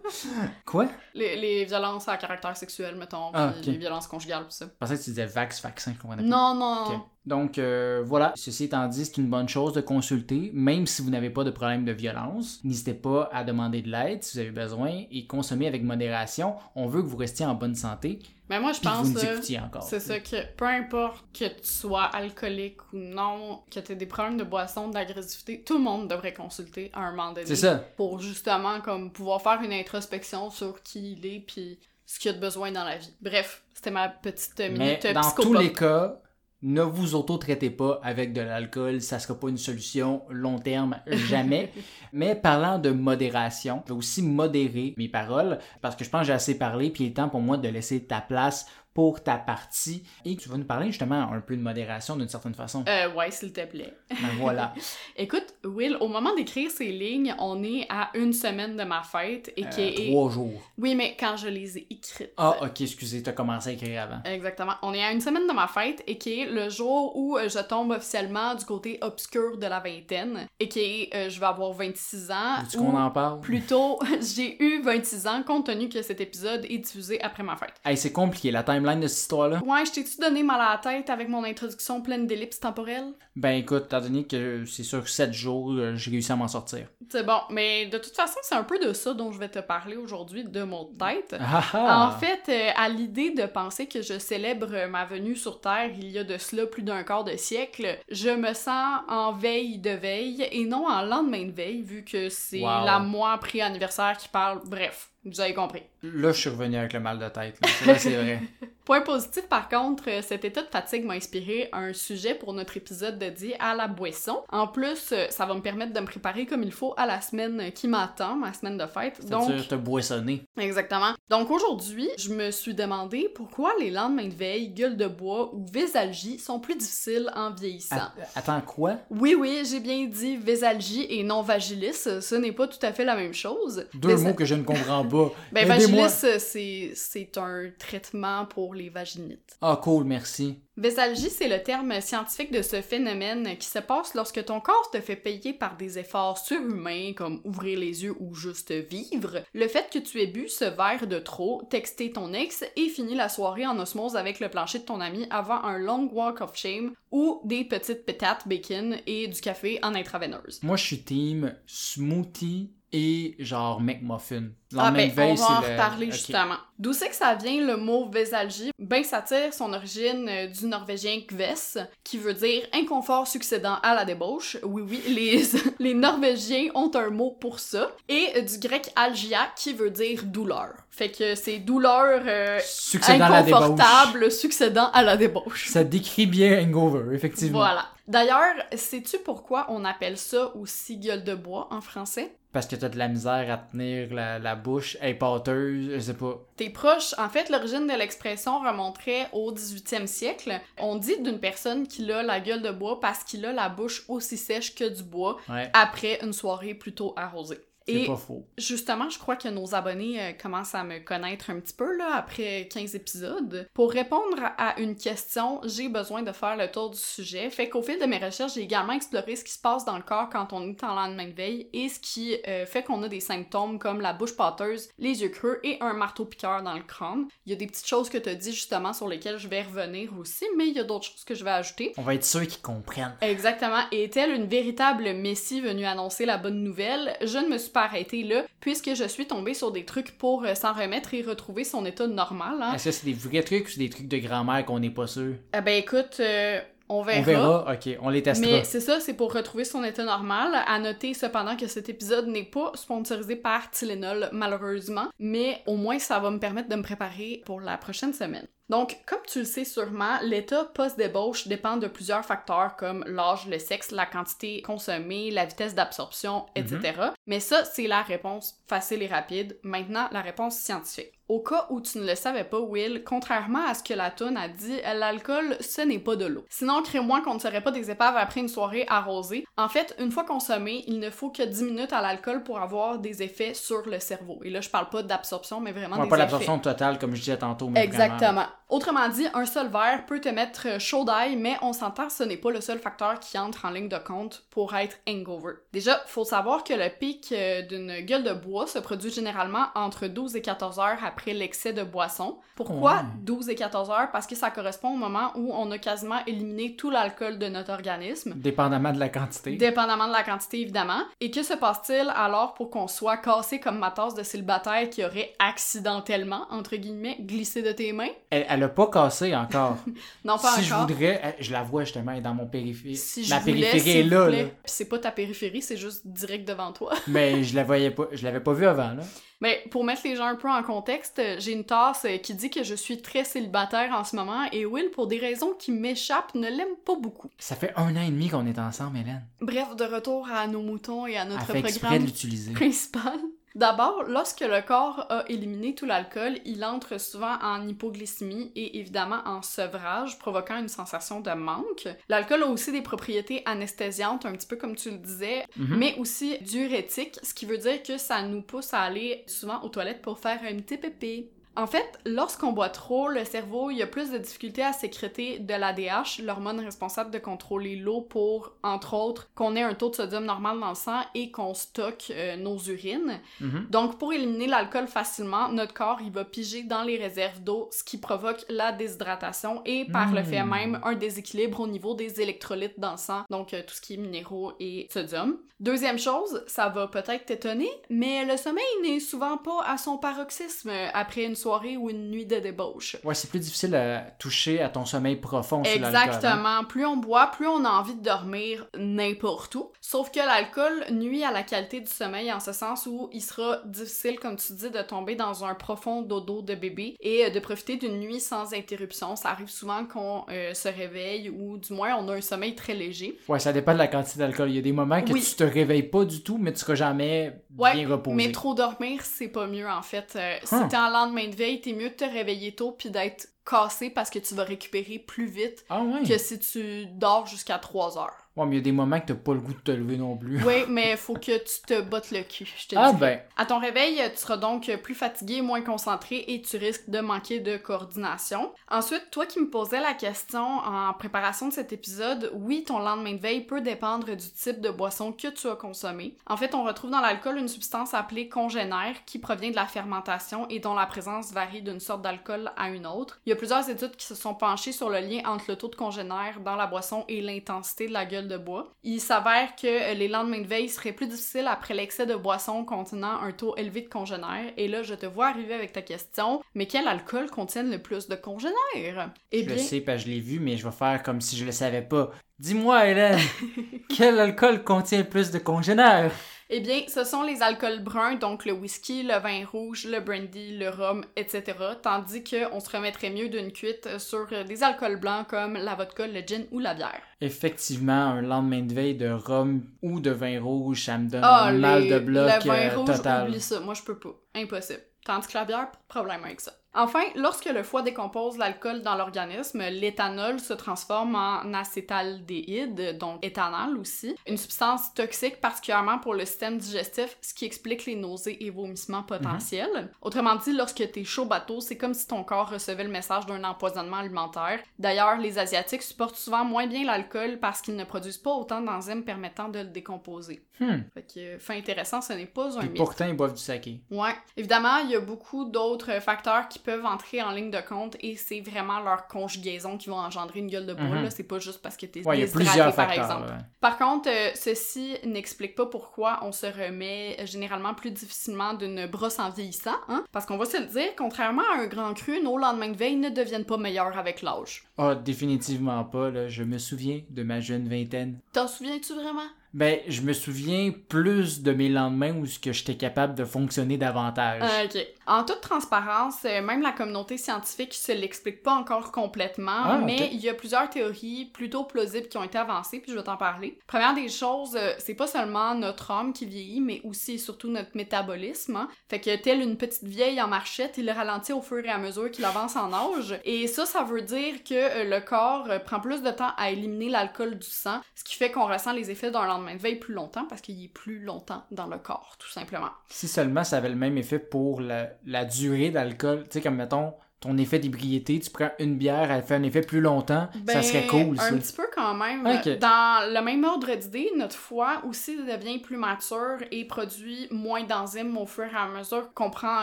Quoi? 0.64 0.88
les, 1.14 1.36
les 1.36 1.64
violences 1.64 2.08
à 2.08 2.16
caractère 2.16 2.56
sexuel, 2.56 2.96
mettons, 2.96 3.30
Ah, 3.32 3.52
les 3.62 3.76
violences 3.76 4.06
conjugales, 4.06 4.46
pis 4.48 4.54
ça. 4.54 4.64
Je 4.66 4.70
pensais 4.78 4.96
que 4.98 5.02
tu 5.04 5.10
disais 5.10 5.26
vax, 5.26 5.60
vaccin, 5.62 5.92
je 5.96 6.00
comprenais 6.02 6.22
pas. 6.22 6.28
Non, 6.28 6.54
non. 6.54 7.04
Donc 7.26 7.58
euh, 7.58 8.02
voilà, 8.04 8.32
ceci 8.36 8.64
étant 8.64 8.86
dit, 8.86 9.04
c'est 9.04 9.16
une 9.18 9.28
bonne 9.28 9.48
chose 9.48 9.72
de 9.72 9.80
consulter, 9.80 10.50
même 10.54 10.86
si 10.86 11.02
vous 11.02 11.10
n'avez 11.10 11.30
pas 11.30 11.42
de 11.44 11.50
problème 11.50 11.84
de 11.84 11.92
violence. 11.92 12.60
N'hésitez 12.62 12.94
pas 12.94 13.28
à 13.32 13.42
demander 13.42 13.82
de 13.82 13.90
l'aide 13.90 14.22
si 14.22 14.36
vous 14.36 14.40
avez 14.42 14.52
besoin 14.52 15.02
et 15.10 15.26
consommer 15.26 15.66
avec 15.66 15.82
modération. 15.82 16.54
On 16.76 16.86
veut 16.86 17.02
que 17.02 17.08
vous 17.08 17.16
restiez 17.16 17.44
en 17.44 17.54
bonne 17.54 17.74
santé, 17.74 18.20
Mais 18.48 18.60
moi, 18.60 18.72
je 18.72 18.78
que 18.78 18.84
pense 18.84 19.08
encore. 19.08 19.82
c'est 19.82 20.00
ça 20.00 20.20
que 20.20 20.54
peu 20.56 20.66
importe 20.66 21.24
que 21.32 21.46
tu 21.46 21.64
sois 21.64 22.04
alcoolique 22.04 22.80
ou 22.92 22.96
non, 22.98 23.60
que 23.70 23.80
tu 23.80 23.92
aies 23.92 23.96
des 23.96 24.06
problèmes 24.06 24.36
de 24.36 24.44
boisson, 24.44 24.88
d'agressivité, 24.88 25.62
tout 25.62 25.78
le 25.78 25.82
monde 25.84 26.08
devrait 26.08 26.34
consulter 26.34 26.90
à 26.94 27.00
un 27.00 27.10
moment 27.10 27.32
donné. 27.32 27.46
C'est 27.46 27.56
ça. 27.56 27.82
Pour 27.96 28.20
justement 28.20 28.80
comme 28.80 29.10
pouvoir 29.10 29.42
faire 29.42 29.60
une 29.62 29.72
introspection 29.72 30.50
sur 30.50 30.82
qui 30.82 31.12
il 31.12 31.26
est 31.26 31.40
puis 31.40 31.80
ce 32.06 32.20
qu'il 32.20 32.30
a 32.30 32.34
de 32.34 32.38
besoin 32.40 32.70
dans 32.70 32.84
la 32.84 32.96
vie. 32.98 33.12
Bref, 33.20 33.64
c'était 33.74 33.90
ma 33.90 34.08
petite 34.08 34.54
Mais 34.58 34.70
minute 34.70 35.04
euh, 35.06 35.12
dans 35.12 35.30
tous 35.32 35.54
les 35.54 35.72
cas, 35.72 36.20
ne 36.66 36.82
vous 36.82 37.14
auto-traitez 37.14 37.70
pas 37.70 38.00
avec 38.02 38.32
de 38.32 38.40
l'alcool, 38.40 39.00
ça 39.00 39.20
sera 39.20 39.38
pas 39.38 39.48
une 39.48 39.56
solution 39.56 40.22
long 40.30 40.58
terme, 40.58 40.96
jamais. 41.06 41.72
Mais 42.12 42.34
parlant 42.34 42.80
de 42.80 42.90
modération, 42.90 43.84
je 43.86 43.92
vais 43.92 43.98
aussi 43.98 44.20
modérer 44.20 44.92
mes 44.96 45.08
paroles 45.08 45.58
parce 45.80 45.94
que 45.94 46.04
je 46.04 46.10
pense 46.10 46.22
que 46.22 46.26
j'ai 46.26 46.32
assez 46.32 46.58
parlé, 46.58 46.90
puis 46.90 47.04
il 47.04 47.06
est 47.08 47.14
temps 47.14 47.28
pour 47.28 47.40
moi 47.40 47.56
de 47.56 47.68
laisser 47.68 48.02
ta 48.02 48.20
place 48.20 48.66
pour 48.96 49.22
ta 49.22 49.36
partie 49.36 50.02
et 50.24 50.34
tu 50.36 50.48
vas 50.48 50.56
nous 50.56 50.64
parler 50.64 50.86
justement 50.86 51.30
un 51.30 51.40
peu 51.42 51.54
de 51.54 51.60
modération 51.60 52.16
d'une 52.16 52.30
certaine 52.30 52.54
façon. 52.54 52.82
Euh, 52.88 53.12
ouais, 53.12 53.30
s'il 53.30 53.52
te 53.52 53.62
plaît. 53.66 53.92
Ben 54.08 54.16
voilà. 54.38 54.72
Écoute, 55.18 55.44
Will, 55.64 55.98
au 56.00 56.08
moment 56.08 56.34
d'écrire 56.34 56.70
ces 56.70 56.86
lignes, 56.90 57.34
on 57.38 57.62
est 57.62 57.86
à 57.90 58.08
une 58.14 58.32
semaine 58.32 58.74
de 58.74 58.84
ma 58.84 59.02
fête 59.02 59.52
et 59.58 59.66
qui 59.68 59.82
Euh, 59.82 59.90
est... 59.98 60.10
Trois 60.12 60.30
jours. 60.30 60.62
Oui, 60.78 60.94
mais 60.94 61.14
quand 61.20 61.36
je 61.36 61.48
les 61.48 61.76
ai 61.76 61.86
écrites. 61.90 62.32
Ah, 62.38 62.56
ok, 62.62 62.80
excusez, 62.80 63.22
t'as 63.22 63.32
commencé 63.32 63.68
à 63.68 63.72
écrire 63.74 64.02
avant. 64.04 64.22
Exactement. 64.24 64.72
On 64.80 64.94
est 64.94 65.04
à 65.04 65.12
une 65.12 65.20
semaine 65.20 65.46
de 65.46 65.52
ma 65.52 65.66
fête 65.68 66.02
et 66.06 66.16
qui 66.16 66.40
est 66.40 66.46
le 66.46 66.70
jour 66.70 67.14
où 67.18 67.36
euh, 67.36 67.50
je 67.50 67.58
tombe 67.58 67.90
officiellement 67.90 68.54
du 68.54 68.64
côté 68.64 68.98
obscur 69.02 69.58
de 69.58 69.66
la 69.66 69.80
vingtaine 69.80 70.46
et 70.58 70.68
qui 70.70 70.80
est 70.80 71.14
euh, 71.14 71.28
je 71.28 71.38
vais 71.38 71.44
avoir 71.46 71.72
26 71.74 72.30
ans. 72.30 72.62
Ou 72.74 72.78
qu'on 72.78 72.96
en 72.96 73.10
parle? 73.10 73.40
Plutôt, 73.42 73.98
j'ai 74.34 74.56
eu 74.62 74.80
26 74.80 75.26
ans 75.26 75.42
compte 75.46 75.66
tenu 75.66 75.90
que 75.90 76.00
cet 76.00 76.22
épisode 76.22 76.64
est 76.64 76.78
diffusé 76.78 77.20
après 77.20 77.42
ma 77.42 77.56
fête. 77.56 77.74
Hey, 77.84 77.98
c'est 77.98 78.12
compliqué, 78.12 78.50
la 78.50 78.62
timeline 78.62 78.85
de 78.94 79.08
cette 79.08 79.18
histoire-là? 79.22 79.60
Ouais, 79.66 79.84
je 79.84 79.90
t'ai-tu 79.92 80.20
donné 80.20 80.44
mal 80.44 80.60
à 80.60 80.72
la 80.72 80.78
tête 80.78 81.10
avec 81.10 81.28
mon 81.28 81.42
introduction 81.42 82.00
pleine 82.02 82.26
d'ellipses 82.28 82.60
temporelles? 82.60 83.12
Ben 83.34 83.50
écoute, 83.52 83.86
étant 83.86 84.00
donné 84.00 84.24
que 84.24 84.64
c'est 84.66 84.84
sur 84.84 85.08
7 85.08 85.32
jours, 85.32 85.72
euh, 85.72 85.94
j'ai 85.96 86.10
réussi 86.12 86.30
à 86.30 86.36
m'en 86.36 86.46
sortir. 86.48 86.86
C'est 87.10 87.24
bon, 87.24 87.40
mais 87.50 87.86
de 87.86 87.98
toute 87.98 88.14
façon, 88.14 88.38
c'est 88.42 88.54
un 88.54 88.62
peu 88.64 88.78
de 88.78 88.92
ça 88.92 89.12
dont 89.14 89.32
je 89.32 89.38
vais 89.38 89.48
te 89.48 89.58
parler 89.58 89.96
aujourd'hui, 89.96 90.44
de 90.44 90.62
mon 90.62 90.84
tête. 90.84 91.34
Ah 91.40 91.62
ah! 91.72 92.08
En 92.08 92.18
fait, 92.18 92.42
euh, 92.48 92.70
à 92.76 92.88
l'idée 92.88 93.30
de 93.30 93.44
penser 93.46 93.86
que 93.86 94.02
je 94.02 94.18
célèbre 94.18 94.86
ma 94.88 95.04
venue 95.04 95.36
sur 95.36 95.60
Terre 95.60 95.90
il 95.98 96.08
y 96.10 96.18
a 96.18 96.24
de 96.24 96.38
cela 96.38 96.66
plus 96.66 96.82
d'un 96.82 97.02
quart 97.02 97.24
de 97.24 97.36
siècle, 97.36 97.98
je 98.10 98.30
me 98.30 98.52
sens 98.54 99.00
en 99.08 99.32
veille 99.32 99.78
de 99.78 99.90
veille 99.90 100.46
et 100.50 100.64
non 100.64 100.86
en 100.88 101.02
lendemain 101.02 101.44
de 101.46 101.52
veille, 101.52 101.82
vu 101.82 102.04
que 102.04 102.28
c'est 102.28 102.60
Wow. 102.60 102.84
la 102.84 102.98
moi 102.98 103.36
pré-anniversaire 103.38 104.16
qui 104.16 104.28
parle. 104.28 104.60
Bref, 104.66 105.10
vous 105.24 105.40
avez 105.40 105.54
compris. 105.54 105.82
Là, 106.02 106.32
je 106.32 106.40
suis 106.40 106.50
revenu 106.50 106.76
avec 106.76 106.92
le 106.92 107.00
mal 107.00 107.18
de 107.18 107.28
tête. 107.28 107.58
Là, 107.86 107.98
c'est 107.98 108.14
vrai. 108.16 108.40
Point 108.86 109.00
positif, 109.00 109.48
par 109.48 109.68
contre, 109.68 110.04
euh, 110.08 110.22
cet 110.22 110.44
état 110.44 110.62
de 110.62 110.68
fatigue 110.68 111.04
m'a 111.04 111.14
inspiré 111.14 111.68
un 111.72 111.92
sujet 111.92 112.34
pour 112.36 112.54
notre 112.54 112.76
épisode 112.76 113.18
dédié 113.18 113.56
à 113.58 113.74
la 113.74 113.88
boisson. 113.88 114.42
En 114.48 114.68
plus, 114.68 115.08
euh, 115.12 115.26
ça 115.28 115.44
va 115.44 115.54
me 115.54 115.60
permettre 115.60 115.92
de 115.92 115.98
me 115.98 116.06
préparer 116.06 116.46
comme 116.46 116.62
il 116.62 116.70
faut 116.70 116.94
à 116.96 117.04
la 117.04 117.20
semaine 117.20 117.72
qui 117.72 117.88
m'attend, 117.88 118.36
ma 118.36 118.52
semaine 118.52 118.78
de 118.78 118.86
fête. 118.86 119.28
Donc, 119.28 119.48
te 119.68 119.74
boissonner. 119.74 120.44
Exactement. 120.56 121.14
Donc 121.28 121.50
aujourd'hui, 121.50 122.08
je 122.16 122.32
me 122.32 122.52
suis 122.52 122.74
demandé 122.74 123.28
pourquoi 123.34 123.72
les 123.80 123.90
lendemains 123.90 124.28
de 124.28 124.34
veille, 124.34 124.68
gueule 124.68 124.96
de 124.96 125.08
bois 125.08 125.52
ou 125.52 125.66
vésalgie 125.66 126.38
sont 126.38 126.60
plus 126.60 126.76
difficiles 126.76 127.28
en 127.34 127.50
vieillissant. 127.50 127.96
Att- 127.96 128.12
Attends, 128.36 128.60
quoi? 128.60 128.98
Oui, 129.10 129.34
oui, 129.36 129.62
j'ai 129.68 129.80
bien 129.80 130.04
dit 130.04 130.36
vésalgie 130.36 131.06
et 131.10 131.24
non 131.24 131.42
vagilis. 131.42 131.92
Ce 132.20 132.34
n'est 132.36 132.52
pas 132.52 132.68
tout 132.68 132.78
à 132.86 132.92
fait 132.92 133.04
la 133.04 133.16
même 133.16 133.34
chose. 133.34 133.84
Deux 133.94 134.16
mots 134.16 134.34
que 134.34 134.44
je 134.44 134.54
ne 134.54 134.62
comprends 134.62 135.04
pas. 135.04 135.32
Ben, 135.50 135.66
vagilis, 135.66 135.90
c'est, 136.38 136.92
c'est 136.94 137.36
un 137.36 137.70
traitement 137.76 138.44
pour 138.46 138.75
les 138.76 138.90
vaginites. 138.90 139.56
Ah, 139.60 139.80
cool, 139.82 140.04
merci. 140.04 140.60
Vésalgie, 140.76 141.30
c'est 141.30 141.48
le 141.48 141.62
terme 141.62 141.98
scientifique 142.02 142.52
de 142.52 142.60
ce 142.60 142.82
phénomène 142.82 143.56
qui 143.56 143.66
se 143.66 143.78
passe 143.78 144.12
lorsque 144.14 144.44
ton 144.44 144.60
corps 144.60 144.90
te 144.92 145.00
fait 145.00 145.16
payer 145.16 145.54
par 145.54 145.78
des 145.78 145.98
efforts 145.98 146.36
surhumains 146.36 147.14
comme 147.14 147.40
ouvrir 147.44 147.78
les 147.78 148.04
yeux 148.04 148.14
ou 148.20 148.34
juste 148.34 148.72
vivre, 148.72 149.42
le 149.54 149.68
fait 149.68 149.88
que 149.90 149.98
tu 149.98 150.20
aies 150.20 150.26
bu 150.26 150.50
ce 150.50 150.66
verre 150.66 151.06
de 151.06 151.18
trop, 151.18 151.62
texté 151.70 152.12
ton 152.12 152.34
ex 152.34 152.62
et 152.76 152.88
fini 152.90 153.14
la 153.14 153.30
soirée 153.30 153.66
en 153.66 153.78
osmose 153.78 154.16
avec 154.16 154.38
le 154.38 154.50
plancher 154.50 154.80
de 154.80 154.84
ton 154.84 155.00
ami 155.00 155.26
avant 155.30 155.64
un 155.64 155.78
long 155.78 156.10
walk 156.12 156.42
of 156.42 156.54
shame 156.54 156.92
ou 157.10 157.40
des 157.44 157.64
petites 157.64 158.04
pétates 158.04 158.46
bacon 158.46 158.98
et 159.06 159.28
du 159.28 159.40
café 159.40 159.78
en 159.82 159.94
intraveineuse. 159.94 160.60
Moi, 160.62 160.76
je 160.76 160.84
suis 160.84 161.02
team 161.02 161.54
smoothie 161.66 162.75
et 162.92 163.34
genre 163.38 163.80
McMuffin. 163.80 164.44
Ah 164.76 164.90
ben, 164.90 165.08
veille, 165.10 165.32
on 165.32 165.34
va 165.34 165.58
en 165.58 165.60
le- 165.60 165.68
reparler 165.68 166.10
justement. 166.10 166.56
D'où 166.78 166.92
c'est 166.92 167.08
que 167.08 167.14
ça 167.14 167.34
vient 167.34 167.64
le 167.64 167.76
mot 167.76 168.08
vésalgie? 168.10 168.70
Ben, 168.78 169.02
ça 169.04 169.22
tire 169.22 169.54
son 169.54 169.72
origine 169.72 170.28
euh, 170.28 170.46
du 170.48 170.66
norvégien 170.66 171.20
kves, 171.26 171.86
qui 172.04 172.18
veut 172.18 172.34
dire 172.34 172.62
inconfort 172.74 173.26
succédant 173.26 173.76
à 173.82 173.94
la 173.94 174.04
débauche. 174.04 174.56
Oui, 174.64 174.82
oui, 174.86 175.02
les, 175.14 175.42
les 175.78 175.94
Norvégiens 175.94 176.68
ont 176.74 176.90
un 176.94 177.10
mot 177.10 177.30
pour 177.40 177.60
ça. 177.60 177.90
Et 178.08 178.28
euh, 178.36 178.42
du 178.42 178.58
grec 178.58 178.90
algia, 178.96 179.48
qui 179.56 179.72
veut 179.72 179.90
dire 179.90 180.24
douleur. 180.24 180.72
Fait 180.90 181.10
que 181.10 181.34
c'est 181.34 181.58
douleur 181.58 182.22
euh, 182.26 182.58
Succédant 182.64 183.26
à 183.26 183.38
inconfortable 183.38 184.30
succédant 184.32 184.90
à 184.92 185.02
la 185.02 185.16
débauche. 185.16 185.68
Ça 185.68 185.84
décrit 185.84 186.26
bien 186.26 186.60
Hangover, 186.62 187.14
effectivement. 187.14 187.58
Voilà. 187.58 187.86
D'ailleurs, 188.08 188.54
sais-tu 188.74 189.18
pourquoi 189.18 189.66
on 189.68 189.84
appelle 189.84 190.16
ça 190.16 190.54
aussi 190.56 190.96
gueule 190.96 191.24
de 191.24 191.34
bois 191.34 191.68
en 191.72 191.80
français? 191.80 192.36
Parce 192.56 192.68
que 192.68 192.76
t'as 192.76 192.88
de 192.88 192.96
la 192.96 193.08
misère 193.08 193.52
à 193.52 193.58
tenir 193.58 194.14
la, 194.14 194.38
la 194.38 194.54
bouche 194.54 194.96
épateuse, 195.02 195.90
je 195.92 196.00
sais 196.00 196.14
pas. 196.14 196.42
T'es 196.56 196.70
proche. 196.70 197.14
En 197.18 197.28
fait, 197.28 197.50
l'origine 197.50 197.86
de 197.86 197.92
l'expression 197.92 198.60
remonterait 198.60 199.28
au 199.34 199.52
18e 199.52 200.06
siècle. 200.06 200.58
On 200.78 200.96
dit 200.96 201.20
d'une 201.20 201.38
personne 201.38 201.86
qui 201.86 202.10
a 202.10 202.22
la 202.22 202.40
gueule 202.40 202.62
de 202.62 202.70
bois 202.70 202.98
parce 202.98 203.24
qu'il 203.24 203.44
a 203.44 203.52
la 203.52 203.68
bouche 203.68 204.04
aussi 204.08 204.38
sèche 204.38 204.74
que 204.74 204.88
du 204.88 205.02
bois 205.02 205.36
Ouais, 205.50 205.68
après 205.74 206.18
une 206.22 206.32
soirée 206.32 206.72
plutôt 206.72 207.12
arrosée. 207.18 207.58
C'est 207.86 207.94
Et 207.94 208.06
pas 208.06 208.16
faux. 208.16 208.44
justement, 208.58 209.08
je 209.10 209.18
crois 209.18 209.36
que 209.36 209.48
nos 209.48 209.74
abonnés 209.74 210.20
euh, 210.20 210.32
commencent 210.32 210.74
à 210.74 210.84
me 210.84 210.98
connaître 210.98 211.50
un 211.50 211.60
petit 211.60 211.74
peu 211.74 211.96
là 211.96 212.14
après 212.16 212.68
15 212.72 212.94
épisodes. 212.94 213.68
Pour 213.74 213.90
répondre 213.92 214.38
à 214.58 214.78
une 214.80 214.96
question, 214.96 215.60
j'ai 215.64 215.88
besoin 215.88 216.22
de 216.22 216.32
faire 216.32 216.56
le 216.56 216.70
tour 216.70 216.90
du 216.90 216.98
sujet. 216.98 217.48
Fait 217.50 217.68
qu'au 217.68 217.82
fil 217.82 217.98
de 217.98 218.06
mes 218.06 218.18
recherches, 218.18 218.54
j'ai 218.54 218.62
également 218.62 218.92
exploré 218.92 219.36
ce 219.36 219.44
qui 219.44 219.52
se 219.52 219.60
passe 219.60 219.84
dans 219.84 219.96
le 219.96 220.02
corps 220.02 220.28
quand 220.30 220.52
on 220.52 220.68
est 220.68 220.82
en 220.84 220.94
lendemain 220.94 221.26
de 221.28 221.32
veille 221.34 221.68
et 221.72 221.88
ce 221.88 222.00
qui 222.00 222.36
euh, 222.48 222.66
fait 222.66 222.82
qu'on 222.82 223.02
a 223.02 223.08
des 223.08 223.20
symptômes 223.20 223.78
comme 223.78 224.00
la 224.00 224.12
bouche 224.12 224.36
pâteuse, 224.36 224.88
les 224.98 225.22
yeux 225.22 225.28
creux 225.28 225.60
et 225.62 225.78
un 225.80 225.92
marteau 225.92 226.24
piqueur 226.24 226.62
dans 226.62 226.74
le 226.74 226.82
crâne. 226.82 227.26
Il 227.46 227.50
y 227.50 227.52
a 227.54 227.56
des 227.58 227.66
petites 227.66 227.86
choses 227.86 228.08
que 228.08 228.18
tu 228.18 228.28
as 228.28 228.34
dit 228.34 228.52
justement 228.52 228.92
sur 228.92 229.08
lesquelles 229.08 229.38
je 229.38 229.48
vais 229.48 229.62
revenir 229.62 230.10
aussi, 230.18 230.44
mais 230.56 230.66
il 230.68 230.74
y 230.74 230.80
a 230.80 230.84
d'autres 230.84 231.06
choses 231.06 231.24
que 231.24 231.34
je 231.34 231.44
vais 231.44 231.50
ajouter. 231.50 231.92
On 231.96 232.02
va 232.02 232.14
être 232.14 232.24
sûr 232.24 232.46
qu'ils 232.46 232.62
comprennent. 232.62 233.14
Exactement. 233.20 233.82
Et 233.92 234.04
est-elle 234.04 234.32
une 234.32 234.46
véritable 234.46 235.12
messie 235.14 235.60
venue 235.60 235.84
annoncer 235.84 236.26
la 236.26 236.36
bonne 236.38 236.62
nouvelle? 236.62 237.16
Je 237.22 237.38
ne 237.38 237.48
me 237.48 237.58
suis 237.58 237.70
pas 237.76 237.84
arrêtée 237.84 238.22
là, 238.22 238.46
puisque 238.58 238.94
je 238.94 239.04
suis 239.04 239.26
tombée 239.26 239.52
sur 239.52 239.70
des 239.70 239.84
trucs 239.84 240.16
pour 240.16 240.44
euh, 240.44 240.54
s'en 240.54 240.72
remettre 240.72 241.12
et 241.12 241.20
retrouver 241.20 241.62
son 241.62 241.84
état 241.84 242.06
normal. 242.06 242.54
Hein. 242.62 242.72
Est-ce 242.72 242.86
que 242.86 242.90
c'est 242.90 243.04
des 243.04 243.12
vrais 243.12 243.42
trucs 243.42 243.66
ou 243.66 243.70
c'est 243.70 243.80
des 243.80 243.90
trucs 243.90 244.08
de 244.08 244.16
grand-mère 244.16 244.64
qu'on 244.64 244.78
n'est 244.78 244.88
pas 244.88 245.06
sûr? 245.06 245.34
Eh 245.54 245.60
ben 245.60 245.76
écoute, 245.78 246.16
euh, 246.20 246.58
on 246.88 247.02
verra. 247.02 247.20
On 247.20 247.22
verra, 247.22 247.74
ok, 247.74 247.98
on 248.00 248.08
les 248.08 248.22
testera. 248.22 248.50
Mais 248.50 248.64
c'est 248.64 248.80
ça, 248.80 248.98
c'est 249.00 249.12
pour 249.12 249.30
retrouver 249.30 249.66
son 249.66 249.84
état 249.84 250.04
normal. 250.04 250.54
À 250.66 250.78
noter 250.78 251.12
cependant 251.12 251.54
que 251.54 251.66
cet 251.66 251.90
épisode 251.90 252.28
n'est 252.28 252.44
pas 252.44 252.72
sponsorisé 252.76 253.36
par 253.36 253.70
Tylenol, 253.70 254.30
malheureusement, 254.32 255.08
mais 255.18 255.62
au 255.66 255.76
moins 255.76 255.98
ça 255.98 256.18
va 256.18 256.30
me 256.30 256.38
permettre 256.38 256.70
de 256.70 256.76
me 256.76 256.82
préparer 256.82 257.42
pour 257.44 257.60
la 257.60 257.76
prochaine 257.76 258.14
semaine. 258.14 258.46
Donc, 258.68 258.98
comme 259.06 259.20
tu 259.26 259.40
le 259.40 259.44
sais 259.44 259.64
sûrement, 259.64 260.18
l'état 260.22 260.64
post-débauche 260.64 261.46
dépend 261.46 261.76
de 261.76 261.86
plusieurs 261.86 262.24
facteurs 262.24 262.76
comme 262.76 263.04
l'âge, 263.06 263.46
le 263.46 263.58
sexe, 263.58 263.90
la 263.92 264.06
quantité 264.06 264.62
consommée, 264.62 265.30
la 265.30 265.44
vitesse 265.44 265.74
d'absorption, 265.74 266.46
etc. 266.56 266.94
Mais 267.26 267.40
ça, 267.40 267.64
c'est 267.64 267.86
la 267.86 268.02
réponse 268.02 268.56
facile 268.66 269.02
et 269.02 269.06
rapide. 269.06 269.56
Maintenant, 269.62 270.08
la 270.10 270.20
réponse 270.20 270.56
scientifique. 270.56 271.12
Au 271.28 271.40
cas 271.40 271.66
où 271.70 271.80
tu 271.80 271.98
ne 271.98 272.06
le 272.06 272.14
savais 272.14 272.44
pas, 272.44 272.60
Will, 272.60 273.02
contrairement 273.04 273.66
à 273.66 273.74
ce 273.74 273.82
que 273.82 273.94
la 273.94 274.12
toune 274.12 274.36
a 274.36 274.48
dit, 274.48 274.80
l'alcool, 274.94 275.56
ce 275.60 275.80
n'est 275.80 275.98
pas 275.98 276.14
de 276.14 276.24
l'eau. 276.24 276.44
Sinon, 276.48 276.82
crée-moi 276.82 277.20
qu'on 277.22 277.34
ne 277.34 277.40
serait 277.40 277.62
pas 277.62 277.72
des 277.72 277.90
épaves 277.90 278.16
après 278.16 278.40
une 278.40 278.48
soirée 278.48 278.84
arrosée. 278.88 279.44
En 279.56 279.68
fait, 279.68 279.96
une 279.98 280.12
fois 280.12 280.22
consommé, 280.24 280.84
il 280.86 281.00
ne 281.00 281.10
faut 281.10 281.30
que 281.30 281.42
10 281.42 281.64
minutes 281.64 281.92
à 281.92 282.00
l'alcool 282.00 282.44
pour 282.44 282.60
avoir 282.60 283.00
des 283.00 283.24
effets 283.24 283.54
sur 283.54 283.82
le 283.88 283.98
cerveau. 283.98 284.38
Et 284.44 284.50
là, 284.50 284.60
je 284.60 284.70
parle 284.70 284.88
pas 284.88 285.02
d'absorption, 285.02 285.60
mais 285.60 285.72
vraiment 285.72 285.96
Ouais, 285.96 286.04
des 286.04 286.08
pas 286.08 286.14
effets. 286.16 286.22
l'absorption 286.24 286.58
totale, 286.60 286.98
comme 287.00 287.14
je 287.16 287.20
disais 287.20 287.38
tantôt. 287.38 287.68
Mais 287.70 287.82
Exactement. 287.82 288.46
Autrement 288.68 289.08
dit, 289.08 289.26
un 289.32 289.46
seul 289.46 289.68
verre 289.68 290.06
peut 290.06 290.20
te 290.20 290.28
mettre 290.28 290.80
chaud 290.80 291.04
d'ail, 291.04 291.36
mais 291.36 291.56
on 291.62 291.72
s'entend, 291.72 292.08
ce 292.08 292.24
n'est 292.24 292.36
pas 292.36 292.50
le 292.50 292.60
seul 292.60 292.80
facteur 292.80 293.20
qui 293.20 293.38
entre 293.38 293.64
en 293.64 293.70
ligne 293.70 293.88
de 293.88 293.96
compte 293.98 294.42
pour 294.50 294.74
être 294.74 294.96
hangover. 295.08 295.52
Déjà, 295.72 296.00
faut 296.06 296.24
savoir 296.24 296.64
que 296.64 296.72
le 296.72 296.88
pic 296.88 297.30
euh, 297.30 297.62
d'une 297.62 298.00
gueule 298.00 298.24
de 298.24 298.32
bois 298.32 298.66
se 298.66 298.80
produit 298.80 299.12
généralement 299.12 299.66
entre 299.76 300.08
12 300.08 300.34
et 300.34 300.42
14 300.42 300.80
heures 300.80 300.98
après 301.04 301.32
l'excès 301.32 301.72
de 301.72 301.84
boisson. 301.84 302.38
Pourquoi 302.56 302.94
Ouais. 302.94 303.00
12 303.22 303.50
et 303.50 303.54
14 303.54 303.90
heures? 303.90 304.10
Parce 304.10 304.26
que 304.26 304.34
ça 304.34 304.50
correspond 304.50 304.94
au 304.94 304.96
moment 304.96 305.30
où 305.36 305.52
on 305.52 305.70
a 305.70 305.78
quasiment 305.78 306.18
éliminé 306.26 306.74
tout 306.74 306.90
l'alcool 306.90 307.38
de 307.38 307.46
notre 307.46 307.70
organisme. 307.72 308.32
Dépendamment 308.34 308.92
de 308.92 308.98
la 308.98 309.08
quantité. 309.10 309.56
Dépendamment 309.56 310.08
de 310.08 310.12
la 310.12 310.24
quantité, 310.24 310.60
évidemment. 310.62 311.02
Et 311.20 311.30
que 311.30 311.42
se 311.44 311.54
passe-t-il 311.54 312.10
alors 312.14 312.54
pour 312.54 312.70
qu'on 312.70 312.88
soit 312.88 313.18
cassé 313.18 313.60
comme 313.60 313.78
ma 313.78 313.92
tasse 313.92 314.14
de 314.14 314.24
célibataire 314.24 314.90
qui 314.90 315.04
aurait 315.04 315.34
accidentellement, 315.38 316.46
entre 316.50 316.76
guillemets, 316.76 317.16
glissé 317.20 317.62
de 317.62 317.72
tes 317.72 317.92
mains? 317.92 318.08
Elle, 318.30 318.45
elle 318.48 318.62
a 318.62 318.68
pas 318.68 318.86
cassé 318.88 319.34
encore. 319.34 319.76
Non, 320.24 320.38
pas 320.38 320.56
si 320.58 320.72
encore. 320.72 320.88
je 320.88 320.94
voudrais, 320.94 321.36
je 321.38 321.52
la 321.52 321.62
vois 321.62 321.84
justement, 321.84 322.12
elle 322.12 322.18
est 322.18 322.22
dans 322.22 322.34
mon 322.34 322.46
périphérie. 322.46 322.96
Si 322.96 323.24
je 323.24 323.30
Ma 323.30 323.38
voulais, 323.40 323.52
périphérie 323.60 323.80
s'il 323.80 323.96
est 323.98 324.02
là, 324.42 324.48
c'est 324.64 324.86
pas 324.88 324.98
ta 324.98 325.12
périphérie, 325.12 325.62
c'est 325.62 325.76
juste 325.76 326.06
direct 326.06 326.46
devant 326.48 326.72
toi. 326.72 326.94
Mais 327.06 327.44
je 327.44 327.54
la 327.54 327.62
voyais 327.64 327.90
pas, 327.90 328.06
je 328.12 328.24
l'avais 328.24 328.40
pas 328.40 328.52
vue 328.52 328.66
avant, 328.66 328.94
là. 328.94 329.02
Mais 329.42 329.62
pour 329.70 329.84
mettre 329.84 330.00
les 330.04 330.16
gens 330.16 330.24
un 330.24 330.34
peu 330.34 330.48
en 330.50 330.62
contexte, 330.62 331.20
j'ai 331.38 331.52
une 331.52 331.64
tasse 331.64 332.06
euh, 332.06 332.16
qui 332.16 332.32
dit 332.34 332.48
que 332.48 332.64
je 332.64 332.74
suis 332.74 333.02
très 333.02 333.22
célibataire 333.22 333.92
en 333.92 334.02
ce 334.02 334.16
moment 334.16 334.44
et 334.50 334.64
Will, 334.64 334.90
pour 334.90 335.06
des 335.06 335.18
raisons 335.18 335.52
qui 335.58 335.72
m'échappent, 335.72 336.34
ne 336.34 336.48
l'aime 336.48 336.74
pas 336.86 336.96
beaucoup. 336.98 337.28
Ça 337.38 337.54
fait 337.54 337.72
un 337.76 337.94
an 337.96 338.00
et 338.00 338.10
demi 338.10 338.28
qu'on 338.30 338.46
est 338.46 338.58
ensemble, 338.58 338.96
Hélène. 338.96 339.22
Bref, 339.42 339.76
de 339.76 339.84
retour 339.84 340.26
à 340.32 340.46
nos 340.46 340.62
moutons 340.62 341.06
et 341.06 341.18
à 341.18 341.22
Elle 341.24 341.28
notre 341.28 341.44
fait 341.44 341.58
exprès 341.58 341.68
de 341.74 341.78
programme 341.80 342.04
l'utiliser. 342.06 342.52
principal. 342.52 343.18
D'abord, 343.56 344.02
lorsque 344.06 344.42
le 344.42 344.60
corps 344.60 345.06
a 345.08 345.24
éliminé 345.30 345.74
tout 345.74 345.86
l'alcool, 345.86 346.34
il 346.44 346.62
entre 346.62 347.00
souvent 347.00 347.38
en 347.42 347.66
hypoglycémie 347.66 348.52
et 348.54 348.78
évidemment 348.78 349.22
en 349.24 349.40
sevrage, 349.40 350.18
provoquant 350.18 350.58
une 350.58 350.68
sensation 350.68 351.20
de 351.20 351.30
manque. 351.30 351.88
L'alcool 352.10 352.42
a 352.42 352.46
aussi 352.48 352.70
des 352.70 352.82
propriétés 352.82 353.42
anesthésiantes, 353.46 354.26
un 354.26 354.32
petit 354.32 354.46
peu 354.46 354.56
comme 354.56 354.76
tu 354.76 354.90
le 354.90 354.98
disais, 354.98 355.46
Mhm. 355.56 355.76
mais 355.78 355.96
aussi 355.98 356.36
diurétiques, 356.42 357.18
ce 357.22 357.32
qui 357.32 357.46
veut 357.46 357.56
dire 357.56 357.82
que 357.82 357.96
ça 357.96 358.20
nous 358.20 358.42
pousse 358.42 358.74
à 358.74 358.80
aller 358.82 359.24
souvent 359.26 359.62
aux 359.62 359.70
toilettes 359.70 360.02
pour 360.02 360.18
faire 360.18 360.40
un 360.46 360.56
petit 360.60 360.76
pépé. 360.76 361.30
En 361.56 361.66
fait, 361.66 361.98
lorsqu'on 362.04 362.52
boit 362.52 362.68
trop, 362.68 363.08
le 363.08 363.24
cerveau 363.24 363.70
il 363.70 363.80
a 363.82 363.86
plus 363.86 364.10
de 364.10 364.18
difficultés 364.18 364.62
à 364.62 364.72
sécréter 364.72 365.38
de 365.38 365.54
l'ADH, 365.54 366.22
l'hormone 366.22 366.60
responsable 366.60 367.10
de 367.10 367.18
contrôler 367.18 367.76
l'eau 367.76 368.00
pour, 368.02 368.52
entre 368.62 368.94
autres, 368.94 369.28
qu'on 369.34 369.56
ait 369.56 369.62
un 369.62 369.74
taux 369.74 369.90
de 369.90 369.96
sodium 369.96 370.24
normal 370.24 370.60
dans 370.60 370.70
le 370.70 370.74
sang 370.74 371.00
et 371.14 371.30
qu'on 371.30 371.54
stocke 371.54 372.10
euh, 372.10 372.36
nos 372.36 372.58
urines. 372.58 373.20
Mhm. 373.40 373.66
Donc, 373.70 373.98
pour 373.98 374.12
éliminer 374.12 374.46
l'alcool 374.46 374.86
facilement, 374.86 375.48
notre 375.48 375.74
corps 375.74 375.98
il 376.02 376.12
va 376.12 376.24
piger 376.24 376.62
dans 376.62 376.82
les 376.82 376.96
réserves 376.98 377.40
d'eau, 377.42 377.68
ce 377.72 377.82
qui 377.82 377.98
provoque 377.98 378.44
la 378.48 378.72
déshydratation 378.72 379.62
et 379.64 379.86
par 379.86 380.12
le 380.12 380.22
fait 380.22 380.36
Mm. 380.42 380.50
même 380.50 380.80
un 380.84 380.94
déséquilibre 380.94 381.60
au 381.60 381.66
niveau 381.66 381.94
des 381.94 382.20
électrolytes 382.20 382.78
dans 382.78 382.92
le 382.92 382.96
sang, 382.98 383.24
donc 383.30 383.54
euh, 383.54 383.62
tout 383.66 383.74
ce 383.74 383.80
qui 383.80 383.94
est 383.94 383.96
minéraux 383.96 384.52
et 384.60 384.86
sodium. 384.92 385.38
Deuxième 385.58 385.98
chose, 385.98 386.44
ça 386.46 386.68
va 386.68 386.86
peut-être 386.86 387.24
t'étonner, 387.24 387.70
mais 387.88 388.26
le 388.26 388.36
sommeil 388.36 388.64
n'est 388.82 389.00
souvent 389.00 389.38
pas 389.38 389.62
à 389.64 389.78
son 389.78 389.96
paroxysme 389.96 390.70
après 390.92 391.24
une 391.24 391.34
soirée 391.34 391.45
ou 391.46 391.90
une 391.90 392.10
nuit 392.10 392.26
de 392.26 392.36
débauche. 392.36 392.96
Ouais, 393.04 393.14
c'est 393.14 393.28
plus 393.30 393.38
difficile 393.40 393.74
à 393.74 394.00
toucher 394.18 394.60
à 394.60 394.68
ton 394.68 394.84
sommeil 394.84 395.16
profond 395.16 395.60
hein. 395.60 395.70
Exactement. 395.74 396.64
Plus 396.64 396.84
on 396.86 396.96
boit, 396.96 397.28
plus 397.28 397.46
on 397.46 397.64
a 397.64 397.70
envie 397.70 397.94
de 397.94 398.02
dormir 398.02 398.66
n'importe 398.76 399.54
où. 399.54 399.70
Sauf 399.80 400.10
que 400.10 400.18
l'alcool 400.18 400.72
nuit 400.90 401.22
à 401.24 401.32
la 401.32 401.42
qualité 401.42 401.80
du 401.80 401.90
sommeil 401.90 402.32
en 402.32 402.40
ce 402.40 402.52
sens 402.52 402.86
où 402.86 403.08
il 403.12 403.20
sera 403.20 403.58
difficile, 403.66 404.18
comme 404.18 404.36
tu 404.36 404.52
dis, 404.54 404.70
de 404.70 404.82
tomber 404.82 405.14
dans 405.14 405.44
un 405.44 405.54
profond 405.54 406.02
dodo 406.02 406.42
de 406.42 406.54
bébé 406.54 406.96
et 407.00 407.24
euh, 407.26 407.30
de 407.30 407.38
profiter 407.40 407.76
d'une 407.76 407.98
nuit 408.00 408.20
sans 408.20 408.52
interruption. 408.54 409.16
Ça 409.16 409.30
arrive 409.30 409.48
souvent 409.50 409.84
qu'on 409.84 410.24
euh, 410.30 410.54
se 410.54 410.68
réveille 410.68 411.30
ou 411.30 411.58
du 411.58 411.72
moins 411.72 411.96
on 411.98 412.08
a 412.08 412.14
un 412.16 412.20
sommeil 412.20 412.54
très 412.54 412.74
léger. 412.74 413.18
Ouais, 413.28 413.38
ça 413.38 413.52
dépend 413.52 413.72
de 413.72 413.78
la 413.78 413.88
quantité 413.88 414.18
d'alcool. 414.18 414.50
Il 414.50 414.56
y 414.56 414.58
a 414.58 414.62
des 414.62 414.72
moments 414.72 415.02
que 415.02 415.12
Oui. 415.12 415.22
tu 415.22 415.34
te 415.36 415.44
réveilles 415.44 415.84
pas 415.84 416.04
du 416.04 416.22
tout, 416.22 416.38
mais 416.38 416.52
tu 416.52 416.58
seras 416.60 416.74
jamais 416.74 417.42
Ouais, 417.58 417.72
bien 417.74 417.88
reposé. 417.88 418.16
Mais 418.16 418.32
trop 418.32 418.54
dormir, 418.54 419.00
c'est 419.02 419.28
pas 419.28 419.46
mieux 419.46 419.68
en 419.68 419.82
fait. 419.82 420.12
Euh, 420.16 420.36
Si 420.44 420.54
Huh. 420.54 420.68
t'es 420.68 420.76
en 420.76 420.90
lendemain 420.90 421.28
de 421.28 421.34
veille, 421.36 421.60
t'es 421.60 421.72
mieux 421.72 421.90
de 421.90 421.94
te 421.94 422.04
réveiller 422.04 422.54
tôt 422.54 422.72
puis 422.72 422.90
d'être 422.90 423.28
cassé 423.48 423.90
parce 423.90 424.10
que 424.10 424.18
tu 424.18 424.34
vas 424.34 424.44
récupérer 424.44 424.98
plus 424.98 425.26
vite 425.26 425.64
Ah 425.70 425.82
que 426.06 426.18
si 426.18 426.38
tu 426.38 426.86
dors 426.86 427.26
jusqu'à 427.26 427.58
3 427.58 427.98
heures. 427.98 428.14
Ouais, 428.36 428.44
mais 428.44 428.56
il 428.56 428.58
y 428.58 428.60
a 428.60 428.64
des 428.64 428.72
moments 428.72 429.00
que 429.00 429.06
t'as 429.06 429.14
pas 429.14 429.32
le 429.32 429.40
goût 429.40 429.54
de 429.54 429.60
te 429.60 429.70
lever 429.70 429.96
non 429.96 430.14
plus. 430.14 430.44
Oui, 430.44 430.64
mais 430.68 430.94
faut 430.98 431.14
que 431.14 431.38
tu 431.38 431.60
te 431.66 431.80
bottes 431.80 432.10
le 432.10 432.22
cul, 432.22 432.44
je 432.44 432.68
te 432.68 432.74
Ah 432.76 432.92
dis. 432.92 432.98
ben, 432.98 433.18
À 433.38 433.46
ton 433.46 433.58
réveil, 433.58 433.98
tu 434.12 434.18
seras 434.18 434.36
donc 434.36 434.70
plus 434.82 434.94
fatigué, 434.94 435.40
moins 435.40 435.62
concentré 435.62 436.22
et 436.28 436.42
tu 436.42 436.58
risques 436.58 436.90
de 436.90 437.00
manquer 437.00 437.40
de 437.40 437.56
coordination. 437.56 438.52
Ensuite, 438.70 439.10
toi 439.10 439.24
qui 439.24 439.40
me 439.40 439.48
posais 439.48 439.80
la 439.80 439.94
question 439.94 440.42
en 440.44 440.92
préparation 440.92 441.48
de 441.48 441.52
cet 441.54 441.72
épisode, 441.72 442.30
oui, 442.34 442.62
ton 442.64 442.78
lendemain 442.78 443.14
de 443.14 443.20
veille 443.20 443.40
peut 443.46 443.62
dépendre 443.62 444.14
du 444.14 444.30
type 444.30 444.60
de 444.60 444.68
boisson 444.70 445.12
que 445.12 445.28
tu 445.28 445.48
as 445.48 445.56
consommé. 445.56 446.14
En 446.26 446.36
fait, 446.36 446.54
on 446.54 446.62
retrouve 446.64 446.90
dans 446.90 447.00
l'alcool 447.00 447.38
une 447.38 447.48
substance 447.48 447.94
appelée 447.94 448.28
congénère 448.28 448.96
qui 449.06 449.18
provient 449.18 449.50
de 449.50 449.56
la 449.56 449.66
fermentation 449.66 450.46
et 450.50 450.58
dont 450.58 450.74
la 450.74 450.84
présence 450.84 451.32
varie 451.32 451.62
d'une 451.62 451.80
sorte 451.80 452.02
d'alcool 452.02 452.50
à 452.58 452.68
une 452.68 452.86
autre. 452.86 453.18
Il 453.24 453.30
y 453.30 453.32
a 453.32 453.35
plusieurs 453.36 453.68
études 453.68 453.96
qui 453.96 454.06
se 454.06 454.14
sont 454.14 454.34
penchées 454.34 454.72
sur 454.72 454.90
le 454.90 454.98
lien 454.98 455.20
entre 455.26 455.44
le 455.48 455.56
taux 455.56 455.68
de 455.68 455.76
congénère 455.76 456.40
dans 456.44 456.56
la 456.56 456.66
boisson 456.66 457.04
et 457.08 457.20
l'intensité 457.20 457.86
de 457.86 457.92
la 457.92 458.04
gueule 458.04 458.28
de 458.28 458.36
bois. 458.36 458.72
Il 458.82 459.00
s'avère 459.00 459.54
que 459.56 459.66
euh, 459.66 459.94
les 459.94 460.08
lendemains 460.08 460.40
de 460.40 460.46
veille 460.46 460.68
seraient 460.68 460.92
plus 460.92 461.06
difficiles 461.06 461.46
après 461.46 461.74
l'excès 461.74 462.06
de 462.06 462.14
boissons 462.14 462.64
contenant 462.64 463.20
un 463.20 463.32
taux 463.32 463.56
élevé 463.56 463.82
de 463.82 463.88
congénère. 463.88 464.52
Et 464.56 464.68
là, 464.68 464.82
je 464.82 464.94
te 464.94 465.06
vois 465.06 465.28
arriver 465.28 465.54
avec 465.54 465.72
ta 465.72 465.82
question, 465.82 466.42
mais 466.54 466.66
quel 466.66 466.88
alcool 466.88 467.30
contient 467.30 467.62
le 467.62 467.78
plus 467.78 468.08
de 468.08 468.16
congénère? 468.16 469.12
Eh 469.32 469.40
je 469.40 469.46
bien, 469.46 469.54
le 469.54 469.60
sais, 469.60 469.80
parce 469.80 470.02
que 470.02 470.08
je 470.08 470.14
l'ai 470.14 470.20
vu, 470.20 470.40
mais 470.40 470.56
je 470.56 470.66
vais 470.66 470.74
faire 470.74 471.02
comme 471.02 471.20
si 471.20 471.36
je 471.36 471.44
le 471.44 471.52
savais 471.52 471.82
pas. 471.82 472.10
Dis-moi, 472.38 472.86
Hélène, 472.86 473.18
quel 473.88 474.18
alcool 474.18 474.62
contient 474.62 474.98
le 474.98 475.08
plus 475.08 475.30
de 475.30 475.38
congénères? 475.38 476.12
Eh 476.48 476.60
bien, 476.60 476.82
ce 476.88 477.04
sont 477.04 477.22
les 477.22 477.42
alcools 477.42 477.82
bruns, 477.82 478.14
donc 478.16 478.44
le 478.44 478.52
whisky, 478.52 479.02
le 479.02 479.18
vin 479.18 479.44
rouge, 479.50 479.84
le 479.86 480.00
brandy, 480.00 480.56
le 480.56 480.68
rhum, 480.70 481.04
etc. 481.16 481.42
Tandis 481.82 482.22
qu'on 482.22 482.60
se 482.60 482.70
remettrait 482.70 483.10
mieux 483.10 483.28
d'une 483.28 483.52
cuite 483.52 483.98
sur 483.98 484.26
des 484.46 484.62
alcools 484.62 485.00
blancs 485.00 485.26
comme 485.28 485.54
la 485.54 485.74
vodka, 485.74 486.06
le 486.06 486.20
gin 486.20 486.44
ou 486.52 486.58
la 486.60 486.74
bière. 486.74 487.02
Effectivement, 487.20 487.92
un 487.92 488.22
lendemain 488.22 488.62
de 488.62 488.72
veille 488.74 488.94
de 488.94 489.10
rhum 489.10 489.62
ou 489.82 490.00
de 490.00 490.10
vin 490.10 490.40
rouge, 490.40 490.84
ça 490.84 490.98
me 490.98 491.08
donne 491.08 491.22
Ah, 491.24 491.46
un 491.46 491.52
mal 491.52 491.88
de 491.88 491.98
bloc 491.98 492.44
le 492.44 492.50
vin 492.50 492.70
euh, 492.70 492.76
rouge, 492.76 492.96
total. 492.96 493.28
oublie 493.28 493.40
ça. 493.40 493.60
Moi, 493.60 493.74
je 493.74 493.82
peux 493.82 493.98
pas. 493.98 494.14
Impossible. 494.34 494.82
Tandis 495.04 495.26
que 495.28 495.34
la 495.38 495.44
bière, 495.44 495.70
pas 495.70 495.78
de 495.78 495.88
problème 495.88 496.24
avec 496.24 496.40
ça. 496.40 496.52
Enfin, 496.76 497.02
lorsque 497.14 497.46
le 497.46 497.62
foie 497.62 497.80
décompose 497.80 498.36
l'alcool 498.36 498.82
dans 498.82 498.94
l'organisme, 498.94 499.62
l'éthanol 499.70 500.38
se 500.38 500.52
transforme 500.52 501.14
en 501.14 501.54
acétaldéhyde, 501.54 502.98
donc 502.98 503.24
éthanol 503.24 503.78
aussi, 503.78 504.14
une 504.26 504.36
substance 504.36 504.92
toxique 504.92 505.40
particulièrement 505.40 505.98
pour 505.98 506.12
le 506.14 506.26
système 506.26 506.58
digestif, 506.58 507.16
ce 507.22 507.32
qui 507.32 507.46
explique 507.46 507.86
les 507.86 507.96
nausées 507.96 508.44
et 508.44 508.50
vomissements 508.50 509.02
potentiels. 509.02 509.90
Autrement 510.02 510.36
dit, 510.36 510.52
lorsque 510.52 510.90
t'es 510.92 511.04
chaud 511.04 511.24
bateau, 511.24 511.60
c'est 511.60 511.78
comme 511.78 511.94
si 511.94 512.06
ton 512.06 512.22
corps 512.24 512.50
recevait 512.50 512.84
le 512.84 512.90
message 512.90 513.24
d'un 513.24 513.42
empoisonnement 513.44 513.96
alimentaire. 513.96 514.60
D'ailleurs, 514.78 515.16
les 515.16 515.38
Asiatiques 515.38 515.82
supportent 515.82 516.16
souvent 516.16 516.44
moins 516.44 516.66
bien 516.66 516.84
l'alcool 516.84 517.38
parce 517.40 517.62
qu'ils 517.62 517.76
ne 517.76 517.84
produisent 517.84 518.18
pas 518.18 518.34
autant 518.34 518.60
d'enzymes 518.60 519.02
permettant 519.02 519.48
de 519.48 519.60
le 519.60 519.66
décomposer. 519.68 520.42
Hmm. 520.60 520.80
Fait 520.94 521.02
que, 521.02 521.38
fin 521.38 521.56
intéressant, 521.56 522.00
ce 522.00 522.12
n'est 522.12 522.26
pas 522.26 522.58
un 522.58 522.62
mythe. 522.62 522.76
pourtant, 522.76 523.06
ils 523.06 523.16
boivent 523.16 523.34
du 523.34 523.40
saké. 523.40 523.80
Ouais. 523.90 524.14
Évidemment, 524.36 524.78
il 524.78 524.90
y 524.90 524.96
a 524.96 525.00
beaucoup 525.00 525.44
d'autres 525.44 526.00
facteurs 526.00 526.48
qui 526.48 526.58
peuvent 526.66 526.84
entrer 526.84 527.22
en 527.22 527.30
ligne 527.30 527.50
de 527.52 527.60
compte 527.60 527.96
et 528.00 528.16
c'est 528.16 528.40
vraiment 528.40 528.80
leur 528.80 529.06
conjugaison 529.06 529.78
qui 529.78 529.88
va 529.88 529.96
engendrer 529.96 530.40
une 530.40 530.48
gueule 530.48 530.66
de 530.66 530.74
boule. 530.74 530.88
Mhm. 530.88 531.04
là. 531.04 531.10
C'est 531.10 531.22
pas 531.22 531.38
juste 531.38 531.62
parce 531.62 531.76
que 531.76 531.86
t'es 531.86 532.04
Ouais, 532.06 532.18
déshydraté, 532.18 532.76
par 532.76 532.90
exemple. 532.90 533.32
Par 533.60 533.78
contre, 533.78 534.08
euh, 534.10 534.30
ceci 534.34 534.96
n'explique 535.04 535.54
pas 535.54 535.66
pourquoi 535.66 536.18
on 536.22 536.32
se 536.32 536.46
remet 536.46 537.16
généralement 537.24 537.72
plus 537.74 537.92
difficilement 537.92 538.52
d'une 538.54 538.86
brosse 538.86 539.18
en 539.20 539.30
vieillissant, 539.30 539.76
hein? 539.88 540.04
Parce 540.10 540.26
qu'on 540.26 540.36
va 540.36 540.44
se 540.44 540.58
le 540.58 540.66
dire, 540.66 540.90
contrairement 540.98 541.42
à 541.54 541.60
un 541.62 541.66
grand 541.66 541.94
cru, 541.94 542.20
nos 542.22 542.36
lendemains 542.36 542.68
de 542.70 542.76
veille 542.76 542.96
ne 542.96 543.10
deviennent 543.10 543.44
pas 543.44 543.56
meilleurs 543.56 543.96
avec 543.96 544.22
l'âge. 544.22 544.64
Ah, 544.76 544.94
définitivement 544.94 545.84
pas, 545.84 546.10
là. 546.10 546.28
Je 546.28 546.42
me 546.42 546.58
souviens 546.58 547.00
de 547.08 547.22
ma 547.22 547.40
jeune 547.40 547.68
vingtaine. 547.68 548.18
T'en 548.32 548.48
souviens-tu 548.48 548.92
vraiment? 548.94 549.28
Ben, 549.56 549.78
je 549.88 550.02
me 550.02 550.12
souviens 550.12 550.70
plus 550.90 551.40
de 551.42 551.50
mes 551.50 551.70
lendemains 551.70 552.12
où 552.12 552.26
ce 552.26 552.38
que 552.38 552.52
j'étais 552.52 552.76
capable 552.76 553.14
de 553.14 553.24
fonctionner 553.24 553.78
davantage. 553.78 554.42
Ah, 554.44 554.64
ok. 554.66 554.86
En 555.06 555.24
toute 555.24 555.40
transparence, 555.40 556.16
euh, 556.26 556.42
même 556.42 556.60
la 556.60 556.72
communauté 556.72 557.16
scientifique 557.16 557.72
se 557.72 557.92
l'explique 557.92 558.42
pas 558.42 558.52
encore 558.52 558.92
complètement, 558.92 559.62
Ah, 559.64 559.78
mais 559.82 560.10
il 560.12 560.20
y 560.20 560.28
a 560.28 560.34
plusieurs 560.34 560.68
théories 560.68 561.30
plutôt 561.32 561.64
plausibles 561.64 562.08
qui 562.08 562.18
ont 562.18 562.24
été 562.24 562.36
avancées, 562.36 562.80
puis 562.80 562.92
je 562.92 562.98
vais 562.98 563.04
t'en 563.04 563.16
parler. 563.16 563.56
Première 563.66 563.94
des 563.94 564.10
choses, 564.10 564.56
euh, 564.56 564.74
c'est 564.76 564.92
pas 564.94 565.06
seulement 565.06 565.54
notre 565.54 565.90
âme 565.90 566.12
qui 566.12 566.26
vieillit, 566.26 566.60
mais 566.60 566.82
aussi 566.84 567.14
et 567.14 567.18
surtout 567.18 567.48
notre 567.48 567.70
métabolisme. 567.74 568.56
hein. 568.56 568.68
Fait 568.90 569.00
que 569.00 569.16
tel 569.16 569.40
une 569.40 569.56
petite 569.56 569.84
vieille 569.84 570.20
en 570.20 570.28
marchette, 570.28 570.74
il 570.76 570.90
ralentit 570.90 571.32
au 571.32 571.40
fur 571.40 571.64
et 571.64 571.70
à 571.70 571.78
mesure 571.78 572.10
qu'il 572.10 572.26
avance 572.26 572.56
en 572.56 572.74
âge. 572.74 573.18
Et 573.24 573.46
ça, 573.46 573.64
ça 573.64 573.84
veut 573.84 574.02
dire 574.02 574.44
que 574.44 574.52
euh, 574.52 574.84
le 574.84 575.00
corps 575.00 575.46
euh, 575.48 575.58
prend 575.60 575.80
plus 575.80 576.02
de 576.02 576.10
temps 576.10 576.32
à 576.36 576.50
éliminer 576.50 576.90
l'alcool 576.90 577.38
du 577.38 577.48
sang, 577.48 577.80
ce 577.94 578.04
qui 578.04 578.16
fait 578.16 578.30
qu'on 578.30 578.44
ressent 578.46 578.72
les 578.74 578.90
effets 578.90 579.10
d'un 579.10 579.24
lendemain 579.24 579.45
de 579.54 579.60
veille 579.60 579.78
plus 579.78 579.94
longtemps 579.94 580.26
parce 580.28 580.40
qu'il 580.40 580.62
est 580.64 580.68
plus 580.68 580.98
longtemps 580.98 581.44
dans 581.50 581.66
le 581.66 581.78
corps, 581.78 582.16
tout 582.18 582.28
simplement. 582.28 582.70
Si 582.88 583.08
seulement 583.08 583.44
ça 583.44 583.58
avait 583.58 583.68
le 583.68 583.76
même 583.76 583.96
effet 583.98 584.18
pour 584.18 584.60
la, 584.60 584.90
la 585.04 585.24
durée 585.24 585.70
d'alcool, 585.70 586.24
tu 586.24 586.34
sais, 586.34 586.40
comme 586.40 586.56
mettons, 586.56 586.94
ton 587.20 587.38
effet 587.38 587.58
d'ébriété, 587.58 588.20
tu 588.20 588.30
prends 588.30 588.50
une 588.58 588.76
bière, 588.76 589.10
elle 589.10 589.22
fait 589.22 589.36
un 589.36 589.42
effet 589.42 589.62
plus 589.62 589.80
longtemps, 589.80 590.28
ça 590.32 590.40
Ben, 590.44 590.62
serait 590.62 590.86
cool, 590.86 591.16
ça. 591.16 591.26
Un 591.26 591.38
petit 591.38 591.54
peu 591.54 591.66
quand 591.74 591.94
même. 591.94 592.22
Dans 592.24 593.12
le 593.12 593.20
même 593.24 593.42
ordre 593.44 593.74
d'idée, 593.74 594.10
notre 594.16 594.36
foie 594.36 594.82
aussi 594.86 595.16
devient 595.16 595.58
plus 595.58 595.78
mature 595.78 596.36
et 596.50 596.66
produit 596.66 597.26
moins 597.30 597.64
d'enzymes 597.64 598.16
au 598.18 598.26
fur 598.26 598.44
et 598.44 598.54
à 598.56 598.68
mesure 598.68 599.12
qu'on 599.14 599.30
prend 599.30 599.62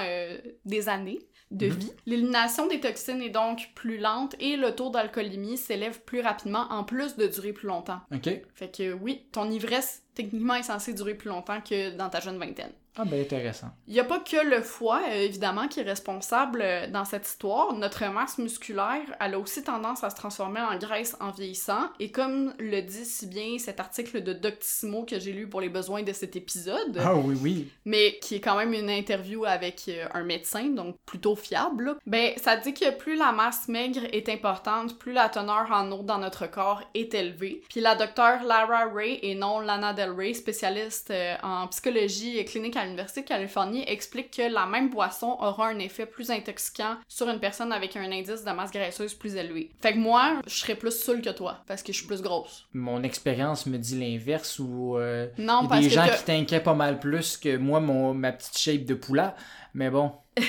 euh, 0.00 0.38
des 0.64 0.88
années 0.88 1.18
de 1.52 1.66
Mhm. 1.68 1.72
vie. 1.74 1.92
L'élimination 2.06 2.66
des 2.66 2.80
toxines 2.80 3.22
est 3.22 3.30
donc 3.30 3.70
plus 3.74 3.98
lente 3.98 4.34
et 4.40 4.56
le 4.56 4.74
taux 4.74 4.90
d'alcoolémie 4.90 5.56
s'élève 5.56 6.00
plus 6.02 6.20
rapidement 6.20 6.66
en 6.70 6.82
plus 6.84 7.16
de 7.16 7.26
durer 7.26 7.52
plus 7.52 7.68
longtemps. 7.68 8.00
Ok. 8.12 8.28
Fait 8.54 8.74
que 8.76 8.92
oui, 8.94 9.26
ton 9.32 9.50
ivresse 9.50 10.02
techniquement 10.14 10.54
est 10.54 10.62
censée 10.62 10.92
durer 10.94 11.14
plus 11.14 11.28
longtemps 11.28 11.60
que 11.60 11.96
dans 11.96 12.08
ta 12.08 12.20
jeune 12.20 12.38
vingtaine. 12.38 12.72
Ah, 12.96 13.04
ben 13.06 13.20
intéressant. 13.22 13.68
Il 13.88 13.94
n'y 13.94 14.00
a 14.00 14.04
pas 14.04 14.20
que 14.20 14.44
le 14.44 14.60
foie, 14.60 15.00
euh, 15.08 15.22
évidemment, 15.22 15.66
qui 15.66 15.80
est 15.80 15.84
responsable 15.84 16.60
euh, 16.62 16.86
dans 16.88 17.06
cette 17.06 17.26
histoire. 17.26 17.72
Notre 17.72 18.04
masse 18.12 18.36
musculaire, 18.36 19.00
elle 19.18 19.32
a 19.32 19.38
aussi 19.38 19.64
tendance 19.64 20.04
à 20.04 20.10
se 20.10 20.16
transformer 20.16 20.60
en 20.60 20.76
graisse 20.76 21.16
en 21.18 21.30
vieillissant. 21.30 21.88
Et 22.00 22.10
comme 22.10 22.52
le 22.58 22.82
dit 22.82 23.06
si 23.06 23.26
bien 23.26 23.56
cet 23.58 23.80
article 23.80 24.22
de 24.22 24.34
Doctissimo 24.34 25.04
que 25.06 25.18
j'ai 25.18 25.32
lu 25.32 25.48
pour 25.48 25.62
les 25.62 25.70
besoins 25.70 26.02
de 26.02 26.12
cet 26.12 26.36
épisode, 26.36 26.98
Ah 27.02 27.14
oui, 27.16 27.34
oui. 27.42 27.70
mais 27.86 28.18
qui 28.20 28.34
est 28.34 28.40
quand 28.40 28.56
même 28.58 28.74
une 28.74 28.90
interview 28.90 29.46
avec 29.46 29.84
euh, 29.88 30.06
un 30.12 30.24
médecin, 30.24 30.64
donc 30.68 30.96
plutôt 31.06 31.34
fiable, 31.34 31.84
là, 31.84 31.96
ben 32.06 32.32
ça 32.36 32.56
dit 32.56 32.74
que 32.74 32.90
plus 32.90 33.16
la 33.16 33.32
masse 33.32 33.68
maigre 33.68 34.02
est 34.12 34.28
importante, 34.28 34.98
plus 34.98 35.12
la 35.12 35.30
teneur 35.30 35.66
en 35.70 35.90
eau 35.92 36.02
dans 36.02 36.18
notre 36.18 36.46
corps 36.46 36.82
est 36.94 37.14
élevée. 37.14 37.62
Puis 37.70 37.80
la 37.80 37.94
docteure 37.94 38.44
Lara 38.44 38.84
Ray, 38.92 39.18
et 39.22 39.34
non 39.34 39.60
Lana 39.60 39.94
Del 39.94 40.10
Rey, 40.10 40.34
spécialiste 40.34 41.10
en 41.42 41.68
psychologie 41.68 42.44
clinique 42.44 42.76
à 42.82 42.84
l'Université 42.84 43.22
de 43.22 43.26
Californie 43.26 43.84
explique 43.86 44.32
que 44.32 44.52
la 44.52 44.66
même 44.66 44.90
boisson 44.90 45.36
aura 45.40 45.68
un 45.68 45.78
effet 45.78 46.06
plus 46.06 46.30
intoxicant 46.30 46.96
sur 47.08 47.28
une 47.28 47.38
personne 47.38 47.72
avec 47.72 47.96
un 47.96 48.10
indice 48.10 48.44
de 48.44 48.50
masse 48.50 48.72
graisseuse 48.72 49.14
plus 49.14 49.36
élevé. 49.36 49.70
Fait 49.80 49.92
que 49.92 49.98
moi, 49.98 50.40
je 50.46 50.54
serais 50.54 50.74
plus 50.74 50.90
saoule 50.90 51.22
que 51.22 51.30
toi, 51.30 51.58
parce 51.66 51.82
que 51.82 51.92
je 51.92 51.98
suis 51.98 52.06
plus 52.06 52.22
grosse. 52.22 52.66
Mon 52.74 53.02
expérience 53.02 53.66
me 53.66 53.78
dit 53.78 53.98
l'inverse 53.98 54.58
où 54.58 54.96
euh, 54.96 55.28
Non, 55.38 55.60
il 55.60 55.64
y 55.64 55.66
a 55.66 55.68
parce 55.68 55.82
des 55.82 55.90
gens 55.90 56.08
qui 56.08 56.24
t'inquiètent 56.24 56.64
pas 56.64 56.74
mal 56.74 56.98
plus 56.98 57.36
que 57.36 57.56
moi, 57.56 57.80
mon, 57.80 58.14
ma 58.14 58.32
petite 58.32 58.58
shape 58.58 58.84
de 58.84 58.94
poulet. 58.94 59.30
Mais 59.74 59.90
bon, 59.90 60.12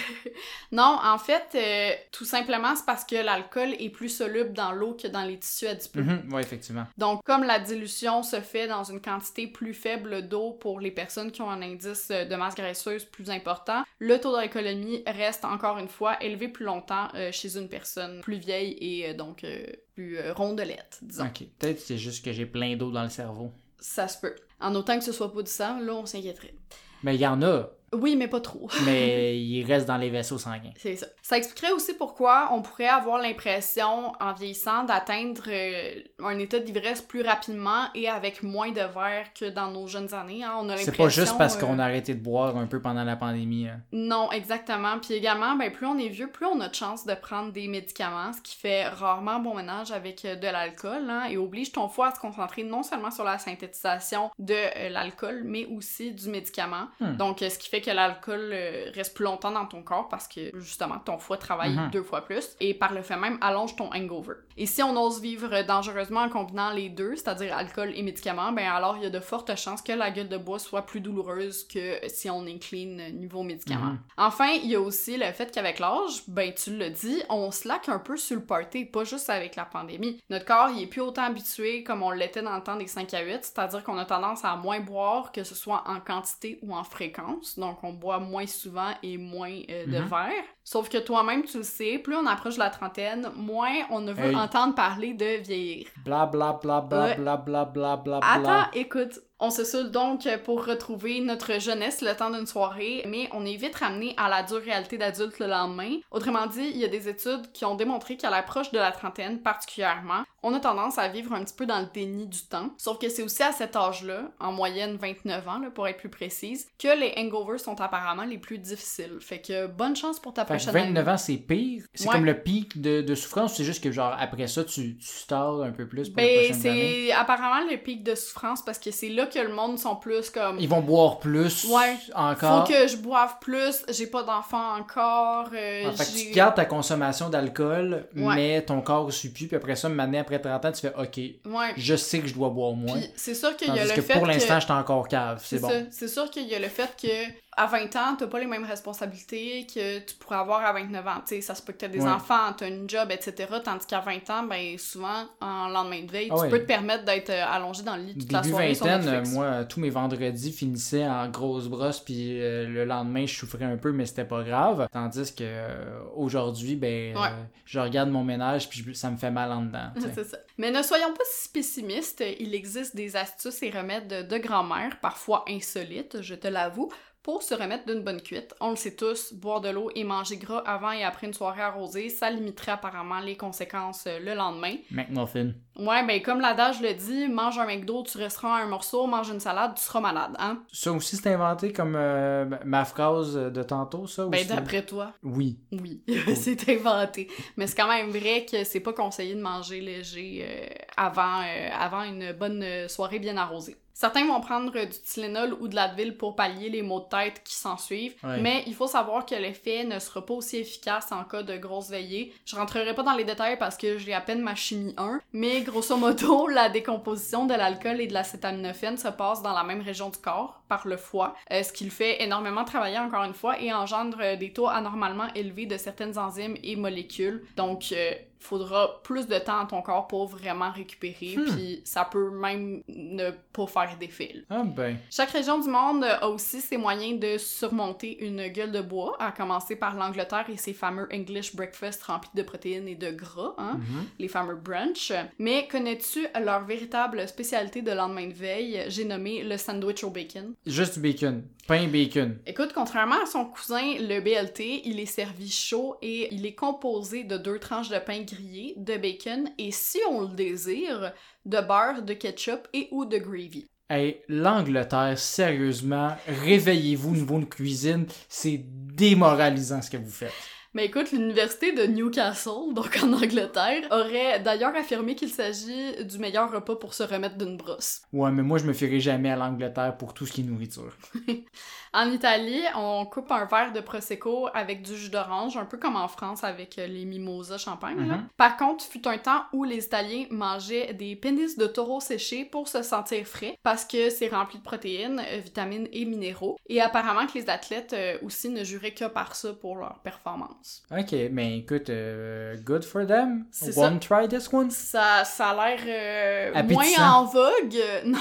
Non, 0.72 0.98
en 1.04 1.18
fait, 1.18 1.50
euh, 1.56 1.92
tout 2.12 2.26
simplement, 2.26 2.76
c'est 2.76 2.86
parce 2.86 3.04
que 3.04 3.16
l'alcool 3.16 3.76
est 3.80 3.90
plus 3.90 4.10
soluble 4.10 4.54
dans 4.54 4.72
l'eau 4.72 4.96
que 4.96 5.08
dans 5.08 5.24
les 5.24 5.38
tissus 5.38 5.68
adipeux. 5.68 6.02
Mhm, 6.02 6.34
ouais, 6.34 6.42
effectivement. 6.42 6.86
Donc, 6.98 7.24
comme 7.24 7.44
la 7.44 7.60
dilution 7.60 8.24
se 8.24 8.40
fait 8.40 8.68
dans 8.68 8.84
une 8.84 9.02
quantité 9.02 9.48
plus 9.48 9.74
faible 9.74 10.28
d'eau 10.28 10.52
pour 10.52 10.80
les 10.80 10.92
personnes 10.92 11.32
qui 11.32 11.42
ont 11.42 11.50
un 11.50 11.62
indice 11.62 12.08
euh, 12.12 12.26
de 12.26 12.36
masse 12.36 12.56
graisseuse 12.56 13.06
plus 13.06 13.30
important, 13.30 13.84
le 14.00 14.20
taux 14.20 14.36
d'alcoolémie 14.36 15.04
reste 15.06 15.46
encore 15.46 15.78
une 15.78 15.90
fois 15.90 16.22
élevé 16.24 16.48
plus 16.48 16.66
longtemps 16.66 17.08
euh, 17.16 17.32
chez 17.32 17.58
une 17.58 17.70
personne 17.70 18.22
plus 18.22 18.38
vieille 18.38 18.78
et 18.80 19.10
euh, 19.10 19.14
donc 19.14 19.46
plus 19.94 20.18
rondelette, 20.32 21.00
disons. 21.02 21.26
Ok, 21.26 21.44
peut-être 21.60 21.78
que 21.78 21.84
c'est 21.84 21.98
juste 21.98 22.26
que 22.26 22.32
j'ai 22.32 22.46
plein 22.46 22.76
d'eau 22.76 22.92
dans 22.92 23.04
le 23.04 23.10
cerveau. 23.10 23.52
Ça 23.80 24.08
se 24.08 24.20
peut. 24.20 24.36
En 24.60 24.74
autant 24.76 24.98
que 24.98 25.04
ce 25.04 25.12
soit 25.12 25.32
pas 25.32 25.44
du 25.44 25.52
sang, 25.52 25.80
là, 25.80 25.94
on 25.94 26.06
s'inquiéterait. 26.06 26.56
Mais 27.04 27.16
il 27.16 27.22
y 27.22 27.28
en 27.28 27.42
a, 27.44 27.70
Oui, 27.94 28.16
mais 28.16 28.28
pas 28.28 28.40
trop. 28.42 28.68
mais 28.86 29.38
il 29.40 29.64
reste 29.66 29.88
dans 29.88 29.98
les 29.98 30.10
vaisseaux 30.10 30.38
sanguins. 30.38 30.72
C'est 30.78 30.96
ça. 30.96 31.08
Ça 31.22 31.38
expliquerait 31.38 31.72
aussi 31.74 31.94
pourquoi 31.94 32.50
on 32.52 32.62
pourrait 32.62 32.88
avoir 32.88 33.20
l'impression, 33.20 34.14
en 34.20 34.34
vieillissant, 34.34 34.84
d'atteindre 34.84 35.44
euh, 35.48 36.02
un 36.24 36.38
état 36.40 36.60
d'ivresse 36.60 37.02
plus 37.02 37.22
rapidement 37.22 37.86
et 37.96 38.10
avec 38.10 38.44
moins 38.44 38.72
de 38.72 38.82
verre 38.82 39.28
que 39.38 39.50
dans 39.50 39.70
nos 39.72 39.88
jeunes 39.88 40.14
années. 40.14 40.44
hein. 40.44 40.54
On 40.60 40.70
a 40.70 40.78
C'est 40.78 40.96
pas 40.96 41.10
juste 41.10 41.38
parce 41.38 41.56
euh, 41.56 41.60
qu'on 41.60 41.80
a 41.80 41.84
arrêté 41.86 42.14
de 42.14 42.22
boire 42.22 42.58
un 42.58 42.68
peu 42.68 42.82
pendant 42.82 43.04
la 43.04 43.16
pandémie. 43.16 43.68
hein. 43.68 43.80
Non, 43.92 44.32
exactement. 44.32 45.00
Puis 45.00 45.14
également, 45.14 45.56
ben, 45.56 45.72
plus 45.72 45.86
on 45.86 45.98
est 45.98 46.10
vieux, 46.10 46.28
plus 46.30 46.46
on 46.46 46.60
a 46.62 46.70
de 46.70 46.76
chance 46.76 47.06
de 47.06 47.14
prendre 47.14 47.52
des 47.52 47.68
médicaments, 47.68 48.34
ce 48.34 48.42
qui 48.42 48.56
fait 48.56 48.88
rarement 48.88 49.40
bon 49.40 49.56
ménage 49.56 49.92
avec 49.92 50.26
euh, 50.26 50.36
de 50.36 50.48
l'alcool, 50.48 51.10
hein, 51.10 51.26
et 51.30 51.38
oblige 51.38 51.72
ton 51.72 51.88
foie 51.88 52.08
à 52.08 52.16
se 52.16 52.20
concentrer 52.20 52.64
non 52.64 52.84
seulement 52.84 53.12
sur 53.12 53.24
la 53.24 53.38
synthétisation 53.38 54.32
de 54.40 54.90
l'alcool, 54.90 55.42
mais 55.46 55.66
aussi 55.66 56.12
du 56.12 56.30
médicament. 56.30 56.88
Hmm. 57.00 57.16
Donc, 57.18 57.40
ce 57.40 57.58
qui 57.58 57.70
fait 57.70 57.82
que 57.84 57.92
l'alcool 57.92 58.50
euh, 58.54 58.92
reste 58.96 59.16
plus 59.16 59.26
longtemps 59.26 59.52
dans 59.52 59.66
ton 59.66 59.84
corps 59.84 60.08
parce 60.10 60.28
que, 60.28 60.58
justement, 60.60 61.00
ton 61.00 61.18
foie 61.20 61.38
travaille 61.38 61.76
Mhm. 61.76 61.90
deux 61.92 62.04
fois 62.04 62.22
plus, 62.26 62.56
et 62.60 62.74
par 62.74 62.94
le 62.94 63.02
fait 63.02 63.18
même, 63.18 63.38
allonge 63.42 63.76
ton 63.76 63.90
hangover. 63.94 64.36
Et 64.58 64.66
si 64.66 64.82
on 64.84 64.96
ose 65.02 65.22
vivre 65.22 65.62
dangereusement 65.64 66.22
en 66.22 66.30
combinant 66.30 66.72
les 66.72 66.90
deux, 66.90 67.16
c'est-à-dire 67.16 67.56
alcool 67.56 67.92
et 67.96 68.02
médicaments, 68.04 68.52
ben 68.52 68.68
alors 68.70 68.98
il 68.98 69.04
y 69.04 69.06
a 69.06 69.10
de 69.10 69.20
fortes 69.20 69.56
chances 69.58 69.82
que 69.82 69.92
la 69.94 70.12
gueule 70.12 70.30
de 70.30 70.38
bois 70.38 70.60
soit 70.60 70.84
plus 70.86 71.00
douloureuse 71.02 71.68
que 71.68 71.98
si 72.08 72.30
on 72.30 72.46
incline 72.46 73.18
niveau 73.20 73.44
médicaments. 73.44 73.92
Mhm. 73.94 74.00
Enfin, 74.18 74.50
il 74.64 74.70
y 74.70 74.76
a 74.76 74.82
aussi 74.82 75.18
le 75.18 75.26
fait 75.34 75.52
qu'avec 75.52 75.80
l'âge, 75.80 76.24
ben 76.28 76.54
tu 76.54 76.78
l'as 76.78 76.90
dit, 76.90 77.22
on 77.30 77.52
slack 77.52 77.90
un 77.90 78.00
peu 78.00 78.18
sur 78.18 78.36
le 78.38 78.44
party, 78.46 78.86
pas 78.86 79.04
juste 79.04 79.30
avec 79.30 79.56
la 79.56 79.66
pandémie. 79.66 80.20
Notre 80.30 80.46
corps, 80.46 80.70
il 80.76 80.84
est 80.84 80.88
plus 80.88 81.02
autant 81.02 81.24
habitué 81.24 81.84
comme 81.84 82.04
on 82.04 82.12
l'était 82.12 82.42
dans 82.42 82.56
le 82.56 82.64
temps 82.64 82.76
des 82.76 82.88
5 82.88 83.14
à 83.14 83.22
8, 83.22 83.40
c'est-à-dire 83.44 83.84
qu'on 83.84 83.98
a 83.98 84.06
tendance 84.06 84.46
à 84.46 84.56
moins 84.56 84.80
boire, 84.80 85.32
que 85.32 85.44
ce 85.44 85.56
soit 85.56 85.84
en 85.88 86.00
quantité 86.00 86.60
ou 86.62 86.76
en 86.76 86.84
fréquence. 86.84 87.58
Donc, 87.58 87.73
on 87.84 87.94
boit 87.94 88.20
moins 88.20 88.46
souvent 88.48 88.92
et 89.02 89.18
moins 89.18 89.58
euh, 89.70 89.86
de 89.88 89.98
Mhm. 90.00 90.06
verre. 90.08 90.44
Sauf 90.64 90.88
que 90.90 90.98
toi-même, 90.98 91.44
tu 91.44 91.58
le 91.58 91.64
sais, 91.64 91.98
plus 91.98 92.16
on 92.16 92.26
approche 92.26 92.54
de 92.56 92.60
la 92.60 92.70
trentaine, 92.70 93.30
moins 93.36 93.74
on 93.90 94.00
ne 94.02 94.14
veut 94.14 94.30
Hey. 94.30 94.36
entendre 94.36 94.76
parler 94.76 95.14
de 95.14 95.42
vieillir. 95.42 95.88
Bla 96.06 96.26
bla 96.26 96.60
bla 96.62 96.82
bla 96.82 97.04
Ouais. 97.06 97.16
bla 97.16 97.38
bla 97.38 97.66
bla 97.66 97.96
bla 97.98 98.20
bla. 98.20 98.32
Attends, 98.34 98.70
écoute, 98.74 99.20
on 99.40 99.50
se 99.50 99.66
saoule 99.66 99.92
donc 99.92 100.28
pour 100.46 100.66
retrouver 100.66 101.20
notre 101.20 101.60
jeunesse 101.60 102.02
le 102.02 102.16
temps 102.16 102.30
d'une 102.30 102.46
soirée, 102.48 103.04
mais 103.10 103.28
on 103.34 103.46
est 103.46 103.58
vite 103.58 103.76
ramené 103.76 104.14
à 104.16 104.30
la 104.30 104.44
dure 104.44 104.62
réalité 104.62 104.98
d'adulte 104.98 105.40
le 105.40 105.48
lendemain. 105.48 105.98
Autrement 106.12 106.48
dit, 106.48 106.70
il 106.74 106.78
y 106.78 106.86
a 106.86 106.88
des 106.88 107.10
études 107.10 107.52
qui 107.52 107.66
ont 107.66 107.76
démontré 107.76 108.16
qu'à 108.16 108.30
l'approche 108.30 108.72
de 108.72 108.78
la 108.80 108.92
trentaine 108.94 109.42
particulièrement, 109.42 110.24
on 110.44 110.54
a 110.54 110.60
tendance 110.60 110.98
à 110.98 111.08
vivre 111.08 111.34
un 111.34 111.44
petit 111.44 111.54
peu 111.56 111.66
dans 111.66 111.80
le 111.80 111.88
déni 111.94 112.28
du 112.28 112.44
temps. 112.44 112.70
Sauf 112.78 113.00
que 113.00 113.10
c'est 113.10 113.24
aussi 113.24 113.42
à 113.44 113.52
cet 113.52 113.76
âge-là, 113.76 114.32
en 114.40 114.52
moyenne 114.52 114.98
29 114.98 115.48
ans 115.48 115.60
là, 115.60 115.70
pour 115.72 115.88
être 115.88 115.98
plus 115.98 116.10
précise, 116.10 116.68
que 116.78 116.88
les 117.00 117.14
hangovers 117.18 117.60
sont 117.60 117.80
apparemment 117.82 118.24
les 118.26 118.38
plus 118.38 118.58
difficiles. 118.60 119.18
Fait 119.22 119.40
que 119.42 119.68
bonne 119.68 119.96
chance 119.96 120.20
pour 120.20 120.34
ta 120.34 120.44
Fait 120.46 120.56
prochaine 120.56 120.76
année. 120.76 120.88
29 120.88 121.08
ans, 121.08 121.18
c'est 121.18 121.38
pire? 121.38 121.84
C'est 121.94 122.08
Ouais. 122.08 122.14
comme 122.14 122.26
le 122.26 122.40
pic 122.42 122.82
de, 122.82 123.02
de 123.02 123.16
souffrance. 123.16 123.56
C'est 123.56 123.64
juste 123.64 123.84
que, 123.84 123.92
genre, 123.92 124.16
après 124.20 124.48
ça, 124.48 124.64
tu, 124.64 124.98
tu 124.98 125.34
un 125.34 125.72
peu 125.72 125.88
plus 125.88 126.10
pour 126.10 126.22
les 126.22 126.28
Ben, 126.28 126.46
prochaines 126.50 126.68
années? 126.72 127.06
c'est 127.08 127.12
apparemment 127.14 127.70
le 127.72 127.78
pic 127.78 128.04
de 128.04 128.14
souffrance 128.16 128.62
parce 128.64 128.78
que 128.80 128.92
c'est 128.92 129.10
là 129.10 129.26
que 129.26 129.40
le 129.40 129.54
monde 129.54 129.80
sont 129.80 129.96
plus 129.96 130.30
comme 130.30 130.58
Ils 130.60 130.70
vont 130.70 130.82
boire 130.82 131.20
plus 131.20 131.66
Ouais. 131.66 131.96
encore? 132.14 132.68
Faut 132.68 132.74
que 132.74 132.88
je 132.88 132.98
boive 132.98 133.38
plus, 133.42 133.84
j'ai 133.90 134.08
pas 134.08 134.24
d'enfant 134.24 134.76
encore. 134.78 135.48
euh, 135.54 135.92
fait 135.92 136.06
que 136.06 136.28
tu 136.28 136.32
gardes 136.32 136.56
ta 136.56 136.66
consommation 136.66 137.30
d'alcool, 137.30 138.08
mais 138.14 138.62
ton 138.64 138.82
corps 138.82 139.08
plus. 139.08 139.30
Puis 139.30 139.56
après 139.56 139.76
ça, 139.76 139.88
une 139.90 140.00
année 140.00 140.20
après 140.20 140.33
30 140.40 140.66
ans, 140.66 140.72
tu 140.72 140.82
fais 140.82 140.94
OK, 140.98 141.18
Ouais. 141.52 141.74
je 141.78 141.96
sais 141.96 142.20
que 142.20 142.28
je 142.28 142.34
dois 142.34 142.50
boire 142.50 142.74
moins. 142.74 143.00
C'est 143.16 143.36
sûr 143.36 143.56
qu'il 143.56 143.74
y 143.74 143.80
a 143.80 143.86
le 143.86 143.92
que 143.94 144.02
fait 144.02 144.14
pour 144.14 144.24
que... 144.24 144.28
l'instant, 144.28 144.60
je 144.60 144.66
suis 144.66 144.74
encore 144.74 145.08
cave. 145.08 145.42
C'est 145.44 145.60
bon. 145.60 145.70
C'est 145.92 146.08
sûr 146.08 146.30
qu'il 146.30 146.48
y 146.48 146.56
a 146.56 146.60
le 146.60 146.68
fait 146.70 146.90
que 147.02 147.08
à 147.56 147.68
20 147.68 147.96
ans, 147.98 148.16
t'as 148.18 148.26
pas 148.26 148.40
les 148.40 148.48
mêmes 148.48 148.66
responsabilités 148.66 149.68
que 149.72 150.00
tu 150.00 150.16
pourrais 150.16 150.38
avoir 150.38 150.66
à 150.66 150.74
29 150.74 151.08
ans. 151.08 151.12
Tu 151.28 151.36
sais, 151.36 151.42
ça 151.42 151.54
se 151.54 151.62
peut 151.62 151.72
que 151.74 151.78
t'aies 151.78 151.90
des 151.90 152.00
Ouais. 152.02 152.10
enfants, 152.10 152.52
t'as 152.58 152.68
une 152.68 152.90
job, 152.90 153.10
etc. 153.12 153.48
Tandis 153.64 153.86
qu'à 153.86 154.00
20 154.00 154.28
ans, 154.32 154.44
ben 154.44 154.76
souvent, 154.80 155.26
en 155.40 155.68
lendemain 155.68 156.02
de 156.02 156.12
veille, 156.12 156.30
Ah 156.32 156.36
tu 156.36 156.42
ouais. 156.42 156.50
peux 156.50 156.60
te 156.60 156.66
permettre 156.66 157.06
d'être 157.06 157.30
euh, 157.30 157.46
allongé 157.48 157.84
dans 157.84 157.96
le 157.96 158.04
lit 158.06 158.18
toute 158.18 158.32
la 158.32 158.42
Début 158.42 158.54
soirée 158.56 158.74
sur 158.74 158.86
vingtaine, 158.88 159.08
euh, 159.08 159.24
moi, 159.30 159.66
tous 159.66 159.80
mes 159.80 159.92
vendredis 159.92 160.52
finissaient 160.52 161.06
en 161.08 161.30
grosse 161.30 161.68
brosse, 161.68 162.00
puis 162.00 162.42
euh, 162.42 162.68
le 162.68 162.86
lendemain, 162.86 163.28
je 163.28 163.36
souffrais 163.36 163.66
un 163.66 163.78
peu, 163.78 163.92
mais 163.92 164.08
c'était 164.08 164.26
pas 164.26 164.42
grave. 164.42 164.88
Tandis 164.92 165.36
que 165.36 165.44
euh, 165.44 166.00
aujourd'hui, 166.16 166.76
ben, 166.76 167.16
Ouais. 167.16 167.30
je 167.66 167.80
regarde 167.80 168.10
mon 168.10 168.24
ménage, 168.24 168.68
puis 168.68 168.84
ça 168.96 169.12
me 169.12 169.18
fait 169.18 169.30
mal 169.32 169.52
en 169.52 169.62
dedans. 169.62 169.90
Mais 170.58 170.72
ne 170.72 170.82
soyons 170.82 171.14
pas 171.14 171.24
si 171.26 171.50
pessimistes, 171.50 172.24
il 172.40 172.54
existe 172.54 172.96
des 172.96 173.16
astuces 173.16 173.64
et 173.64 173.70
remèdes 173.70 174.08
de, 174.08 174.22
de 174.22 174.38
grand-mère, 174.38 175.00
parfois 175.00 175.46
insolites, 175.48 176.22
je 176.22 176.36
te 176.36 176.48
l'avoue, 176.48 176.92
pour 177.24 177.42
se 177.42 177.56
remettre 177.56 177.86
d'une 177.86 178.04
bonne 178.04 178.22
cuite. 178.22 178.54
On 178.60 178.72
le 178.72 178.76
sait 178.76 178.96
tous, 178.96 179.34
boire 179.34 179.62
de 179.62 179.70
l'eau 179.70 179.90
et 179.96 180.04
manger 180.04 180.38
gras 180.38 180.62
avant 180.66 180.92
et 180.92 181.04
après 181.04 181.26
une 181.28 181.34
soirée 181.34 181.62
arrosée, 181.62 182.10
ça 182.10 182.30
limiterait 182.30 182.74
apparemment 182.74 183.20
les 183.20 183.38
conséquences 183.38 184.06
euh, 184.08 184.20
le 184.20 184.36
lendemain. 184.36 184.76
McMuffin. 184.92 185.54
Ouais, 185.80 186.06
ben 186.06 186.22
comme 186.22 186.40
l'adage 186.40 186.82
le 186.82 186.94
dit, 186.94 187.28
mange 187.30 187.58
un 187.58 187.66
McDo, 187.66 188.04
tu 188.04 188.18
resteras 188.20 188.62
un 188.62 188.68
morceau, 188.68 189.08
mange 189.08 189.30
une 189.30 189.40
salade, 189.40 189.74
tu 189.76 189.84
seras 189.84 190.02
malade, 190.02 190.36
hein? 190.38 190.60
Ça 190.72 190.92
aussi, 190.92 191.16
c'est 191.18 191.34
inventé 191.34 191.74
comme 191.74 191.96
euh, 191.96 192.46
ma 192.64 192.86
phrase 192.86 193.36
de 193.36 193.64
tantôt, 193.64 194.06
ça? 194.06 194.28
ou 194.28 194.30
Ben 194.30 194.46
d'après 194.46 194.86
toi, 194.86 195.14
Oui. 195.24 195.58
oui, 195.72 196.04
c'est 196.36 196.70
inventé. 196.70 197.28
Mais 197.58 197.66
c'est 197.66 197.76
quand 197.76 197.88
même 197.88 198.10
vrai 198.12 198.46
que 198.46 198.64
c'est 198.64 198.82
pas 198.82 198.94
conseillé 198.94 199.34
de 199.34 199.42
manger 199.42 199.82
léger 199.82 200.46
euh, 200.48 200.68
avant, 200.96 201.42
euh, 201.42 201.70
avant 201.80 202.04
une 202.04 202.34
bonne 202.34 202.88
soirée 202.88 203.20
bien 203.20 203.38
arrosée. 203.38 203.78
Certains 203.94 204.26
vont 204.26 204.42
prendre 204.42 204.72
du 204.72 204.90
Tylenol 205.06 205.54
ou 205.62 205.68
de 205.68 205.76
l'Advil 205.76 206.18
pour 206.18 206.36
pallier 206.36 206.70
les 206.70 206.82
maux 206.82 207.00
de 207.00 207.06
tête 207.06 207.42
qui 207.44 207.54
s'en 207.56 207.78
suivent, 207.78 208.16
Ouais. 208.24 208.40
mais 208.42 208.64
il 208.66 208.74
faut 208.74 208.88
savoir 208.88 209.26
que 209.26 209.36
l'effet 209.36 209.84
ne 209.84 210.00
sera 210.00 210.26
pas 210.26 210.34
aussi 210.34 210.58
efficace 210.58 211.12
en 211.12 211.24
cas 211.24 211.44
de 211.44 211.56
grosse 211.58 211.90
veillée. 211.90 212.34
Je 212.46 212.56
rentrerai 212.56 212.96
pas 212.96 213.04
dans 213.04 213.14
les 213.14 213.24
détails 213.24 213.58
parce 213.60 213.78
que 213.78 213.98
j'ai 214.00 214.14
à 214.14 214.22
peine 214.22 214.42
ma 214.42 214.56
chimie 214.56 214.94
1, 214.98 215.20
mais 215.34 215.62
grosso 215.62 215.96
modo, 215.96 216.48
la 216.48 216.70
décomposition 216.70 217.46
de 217.46 217.54
l'alcool 217.54 218.02
et 218.02 218.08
de 218.08 218.14
l'acétaminophène 218.14 218.98
se 218.98 219.10
passe 219.10 219.42
dans 219.44 219.54
la 219.54 219.64
même 219.64 219.82
région 219.82 220.10
du 220.10 220.18
corps, 220.18 220.62
par 220.68 220.88
le 220.88 220.98
foie, 220.98 221.36
euh, 221.52 221.62
ce 221.62 221.72
qui 221.72 221.84
le 221.86 221.92
fait 221.92 222.24
énormément 222.24 222.66
travailler 222.66 222.98
encore 223.00 223.24
une 223.24 223.34
fois 223.36 223.62
et 223.62 223.72
engendre 223.72 224.38
des 224.38 224.52
taux 224.54 224.68
anormalement 224.68 225.28
élevés 225.36 225.68
de 225.68 225.78
certaines 225.78 226.18
enzymes 226.18 226.58
et 226.64 226.76
molécules. 226.76 227.44
Donc, 227.56 227.92
euh, 227.92 228.14
faudra 228.44 229.02
plus 229.04 229.28
de 229.28 229.38
temps 229.40 229.60
à 229.62 229.66
ton 229.66 229.82
corps 229.82 230.08
pour 230.08 230.28
vraiment 230.28 230.72
récupérer, 230.72 231.36
Hmm. 231.38 231.46
puis 231.46 231.82
ça 231.84 232.06
peut 232.06 232.30
même 232.30 232.84
ne 232.88 233.32
pas 233.52 233.68
faire 233.68 233.98
d'effet. 234.00 234.36
Ah 234.50 234.64
ben. 234.64 234.98
Chaque 235.10 235.32
région 235.32 235.60
du 235.60 235.70
monde 235.70 236.04
a 236.04 236.28
aussi 236.28 236.62
ses 236.62 236.78
moyens 236.78 237.20
de 237.20 237.38
surmonter 237.38 238.24
une 238.24 238.48
gueule 238.48 238.72
de 238.72 238.82
bois, 238.82 239.16
à 239.20 239.32
commencer 239.32 239.76
par 239.76 239.96
l'Angleterre 239.96 240.46
et 240.50 240.58
ses 240.58 240.74
fameux 240.74 241.08
English 241.14 241.56
breakfast 241.56 242.04
remplis 242.04 242.30
de 242.36 242.44
protéines 242.44 242.88
et 242.88 242.96
de 242.96 243.12
gras, 243.12 243.56
hein, 243.58 243.76
mhm. 243.78 244.06
les 244.20 244.28
fameux 244.28 244.56
brunch. 244.56 245.12
Mais 245.40 245.68
connais-tu 245.68 246.28
leur 246.44 246.66
véritable 246.66 247.28
spécialité 247.28 247.82
de 247.82 247.92
lendemain 247.92 248.28
de 248.28 248.34
veille? 248.34 248.84
J'ai 248.88 249.06
nommé 249.06 249.44
le 249.44 249.58
sandwich 249.58 250.04
au 250.04 250.10
bacon. 250.10 250.54
Juste 250.66 250.96
du 250.96 251.00
bacon. 251.00 251.44
Pain 251.66 251.88
bacon. 251.88 252.38
Écoute, 252.46 252.72
contrairement 252.76 253.22
à 253.24 253.26
son 253.26 253.46
cousin, 253.46 253.96
le 253.98 254.20
BLT, 254.20 254.82
il 254.84 255.00
est 255.00 255.06
servi 255.06 255.50
chaud 255.50 255.96
et 256.02 256.28
il 256.34 256.46
est 256.46 256.56
composé 256.56 257.24
de 257.24 257.38
deux 257.38 257.58
tranches 257.58 257.88
de 257.90 258.00
pain 258.00 258.22
grillé, 258.34 258.74
de 258.78 258.98
bacon 258.98 259.50
et, 259.58 259.72
si 259.72 260.00
on 260.10 260.22
le 260.22 260.36
désire, 260.36 261.14
de 261.46 261.60
beurre, 261.60 262.04
de 262.04 262.14
ketchup 262.14 262.68
et 262.74 262.88
ou 262.92 263.06
de 263.06 263.18
gravy. 263.18 263.66
Hey, 263.90 264.22
l'Angleterre, 264.28 265.18
sérieusement, 265.18 266.16
réveillez-vous 266.28 267.12
au 267.12 267.16
niveau 267.16 267.40
de 267.40 267.46
cuisine. 267.46 268.08
C'est 268.28 268.62
démoralisant 268.64 269.82
ce 269.82 269.92
que 269.92 269.98
vous 269.98 270.10
faites. 270.10 270.34
Mais 270.76 270.86
écoute, 270.86 271.12
l'université 271.12 271.72
de 271.72 271.84
Newcastle, 271.84 272.74
donc 272.74 272.98
en 273.04 273.14
Angleterre, 273.14 273.84
aurait 273.92 274.40
d'ailleurs 274.40 274.76
affirmé 274.76 275.14
qu'il 275.14 275.30
s'agit 275.30 276.04
du 276.04 276.18
meilleur 276.18 276.52
repas 276.52 276.76
pour 276.76 276.96
se 276.96 277.04
remettre 277.04 277.38
d'une 277.38 277.58
brosse. 277.58 278.02
Ouais, 278.12 278.32
mais 278.32 278.42
moi, 278.42 278.58
je 278.58 278.66
me 278.66 278.74
fierai 278.74 279.00
jamais 279.00 279.30
à 279.30 279.36
l'Angleterre 279.36 279.96
pour 279.98 280.16
tout 280.16 280.26
ce 280.26 280.32
qui 280.32 280.42
est 280.42 280.46
nourriture. 280.46 280.98
En 281.94 282.10
Italie, 282.12 282.62
on 282.76 283.06
coupe 283.06 283.32
un 283.32 283.46
verre 283.46 283.72
de 283.72 283.80
Prosecco 283.80 284.48
avec 284.54 284.82
du 284.82 284.96
jus 284.98 285.10
d'orange, 285.10 285.58
un 285.58 285.66
peu 285.66 285.78
comme 285.78 285.96
en 285.96 286.08
France 286.08 286.44
avec 286.44 286.80
euh, 286.80 286.88
les 286.88 287.06
mimosas 287.06 287.58
champagne. 287.60 287.98
là. 288.08 288.18
Mhm. 288.18 288.28
Par 288.36 288.58
contre, 288.58 288.84
fut 288.84 289.08
un 289.08 289.18
temps 289.18 289.44
où 289.54 289.64
les 289.64 289.86
Italiens 289.86 290.26
mangeaient 290.32 290.94
des 290.94 291.16
pénis 291.16 291.58
de 291.58 291.68
taureau 291.68 292.00
séchés 292.00 292.46
pour 292.46 292.68
se 292.68 292.82
sentir 292.82 293.26
frais, 293.28 293.58
parce 293.64 293.86
que 293.86 294.10
c'est 294.10 294.28
rempli 294.30 294.58
de 294.58 294.64
protéines, 294.64 295.20
euh, 295.20 295.38
vitamines 295.38 295.88
et 295.92 296.06
minéraux. 296.06 296.58
Et 296.68 296.82
apparemment 296.82 297.28
que 297.28 297.38
les 297.38 297.50
athlètes 297.50 297.94
euh, 297.94 298.18
aussi 298.24 298.50
ne 298.50 298.64
juraient 298.64 298.94
que 298.94 299.06
par 299.06 299.36
ça 299.36 299.54
pour 299.54 299.76
leur 299.78 300.00
performance. 300.00 300.84
Ok, 300.92 301.14
mais 301.32 301.60
écoute, 301.60 301.90
euh, 301.90 302.56
good 302.64 302.84
for 302.84 303.06
them. 303.06 303.46
One 303.76 304.00
try 304.00 304.28
this 304.28 304.52
one. 304.52 304.72
Ça, 304.72 305.24
ça 305.26 305.50
a 305.50 305.76
l'air 305.76 306.54
euh, 306.56 306.64
moins 306.64 306.86
en 307.00 307.26
vogue. 307.26 307.78
Non, 308.06 308.20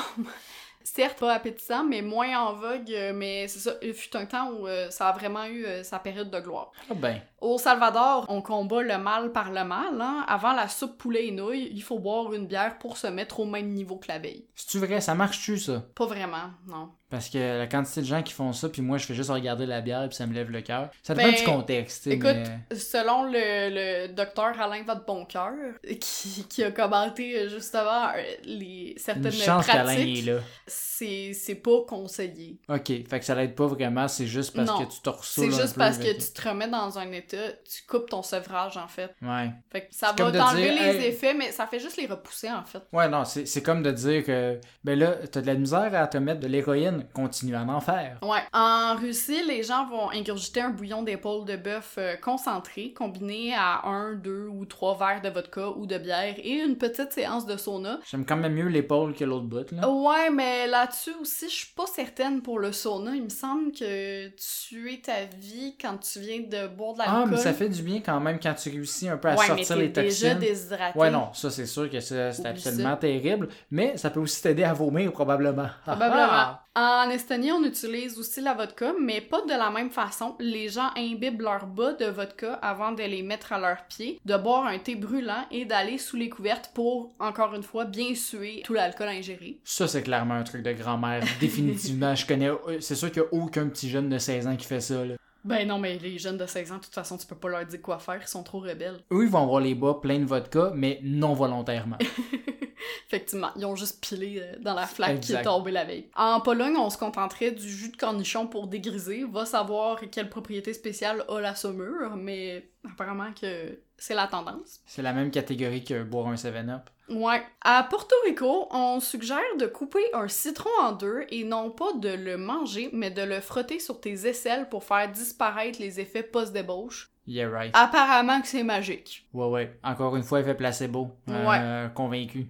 certes 0.84 1.18
pas 1.20 1.34
appétissant, 1.34 1.84
mais 1.84 2.02
moins 2.02 2.38
en 2.38 2.54
vogue. 2.54 2.90
euh, 2.92 3.12
Mais 3.14 3.48
c'est 3.48 3.58
ça, 3.60 3.74
il 3.82 3.94
fut 3.94 4.14
un 4.16 4.26
temps 4.26 4.50
où 4.52 4.66
euh, 4.66 4.90
ça 4.90 5.08
a 5.08 5.12
vraiment 5.12 5.44
eu 5.46 5.64
euh, 5.64 5.82
sa 5.82 5.98
période 5.98 6.30
de 6.30 6.40
gloire. 6.40 6.72
Ah 6.90 6.94
ben. 6.94 7.20
Au 7.42 7.58
Salvador, 7.58 8.24
on 8.28 8.40
combat 8.40 8.82
le 8.82 8.98
mal 8.98 9.32
par 9.32 9.50
le 9.50 9.64
mal. 9.64 10.00
Hein? 10.00 10.24
Avant 10.28 10.52
la 10.52 10.68
soupe 10.68 10.96
poulet 10.96 11.26
et 11.26 11.32
nouilles, 11.32 11.68
il 11.72 11.82
faut 11.82 11.98
boire 11.98 12.32
une 12.32 12.46
bière 12.46 12.78
pour 12.78 12.96
se 12.96 13.08
mettre 13.08 13.40
au 13.40 13.44
même 13.46 13.68
niveau 13.70 13.96
que 13.96 14.06
la 14.08 14.18
veille. 14.20 14.46
C'est-tu 14.54 14.78
vrai? 14.78 15.00
Ça 15.00 15.14
marche-tu, 15.14 15.58
ça? 15.58 15.82
Pas 15.94 16.06
vraiment, 16.06 16.50
non. 16.68 16.90
Parce 17.10 17.28
que 17.28 17.58
la 17.58 17.66
quantité 17.66 18.00
de 18.00 18.06
gens 18.06 18.22
qui 18.22 18.32
font 18.32 18.54
ça, 18.54 18.70
puis 18.70 18.80
moi, 18.80 18.96
je 18.96 19.04
fais 19.04 19.12
juste 19.14 19.28
regarder 19.28 19.66
la 19.66 19.82
bière, 19.82 20.08
puis 20.08 20.16
ça 20.16 20.26
me 20.26 20.32
lève 20.32 20.50
le 20.50 20.62
cœur. 20.62 20.88
Ça 21.02 21.14
Ben, 21.14 21.26
dépend 21.26 21.38
du 21.38 21.44
contexte, 21.44 22.06
Écoute, 22.06 22.36
mais... 22.70 22.74
selon 22.76 23.24
le, 23.24 23.34
le 23.34 24.14
docteur 24.14 24.58
Alain 24.58 24.82
Vadeboncoeur, 24.82 25.52
qui, 26.00 26.46
qui 26.48 26.64
a 26.64 26.70
commenté 26.70 27.36
euh, 27.38 27.48
justement 27.50 28.08
euh, 28.16 28.22
les, 28.44 28.94
certaines 28.96 29.26
Une 29.26 29.32
chance 29.32 29.66
pratiques, 29.66 30.30
c'est 30.66 31.32
c'est 31.34 31.56
pas 31.56 31.82
conseillé. 31.86 32.58
Ok, 32.70 32.86
fait 32.86 33.18
que 33.18 33.24
ça 33.26 33.34
l'aide 33.34 33.54
pas 33.54 33.66
vraiment, 33.66 34.08
c'est 34.08 34.26
juste 34.26 34.56
parce 34.56 34.70
Non, 34.70 34.78
que 34.78 34.90
tu 34.90 35.00
te 35.02 35.10
C'est 35.10 35.10
ressoules 35.10 35.44
un 35.52 35.60
juste 35.60 35.74
peu 35.74 35.78
parce 35.80 35.98
que 35.98 36.12
tu 36.12 36.32
te 36.32 36.48
remets 36.48 36.68
dans 36.68 36.98
un 36.98 37.12
état, 37.12 37.31
tu 37.36 37.82
coupes 37.88 38.08
ton 38.08 38.22
sevrage 38.22 38.76
en 38.76 38.88
fait. 38.88 39.14
Ouais. 39.22 39.50
Fait 39.70 39.82
que 39.82 39.94
ça 39.94 40.08
va 40.08 40.30
t'enlever 40.30 40.62
dire, 40.70 40.82
les 40.82 40.96
hey- 40.98 41.06
effets, 41.08 41.34
mais 41.34 41.52
ça 41.52 41.66
fait 41.66 41.78
juste 41.78 41.96
les 41.96 42.06
repousser 42.06 42.50
en 42.50 42.64
fait. 42.64 42.82
Ouais, 42.92 43.08
non, 43.08 43.24
c'est 43.24 43.46
c'est 43.46 43.62
comme 43.62 43.82
de 43.82 43.90
dire 43.90 44.24
que, 44.24 44.58
ben 44.84 44.98
là, 44.98 45.14
t'as 45.30 45.40
de 45.40 45.46
la 45.46 45.54
misère 45.54 45.94
à 45.94 46.06
te 46.06 46.18
mettre 46.18 46.40
de 46.40 46.46
l'héroïne, 46.46 47.06
continue 47.12 47.54
à 47.56 47.62
en 47.62 47.80
faire. 47.80 48.18
Ouais. 48.22 48.40
En 48.52 48.96
Russie, 48.96 49.42
les 49.46 49.62
gens 49.62 49.86
vont 49.86 50.10
ingurgiter 50.10 50.60
un 50.60 50.70
bouillon 50.70 51.02
d'épaule 51.02 51.44
de 51.44 51.56
bœuf 51.56 51.94
euh, 51.98 52.16
concentré, 52.16 52.92
combiné 52.92 53.54
à 53.54 53.86
un, 53.86 54.14
deux 54.14 54.46
ou 54.48 54.64
trois 54.64 54.96
verres 54.96 55.22
de 55.22 55.28
vodka 55.28 55.68
ou 55.70 55.86
de 55.86 55.98
bière 55.98 56.34
et 56.38 56.58
une 56.60 56.76
petite 56.76 57.12
séance 57.12 57.46
de 57.46 57.56
sauna. 57.56 57.98
J'aime 58.10 58.24
quand 58.26 58.36
même 58.36 58.54
mieux 58.54 58.68
l'épaule 58.68 59.14
que 59.14 59.24
l'autre 59.24 59.46
bout, 59.46 59.70
là. 59.72 59.88
Ouais, 59.88 60.30
mais 60.30 60.66
là-dessus 60.66 61.12
aussi, 61.20 61.48
je 61.48 61.54
suis 61.54 61.72
pas 61.74 61.86
certaine 61.86 62.42
pour 62.42 62.58
le 62.58 62.72
sauna. 62.72 63.14
Il 63.14 63.24
me 63.24 63.28
semble 63.28 63.72
que 63.72 64.28
tu 64.28 64.92
es 64.92 64.98
ta 64.98 65.24
vie 65.38 65.76
quand 65.80 65.98
tu 65.98 66.20
viens 66.20 66.40
de 66.40 66.66
boire 66.68 66.94
de 66.94 67.02
Ah, 67.04 67.21
l'alcool. 67.24 67.36
mais 67.38 67.42
ça 67.42 67.52
fait 67.52 67.68
du 67.68 67.82
bien 67.82 68.00
quand 68.04 68.20
même 68.20 68.38
quand 68.40 68.54
tu 68.54 68.70
réussis 68.70 69.08
un 69.08 69.16
peu 69.16 69.28
à 69.28 69.34
ouais, 69.36 69.46
mais 69.56 69.64
sortir 69.64 69.76
t'es 69.76 69.82
les 69.82 69.88
déjà 69.88 70.34
toxines. 70.34 70.38
déshydraté. 70.38 70.98
Ouais, 70.98 71.10
non, 71.10 71.28
ça 71.32 71.50
c'est 71.50 71.66
sûr 71.66 71.88
que 71.90 72.00
c'est 72.00 72.46
absolument 72.46 72.96
terrible, 72.96 73.48
mais 73.70 73.96
ça 73.96 74.10
peut 74.10 74.20
aussi 74.20 74.42
t'aider 74.42 74.64
à 74.64 74.72
vomir 74.72 75.12
probablement. 75.12 75.68
Probablement. 75.84 76.58
Ah, 76.74 77.04
En 77.06 77.10
Estonie, 77.10 77.52
on 77.52 77.62
utilise 77.64 78.18
aussi 78.18 78.40
la 78.40 78.54
vodka, 78.54 78.94
mais 78.98 79.20
pas 79.20 79.42
de 79.42 79.50
la 79.50 79.70
même 79.70 79.90
façon. 79.90 80.34
Les 80.40 80.68
gens 80.70 80.88
imbibent 80.96 81.42
leur 81.42 81.66
bas 81.66 81.92
de 81.92 82.06
vodka 82.06 82.54
avant 82.62 82.92
de 82.92 83.02
les 83.02 83.22
mettre 83.22 83.52
à 83.52 83.58
leurs 83.58 83.84
pieds, 83.88 84.18
de 84.24 84.36
boire 84.38 84.64
un 84.66 84.78
thé 84.78 84.94
brûlant 84.94 85.44
et 85.50 85.66
d'aller 85.66 85.98
sous 85.98 86.16
les 86.16 86.30
couvertes 86.30 86.70
pour, 86.72 87.12
encore 87.20 87.54
une 87.54 87.62
fois, 87.62 87.84
bien 87.84 88.14
suer 88.14 88.62
tout 88.64 88.72
l'alcool 88.72 89.08
ingéré. 89.08 89.58
Ça, 89.64 89.86
c'est 89.86 90.02
clairement 90.02 90.34
un 90.34 90.44
truc 90.44 90.62
de 90.62 90.72
grand-mère, 90.72 91.22
définitivement. 91.40 92.14
Je 92.14 92.26
connais, 92.26 92.48
euh, 92.48 92.80
c'est 92.80 92.94
sûr 92.94 93.12
qu'il 93.12 93.20
n'y 93.22 93.28
a 93.28 93.32
aucun 93.44 93.68
petit 93.68 93.90
jeune 93.90 94.08
de 94.08 94.16
16 94.16 94.46
ans 94.46 94.56
qui 94.56 94.66
fait 94.66 94.80
ça, 94.80 95.04
là. 95.04 95.14
Ben 95.44 95.66
non, 95.66 95.78
mais 95.78 95.98
les 95.98 96.18
jeunes 96.18 96.38
de 96.38 96.46
16 96.46 96.72
ans, 96.72 96.76
de 96.76 96.82
toute 96.82 96.94
façon, 96.94 97.16
tu 97.16 97.26
peux 97.26 97.36
pas 97.36 97.48
leur 97.48 97.66
dire 97.66 97.82
quoi 97.82 97.98
faire, 97.98 98.20
ils 98.20 98.28
sont 98.28 98.42
trop 98.42 98.60
rebelles. 98.60 99.00
Eux, 99.12 99.24
ils 99.24 99.30
vont 99.30 99.42
avoir 99.42 99.60
les 99.60 99.74
bas 99.74 99.94
pleins 99.94 100.20
de 100.20 100.24
vodka, 100.24 100.72
mais 100.74 101.00
non 101.02 101.34
volontairement. 101.34 101.98
Effectivement, 103.08 103.50
ils 103.56 103.66
ont 103.66 103.76
juste 103.76 104.02
pilé 104.06 104.40
euh, 104.40 104.56
dans 104.60 104.74
la 104.74 104.86
flaque 104.86 105.20
qui 105.20 105.34
est 105.34 105.42
tombée 105.42 105.70
la 105.70 105.84
veille. 105.84 106.08
En 106.16 106.40
Pologne, 106.40 106.76
on 106.76 106.88
se 106.88 106.96
contenterait 106.96 107.50
du 107.50 107.68
jus 107.68 107.90
de 107.90 107.96
cornichon 107.96 108.46
pour 108.46 108.68
dégriser. 108.68 109.24
Va 109.24 109.44
savoir 109.44 110.00
quelle 110.10 110.30
propriété 110.30 110.72
spéciale 110.72 111.24
a 111.28 111.40
la 111.40 111.54
saumure, 111.54 112.16
mais 112.16 112.70
apparemment 112.90 113.32
que 113.38 113.78
c'est 113.98 114.14
la 114.14 114.26
tendance. 114.26 114.80
C'est 114.86 115.02
la 115.02 115.12
même 115.12 115.30
catégorie 115.30 115.84
que 115.84 116.02
boire 116.02 116.28
un 116.28 116.34
7-Up. 116.34 116.88
Ouais. 117.12 117.42
À 117.60 117.82
Porto 117.84 118.14
Rico, 118.24 118.68
on 118.70 119.00
suggère 119.00 119.38
de 119.58 119.66
couper 119.66 120.04
un 120.14 120.28
citron 120.28 120.70
en 120.80 120.92
deux 120.92 121.24
et 121.30 121.44
non 121.44 121.70
pas 121.70 121.92
de 121.94 122.08
le 122.08 122.36
manger, 122.36 122.90
mais 122.92 123.10
de 123.10 123.22
le 123.22 123.40
frotter 123.40 123.78
sur 123.78 124.00
tes 124.00 124.26
aisselles 124.26 124.68
pour 124.68 124.84
faire 124.84 125.10
disparaître 125.10 125.78
les 125.80 126.00
effets 126.00 126.22
post-débauche. 126.22 127.10
Yeah, 127.26 127.48
right. 127.48 127.70
Apparemment 127.74 128.40
que 128.40 128.48
c'est 128.48 128.64
magique. 128.64 129.28
Ouais, 129.32 129.46
ouais. 129.46 129.78
Encore 129.84 130.16
une 130.16 130.24
fois, 130.24 130.40
effet 130.40 130.54
placebo. 130.54 131.10
Euh, 131.28 131.88
Convaincu. 131.90 132.48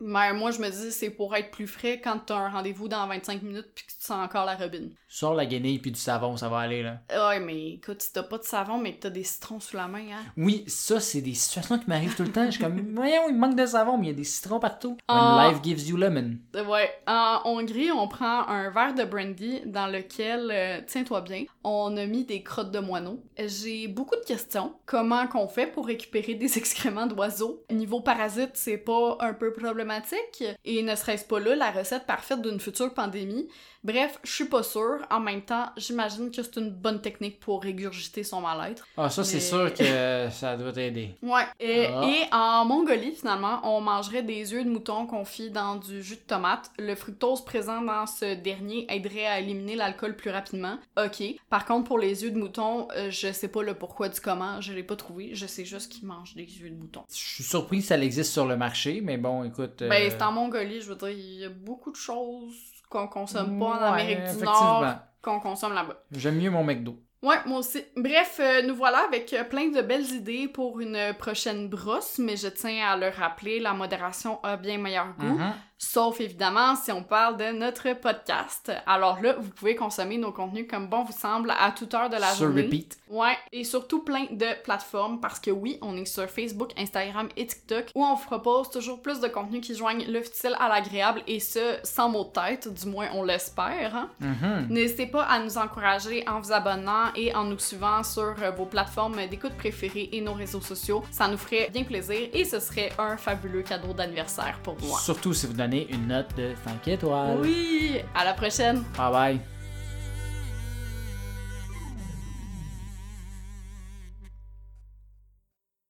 Mais 0.00 0.32
moi, 0.32 0.50
je 0.50 0.60
me 0.60 0.68
dis, 0.70 0.92
c'est 0.92 1.10
pour 1.10 1.34
être 1.34 1.50
plus 1.50 1.66
frais 1.66 2.00
quand 2.02 2.18
t'as 2.26 2.36
un 2.36 2.48
rendez-vous 2.48 2.88
dans 2.88 3.06
25 3.06 3.42
minutes 3.42 3.70
puis 3.74 3.84
que 3.86 3.92
sens 4.08 4.24
encore 4.24 4.44
la 4.44 4.56
robine. 4.56 4.90
Sors 5.08 5.34
la 5.34 5.46
guenille 5.46 5.78
puis 5.78 5.90
du 5.90 6.00
savon, 6.00 6.36
ça 6.36 6.48
va 6.48 6.58
aller, 6.58 6.82
là. 6.82 6.98
Ouais, 7.10 7.40
mais 7.40 7.72
écoute, 7.74 8.02
si 8.02 8.12
t'as 8.12 8.22
pas 8.22 8.38
de 8.38 8.44
savon, 8.44 8.78
mais 8.78 8.94
que 8.94 9.00
t'as 9.00 9.10
des 9.10 9.24
citrons 9.24 9.60
sous 9.60 9.76
la 9.76 9.86
main, 9.88 10.04
hein. 10.12 10.24
Oui, 10.36 10.64
ça, 10.66 11.00
c'est 11.00 11.20
des 11.20 11.34
situations 11.34 11.78
qui 11.78 11.86
m'arrivent 11.88 12.14
tout 12.16 12.22
le 12.24 12.32
temps. 12.32 12.44
Je 12.46 12.52
suis 12.52 12.62
comme, 12.62 12.78
voyons, 12.94 13.28
il 13.28 13.36
manque 13.36 13.56
de 13.56 13.66
savon, 13.66 13.96
mais 13.98 14.06
il 14.06 14.10
y 14.10 14.12
a 14.12 14.16
des 14.16 14.24
citrons 14.24 14.60
partout. 14.60 14.96
Ah. 15.08 15.36
When 15.36 15.52
life 15.52 15.62
gives 15.62 15.88
you 15.88 15.96
lemon. 15.96 16.36
Euh, 16.56 16.64
Ouais. 16.64 16.90
En 17.06 17.40
Hongrie, 17.44 17.90
on 17.92 18.08
prend 18.08 18.46
un 18.48 18.68
verre 18.70 18.94
de 18.94 19.04
brandy 19.04 19.60
dans 19.64 19.86
lequel, 19.86 20.50
euh, 20.52 20.80
tiens-toi 20.86 21.22
bien, 21.22 21.44
on 21.64 21.96
a 21.96 22.04
mis 22.06 22.24
des 22.24 22.42
crottes 22.42 22.70
de 22.70 22.78
moineaux. 22.78 23.22
J'ai 23.38 23.88
beaucoup 23.88 24.16
de 24.16 24.24
questions. 24.24 24.74
Comment 24.86 25.26
qu'on 25.26 25.48
fait 25.48 25.66
pour 25.66 25.86
récupérer 25.86 26.34
des 26.34 26.58
excréments 26.58 27.06
d'oiseaux? 27.06 27.64
Niveau 27.70 28.00
parasite, 28.00 28.50
c'est 28.54 28.76
pas 28.78 29.16
un 29.20 29.32
peu 29.32 29.52
problématique? 29.52 30.44
Et 30.64 30.82
ne 30.82 30.94
serait-ce 30.94 31.24
pas 31.24 31.40
là 31.40 31.54
la 31.56 31.70
recette 31.70 32.06
parfaite 32.06 32.42
d'une 32.42 32.60
future 32.60 32.92
pandémie? 32.92 33.48
Bref, 33.84 34.18
je 34.24 34.32
suis 34.32 34.44
pas 34.46 34.62
sûre. 34.62 34.98
En 35.10 35.20
même 35.20 35.42
temps, 35.42 35.66
j'imagine 35.76 36.30
que 36.30 36.42
c'est 36.42 36.56
une 36.56 36.70
bonne 36.70 37.00
technique 37.00 37.38
pour 37.40 37.62
régurgiter 37.62 38.24
son 38.24 38.40
mal-être. 38.40 38.86
Ah, 38.96 39.08
ça, 39.08 39.22
c'est 39.24 39.40
sûr 39.40 39.72
que 39.72 40.28
ça 40.30 40.56
doit 40.56 40.72
t'aider. 40.72 41.14
Ouais. 41.22 41.44
Et, 41.60 41.86
Ah. 41.86 42.02
et 42.06 42.34
en 42.34 42.64
Mongolie, 42.64 43.14
finalement, 43.14 43.60
on 43.62 43.80
mangerait 43.80 44.22
des 44.24 44.52
œufs 44.52 44.64
de 44.64 44.70
mouton 44.70 45.06
confits 45.06 45.50
dans 45.50 45.76
du 45.76 46.02
jus 46.02 46.16
de 46.16 46.20
tomate. 46.20 46.70
Le 46.78 46.94
fructose 46.96 47.44
présent 47.44 47.80
dans 47.82 48.06
ce 48.06 48.34
dernier 48.34 48.86
aiderait 48.92 49.26
à 49.26 49.40
éliminer 49.40 49.76
l'alcool 49.76 50.16
plus 50.16 50.30
rapidement. 50.30 50.78
Ok. 51.02 51.22
Par 51.48 51.64
contre, 51.64 51.86
pour 51.86 51.98
les 51.98 52.24
œufs 52.24 52.32
de 52.32 52.38
mouton, 52.38 52.88
euh, 52.96 53.10
je 53.10 53.32
sais 53.32 53.48
pas 53.48 53.62
le 53.62 53.74
pourquoi 53.74 54.08
du 54.08 54.20
comment, 54.20 54.60
je 54.60 54.72
l'ai 54.72 54.82
pas 54.82 54.96
trouvé. 54.96 55.30
Je 55.34 55.46
sais 55.46 55.64
juste 55.64 55.92
qu'ils 55.92 56.06
mangent 56.06 56.34
des 56.34 56.48
œufs 56.62 56.70
de 56.70 56.76
mouton. 56.76 57.02
Je 57.10 57.16
suis 57.16 57.44
surpris 57.44 57.78
que 57.78 57.84
ça 57.86 57.98
existe 57.98 58.32
sur 58.32 58.44
le 58.46 58.56
marché, 58.56 59.00
mais 59.02 59.18
bon, 59.18 59.44
écoute. 59.44 59.82
euh, 59.82 59.88
Ben, 59.88 60.10
c'est 60.10 60.22
en 60.22 60.32
Mongolie, 60.32 60.80
je 60.80 60.88
veux 60.88 60.96
dire, 60.96 61.10
il 61.10 61.40
y 61.40 61.44
a 61.44 61.48
beaucoup 61.48 61.90
de 61.92 61.96
choses 61.96 62.54
qu'on 62.88 63.08
consomme 63.08 63.58
pas 63.58 63.64
en 63.66 63.80
ouais, 63.80 64.02
Amérique 64.02 64.38
du. 64.38 64.44
Nord 64.44 64.84
qu'on 65.22 65.40
consomme 65.40 65.74
là-bas. 65.74 65.96
J'aime 66.12 66.36
mieux 66.36 66.50
mon 66.50 66.64
McDo. 66.64 66.96
Ouais, 67.22 67.36
moi 67.46 67.58
aussi. 67.58 67.82
Bref, 67.96 68.38
euh, 68.40 68.62
nous 68.62 68.76
voilà 68.76 68.98
avec 69.08 69.32
euh, 69.32 69.42
plein 69.42 69.68
de 69.68 69.82
belles 69.82 70.08
idées 70.12 70.46
pour 70.46 70.78
une 70.80 71.14
prochaine 71.18 71.68
brosse, 71.68 72.18
mais 72.18 72.36
je 72.36 72.46
tiens 72.46 72.86
à 72.86 72.96
le 72.96 73.08
rappeler, 73.08 73.58
la 73.58 73.74
modération 73.74 74.38
a 74.44 74.56
bien 74.56 74.78
meilleur 74.78 75.08
goût. 75.18 75.26
Mhm. 75.26 75.52
Sauf 75.80 76.20
évidemment 76.20 76.74
si 76.74 76.90
on 76.90 77.04
parle 77.04 77.36
de 77.36 77.52
notre 77.52 77.92
podcast. 77.94 78.72
Alors 78.84 79.20
là, 79.22 79.34
vous 79.38 79.50
pouvez 79.50 79.76
consommer 79.76 80.18
nos 80.18 80.32
contenus 80.32 80.66
comme 80.68 80.88
bon 80.88 81.04
vous 81.04 81.12
semble 81.16 81.52
à 81.52 81.70
toute 81.70 81.94
heure 81.94 82.10
de 82.10 82.16
la 82.16 82.32
Sur 82.32 82.46
journée. 82.46 82.62
repeat. 82.62 82.98
Ouais, 83.08 83.36
et 83.52 83.62
surtout 83.62 84.02
plein 84.02 84.26
de 84.30 84.60
plateformes 84.64 85.20
parce 85.20 85.38
que 85.38 85.52
oui, 85.52 85.78
on 85.80 85.96
est 85.96 86.04
sur 86.04 86.28
Facebook, 86.28 86.72
Instagram 86.76 87.28
et 87.36 87.46
TikTok 87.46 87.86
où 87.94 88.04
on 88.04 88.14
vous 88.16 88.24
propose 88.26 88.70
toujours 88.70 89.00
plus 89.00 89.20
de 89.20 89.28
contenus 89.28 89.64
qui 89.64 89.74
joignent 89.76 90.04
le 90.08 90.20
futile 90.22 90.56
à 90.58 90.68
l'agréable 90.68 91.22
et 91.28 91.38
ce, 91.38 91.76
sans 91.84 92.08
mot 92.08 92.24
de 92.24 92.30
tête, 92.30 92.72
du 92.74 92.86
moins 92.88 93.08
on 93.14 93.22
l'espère. 93.22 93.94
hein. 93.94 94.10
Mhm. 94.18 94.66
N'hésitez 94.70 95.06
pas 95.06 95.22
à 95.24 95.38
nous 95.38 95.56
encourager 95.58 96.28
en 96.28 96.40
vous 96.40 96.52
abonnant 96.52 97.12
et 97.14 97.32
en 97.36 97.44
nous 97.44 97.58
suivant 97.58 98.02
sur 98.02 98.34
euh, 98.42 98.50
vos 98.50 98.66
plateformes 98.66 99.26
d'écoute 99.28 99.56
préférées 99.56 100.08
et 100.12 100.20
nos 100.20 100.34
réseaux 100.34 100.60
sociaux. 100.60 101.04
Ça 101.12 101.28
nous 101.28 101.38
ferait 101.38 101.70
bien 101.72 101.84
plaisir 101.84 102.28
et 102.32 102.44
ce 102.44 102.58
serait 102.58 102.90
un 102.98 103.16
fabuleux 103.16 103.62
cadeau 103.62 103.92
d'anniversaire 103.92 104.58
pour 104.64 104.76
moi. 104.82 104.98
Surtout 104.98 105.32
si 105.32 105.46
vous 105.46 105.52
une 105.76 106.08
note 106.08 106.34
de 106.36 106.50
5 106.64 106.88
étoiles. 106.88 107.38
Oui, 107.40 108.00
à 108.14 108.24
la 108.24 108.34
prochaine. 108.34 108.82
Bye 108.96 109.12
bye. 109.12 109.40